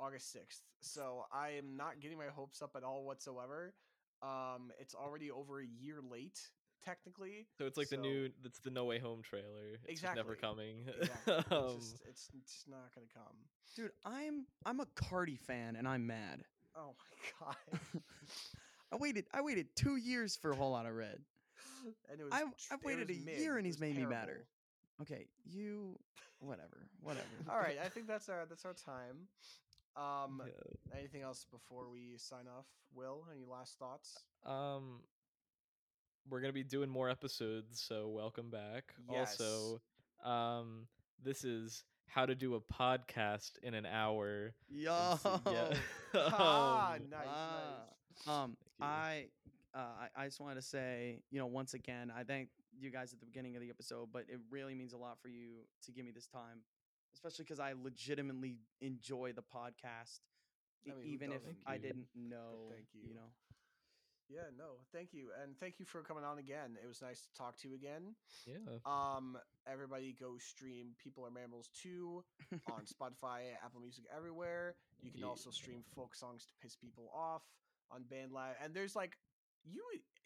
August 0.00 0.32
sixth. 0.32 0.62
So 0.80 1.24
I 1.32 1.50
am 1.50 1.76
not 1.76 2.00
getting 2.00 2.18
my 2.18 2.26
hopes 2.34 2.62
up 2.62 2.72
at 2.76 2.82
all 2.84 3.04
whatsoever. 3.04 3.74
Um, 4.22 4.72
it's 4.78 4.94
already 4.94 5.30
over 5.30 5.60
a 5.60 5.66
year 5.66 5.96
late, 6.00 6.38
technically. 6.84 7.46
so 7.56 7.66
it's 7.66 7.76
like 7.76 7.88
So- 7.88 7.96
the 7.96 8.02
new 8.02 8.30
that's 8.42 8.58
the 8.60 8.70
No 8.70 8.84
Way 8.84 8.98
Home 8.98 9.22
trailer. 9.22 9.78
It's 9.84 10.00
just 10.00 10.14
never 10.16 10.34
coming. 10.34 10.86
Exactly. 11.00 11.34
it's, 11.34 11.52
Um, 11.52 11.76
just, 11.78 11.96
it's 12.08 12.28
just 12.52 12.68
not 12.68 12.92
gonna 12.94 13.06
come. 13.14 13.36
Dude, 13.76 13.92
I'm 14.04 14.46
I'm 14.66 14.80
a 14.80 14.86
Carti 14.86 15.38
fan 15.38 15.76
and 15.76 15.86
I'm 15.86 16.06
mad. 16.06 16.42
Oh 16.76 16.94
my 17.40 17.46
god. 17.46 18.02
I 18.92 18.96
waited 18.96 19.26
I 19.32 19.40
waited 19.42 19.68
two 19.76 19.96
years 19.96 20.36
for 20.36 20.50
a 20.52 20.56
whole 20.56 20.70
lot 20.72 20.86
of 20.86 20.94
red. 20.94 21.18
and 22.10 22.20
it 22.20 22.24
was 22.24 22.32
I've- 22.32 22.50
I've 22.70 22.80
it 22.80 22.84
waited 22.86 23.10
a 23.10 23.14
mid, 23.24 23.38
year 23.38 23.56
and 23.56 23.66
he's 23.66 23.78
made 23.80 23.96
me 23.96 24.04
madder. 24.06 24.46
Okay, 25.00 25.26
you 25.44 25.96
whatever, 26.40 26.88
whatever. 27.02 27.26
All 27.50 27.58
right, 27.58 27.78
I 27.84 27.88
think 27.88 28.06
that's 28.08 28.28
our 28.28 28.46
that's 28.48 28.64
our 28.64 28.72
time. 28.74 29.28
Um, 29.96 30.42
yeah. 30.44 30.98
anything 30.98 31.22
else 31.22 31.44
before 31.50 31.88
we 31.90 32.14
sign 32.16 32.44
off? 32.46 32.66
Will, 32.94 33.24
any 33.34 33.44
last 33.44 33.78
thoughts? 33.78 34.16
Um, 34.46 35.00
we're 36.30 36.40
gonna 36.40 36.52
be 36.52 36.62
doing 36.64 36.88
more 36.88 37.08
episodes, 37.10 37.80
so 37.80 38.08
welcome 38.08 38.50
back. 38.50 38.94
Also, 39.08 39.80
um, 40.24 40.86
this 41.22 41.44
is 41.44 41.84
how 42.06 42.24
to 42.26 42.34
do 42.34 42.54
a 42.54 42.60
podcast 42.60 43.52
in 43.62 43.74
an 43.74 43.86
hour. 43.86 44.54
Yo. 44.70 45.18
so- 45.22 45.40
yeah. 45.50 45.74
ah, 46.14 46.94
Um, 46.94 47.02
nice, 47.10 47.26
nice. 47.26 48.28
Um. 48.28 48.56
I, 48.80 49.26
uh, 49.74 49.78
I, 50.16 50.22
I 50.22 50.24
just 50.26 50.40
want 50.40 50.56
to 50.56 50.62
say, 50.62 51.20
you 51.30 51.38
know, 51.38 51.46
once 51.46 51.74
again, 51.74 52.12
I 52.16 52.22
thank 52.24 52.48
you 52.78 52.90
guys 52.90 53.12
at 53.12 53.18
the 53.20 53.26
beginning 53.26 53.56
of 53.56 53.62
the 53.62 53.70
episode, 53.70 54.08
but 54.12 54.22
it 54.28 54.38
really 54.50 54.74
means 54.74 54.92
a 54.92 54.96
lot 54.96 55.18
for 55.20 55.28
you 55.28 55.64
to 55.84 55.92
give 55.92 56.04
me 56.04 56.12
this 56.12 56.26
time, 56.28 56.60
especially 57.14 57.44
because 57.44 57.60
I 57.60 57.72
legitimately 57.82 58.58
enjoy 58.80 59.32
the 59.32 59.42
podcast, 59.42 60.20
I 60.90 60.94
mean, 60.94 61.06
even 61.06 61.32
if 61.32 61.40
doesn't? 61.42 61.56
I 61.66 61.74
you. 61.74 61.80
didn't 61.80 62.06
know. 62.14 62.68
thank 62.70 62.86
you. 62.94 63.08
You 63.08 63.14
know, 63.14 63.30
Yeah, 64.28 64.50
no, 64.56 64.76
thank 64.92 65.12
you, 65.14 65.28
and 65.42 65.56
thank 65.58 65.78
you 65.80 65.86
for 65.86 66.02
coming 66.02 66.22
on 66.24 66.38
again. 66.38 66.76
It 66.82 66.86
was 66.86 67.00
nice 67.02 67.22
to 67.22 67.32
talk 67.36 67.56
to 67.58 67.68
you 67.68 67.74
again. 67.74 68.14
yeah. 68.46 68.56
Um, 68.84 69.38
everybody 69.66 70.12
go 70.18 70.36
stream 70.38 70.94
People 71.02 71.24
Are 71.26 71.30
Mammals 71.30 71.70
2 71.82 72.22
on 72.70 72.84
Spotify, 72.92 73.40
Apple 73.64 73.80
Music, 73.80 74.04
everywhere. 74.14 74.74
You 75.02 75.10
can 75.10 75.20
Yeah. 75.20 75.26
also 75.28 75.50
stream 75.50 75.82
folk 75.94 76.14
songs 76.14 76.44
to 76.46 76.52
piss 76.62 76.76
people 76.76 77.10
off 77.14 77.42
on 77.90 78.02
BandLab. 78.04 78.54
And 78.62 78.74
there's 78.74 78.94
like 78.94 79.16
you 79.64 79.82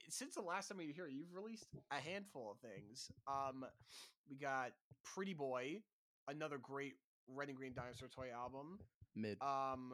since 0.08 0.34
the 0.34 0.42
last 0.42 0.68
time 0.68 0.78
we 0.78 0.86
were 0.86 0.92
here, 0.92 1.06
you've 1.06 1.32
released 1.32 1.66
a 1.92 2.00
handful 2.00 2.50
of 2.50 2.58
things. 2.58 3.08
Um, 3.28 3.64
we 4.28 4.36
got 4.36 4.72
Pretty 5.04 5.32
Boy, 5.32 5.80
another 6.28 6.58
great 6.58 6.94
Red 7.28 7.48
and 7.48 7.56
Green 7.56 7.72
Dinosaur 7.74 8.08
toy 8.08 8.28
album. 8.34 8.78
mid. 9.14 9.38
Um, 9.42 9.92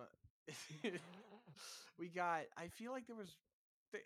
we 1.98 2.08
got. 2.08 2.42
I 2.56 2.68
feel 2.68 2.92
like 2.92 3.06
there 3.06 3.16
was. 3.16 3.36
There, 3.92 4.02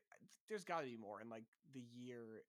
there's 0.49 0.65
got 0.65 0.81
to 0.81 0.87
be 0.87 0.97
more 0.97 1.21
in 1.21 1.29
like 1.29 1.45
the 1.75 1.83
year 2.01 2.43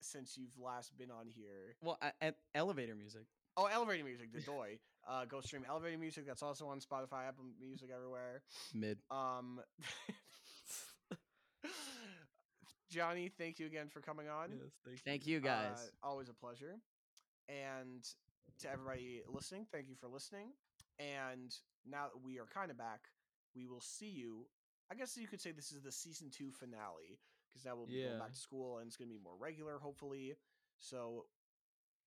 since 0.00 0.36
you've 0.36 0.58
last 0.58 0.96
been 0.98 1.10
on 1.10 1.26
here. 1.34 1.76
well, 1.82 1.98
a- 2.02 2.28
e- 2.28 2.32
elevator 2.54 2.94
music. 2.94 3.26
Oh, 3.56 3.66
Elevator 3.66 4.02
Music, 4.02 4.32
the 4.32 4.40
Doy. 4.46 4.80
Uh, 5.08 5.24
go 5.26 5.40
stream 5.40 5.64
Elevator 5.68 5.96
Music. 5.96 6.26
That's 6.26 6.42
also 6.42 6.66
on 6.66 6.80
Spotify, 6.80 7.28
Apple 7.28 7.44
Music, 7.60 7.88
everywhere. 7.94 8.42
Mid. 8.74 8.98
Um, 9.12 9.60
Johnny, 12.90 13.30
thank 13.38 13.58
you 13.58 13.66
again 13.66 13.88
for 13.88 14.00
coming 14.00 14.28
on. 14.28 14.50
yes, 14.50 14.72
thank, 14.84 15.00
Thank 15.04 15.26
you 15.26 15.40
guys. 15.40 15.90
Uh, 16.02 16.06
always 16.06 16.28
a 16.28 16.34
pleasure. 16.34 16.76
And 17.48 18.04
to 18.60 18.70
everybody 18.70 19.22
listening, 19.28 19.66
thank 19.72 19.88
you 19.88 19.94
for 19.94 20.08
listening. 20.08 20.48
And 20.98 21.54
now 21.88 22.06
that 22.12 22.24
we 22.24 22.38
are 22.38 22.46
kind 22.46 22.70
of 22.70 22.78
back, 22.78 23.00
we 23.54 23.66
will 23.66 23.80
see 23.80 24.08
you. 24.10 24.46
I 24.90 24.94
guess 24.94 25.16
you 25.16 25.26
could 25.26 25.40
say 25.40 25.50
this 25.52 25.72
is 25.72 25.82
the 25.82 25.92
season 25.92 26.30
two 26.30 26.50
finale 26.50 27.18
because 27.48 27.64
now 27.64 27.76
we'll 27.76 27.86
be 27.86 27.94
going 28.10 28.18
back 28.20 28.32
to 28.32 28.38
school 28.38 28.78
and 28.78 28.86
it's 28.86 28.96
going 28.96 29.08
to 29.08 29.14
be 29.14 29.20
more 29.22 29.34
regular, 29.38 29.78
hopefully. 29.78 30.34
So 30.78 31.26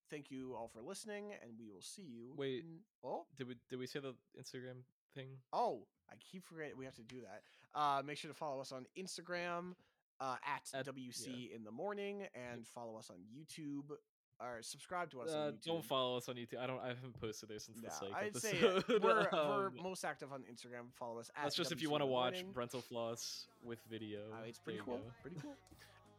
thank 0.10 0.30
you 0.32 0.54
all 0.56 0.68
for 0.68 0.82
listening, 0.82 1.32
and 1.42 1.52
we 1.60 1.70
will 1.70 1.82
see 1.82 2.04
you. 2.04 2.34
Wait. 2.38 2.64
in- 2.64 2.80
oh, 3.04 3.26
Did 3.38 3.48
we 3.48 3.56
did 3.70 3.80
we 3.80 3.88
say 3.88 4.00
the 4.00 4.14
Instagram 4.40 4.84
thing? 5.16 5.28
oh, 5.54 5.82
I 6.10 6.16
keep 6.32 6.46
forgetting 6.46 6.78
we 6.78 6.86
have 6.86 6.96
to 6.96 7.04
do 7.04 7.18
that. 7.22 7.42
Uh, 7.80 8.02
make 8.06 8.18
sure 8.18 8.30
to 8.32 8.38
follow 8.38 8.62
us 8.62 8.72
on 8.72 8.86
Instagram 8.98 9.74
uh, 10.22 10.36
at, 10.46 10.64
At- 10.80 10.86
WC 10.96 11.54
in 11.56 11.64
the 11.64 11.72
morning 11.72 12.28
and 12.36 12.66
follow 12.68 12.98
us 12.98 13.10
on 13.10 13.18
YouTube 13.18 13.96
or 14.40 14.62
subscribe 14.62 15.10
to 15.12 15.22
us 15.22 15.32
Uh, 15.34 15.38
on 15.38 15.54
YouTube. 15.54 15.64
don't 15.66 15.84
follow 15.86 16.18
us 16.18 16.30
on 16.30 16.36
YouTube. 16.36 16.60
I 16.60 16.68
don't. 16.68 16.80
I 16.80 16.88
haven't 16.90 17.20
posted 17.20 17.50
there 17.50 17.60
since 17.60 17.78
No, 17.82 17.90
the 17.90 17.96
psych 17.96 18.14
I'd 18.16 18.38
say 18.38 18.58
we're, 18.88 19.00
we're 19.00 19.68
Um, 19.68 19.74
most 19.82 20.04
active 20.06 20.32
on 20.32 20.42
Instagram. 20.44 20.92
Follow 20.94 21.20
us. 21.20 21.30
At 21.36 21.44
That's 21.44 21.56
just 21.56 21.72
if 21.72 21.82
you 21.82 21.90
want 21.90 22.02
to 22.02 22.06
watch 22.08 22.34
morning. 22.36 22.52
Rental 22.54 22.82
Floss 22.82 23.48
with 23.64 23.80
video. 23.90 24.20
Uh, 24.32 24.46
it's 24.48 24.60
pretty 24.60 24.78
you 24.78 24.84
cool. 24.86 24.98
go. 24.98 25.04
Pretty 25.22 25.38
cool. 25.42 25.56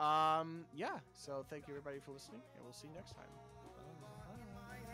Um, 0.01 0.65
yeah. 0.73 1.01
So 1.13 1.45
thank 1.51 1.67
you 1.67 1.75
everybody 1.75 1.99
for 1.99 2.13
listening, 2.13 2.41
and 2.55 2.63
we'll 2.65 2.73
see 2.73 2.87
you 2.87 2.95
next 2.95 3.15
time. 3.17 3.27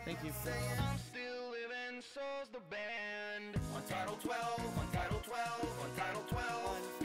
Thank 0.03 0.23
you. 0.23 0.31
I'm 0.31 0.97
still 0.97 1.49
living, 1.51 2.01
so's 2.01 2.49
the 2.51 2.59
band. 2.71 3.55
Untitled 3.75 4.19
12, 4.21 4.79
Untitled 4.81 5.23
12, 5.23 5.89
Untitled 5.91 6.27
12. 6.27 7.04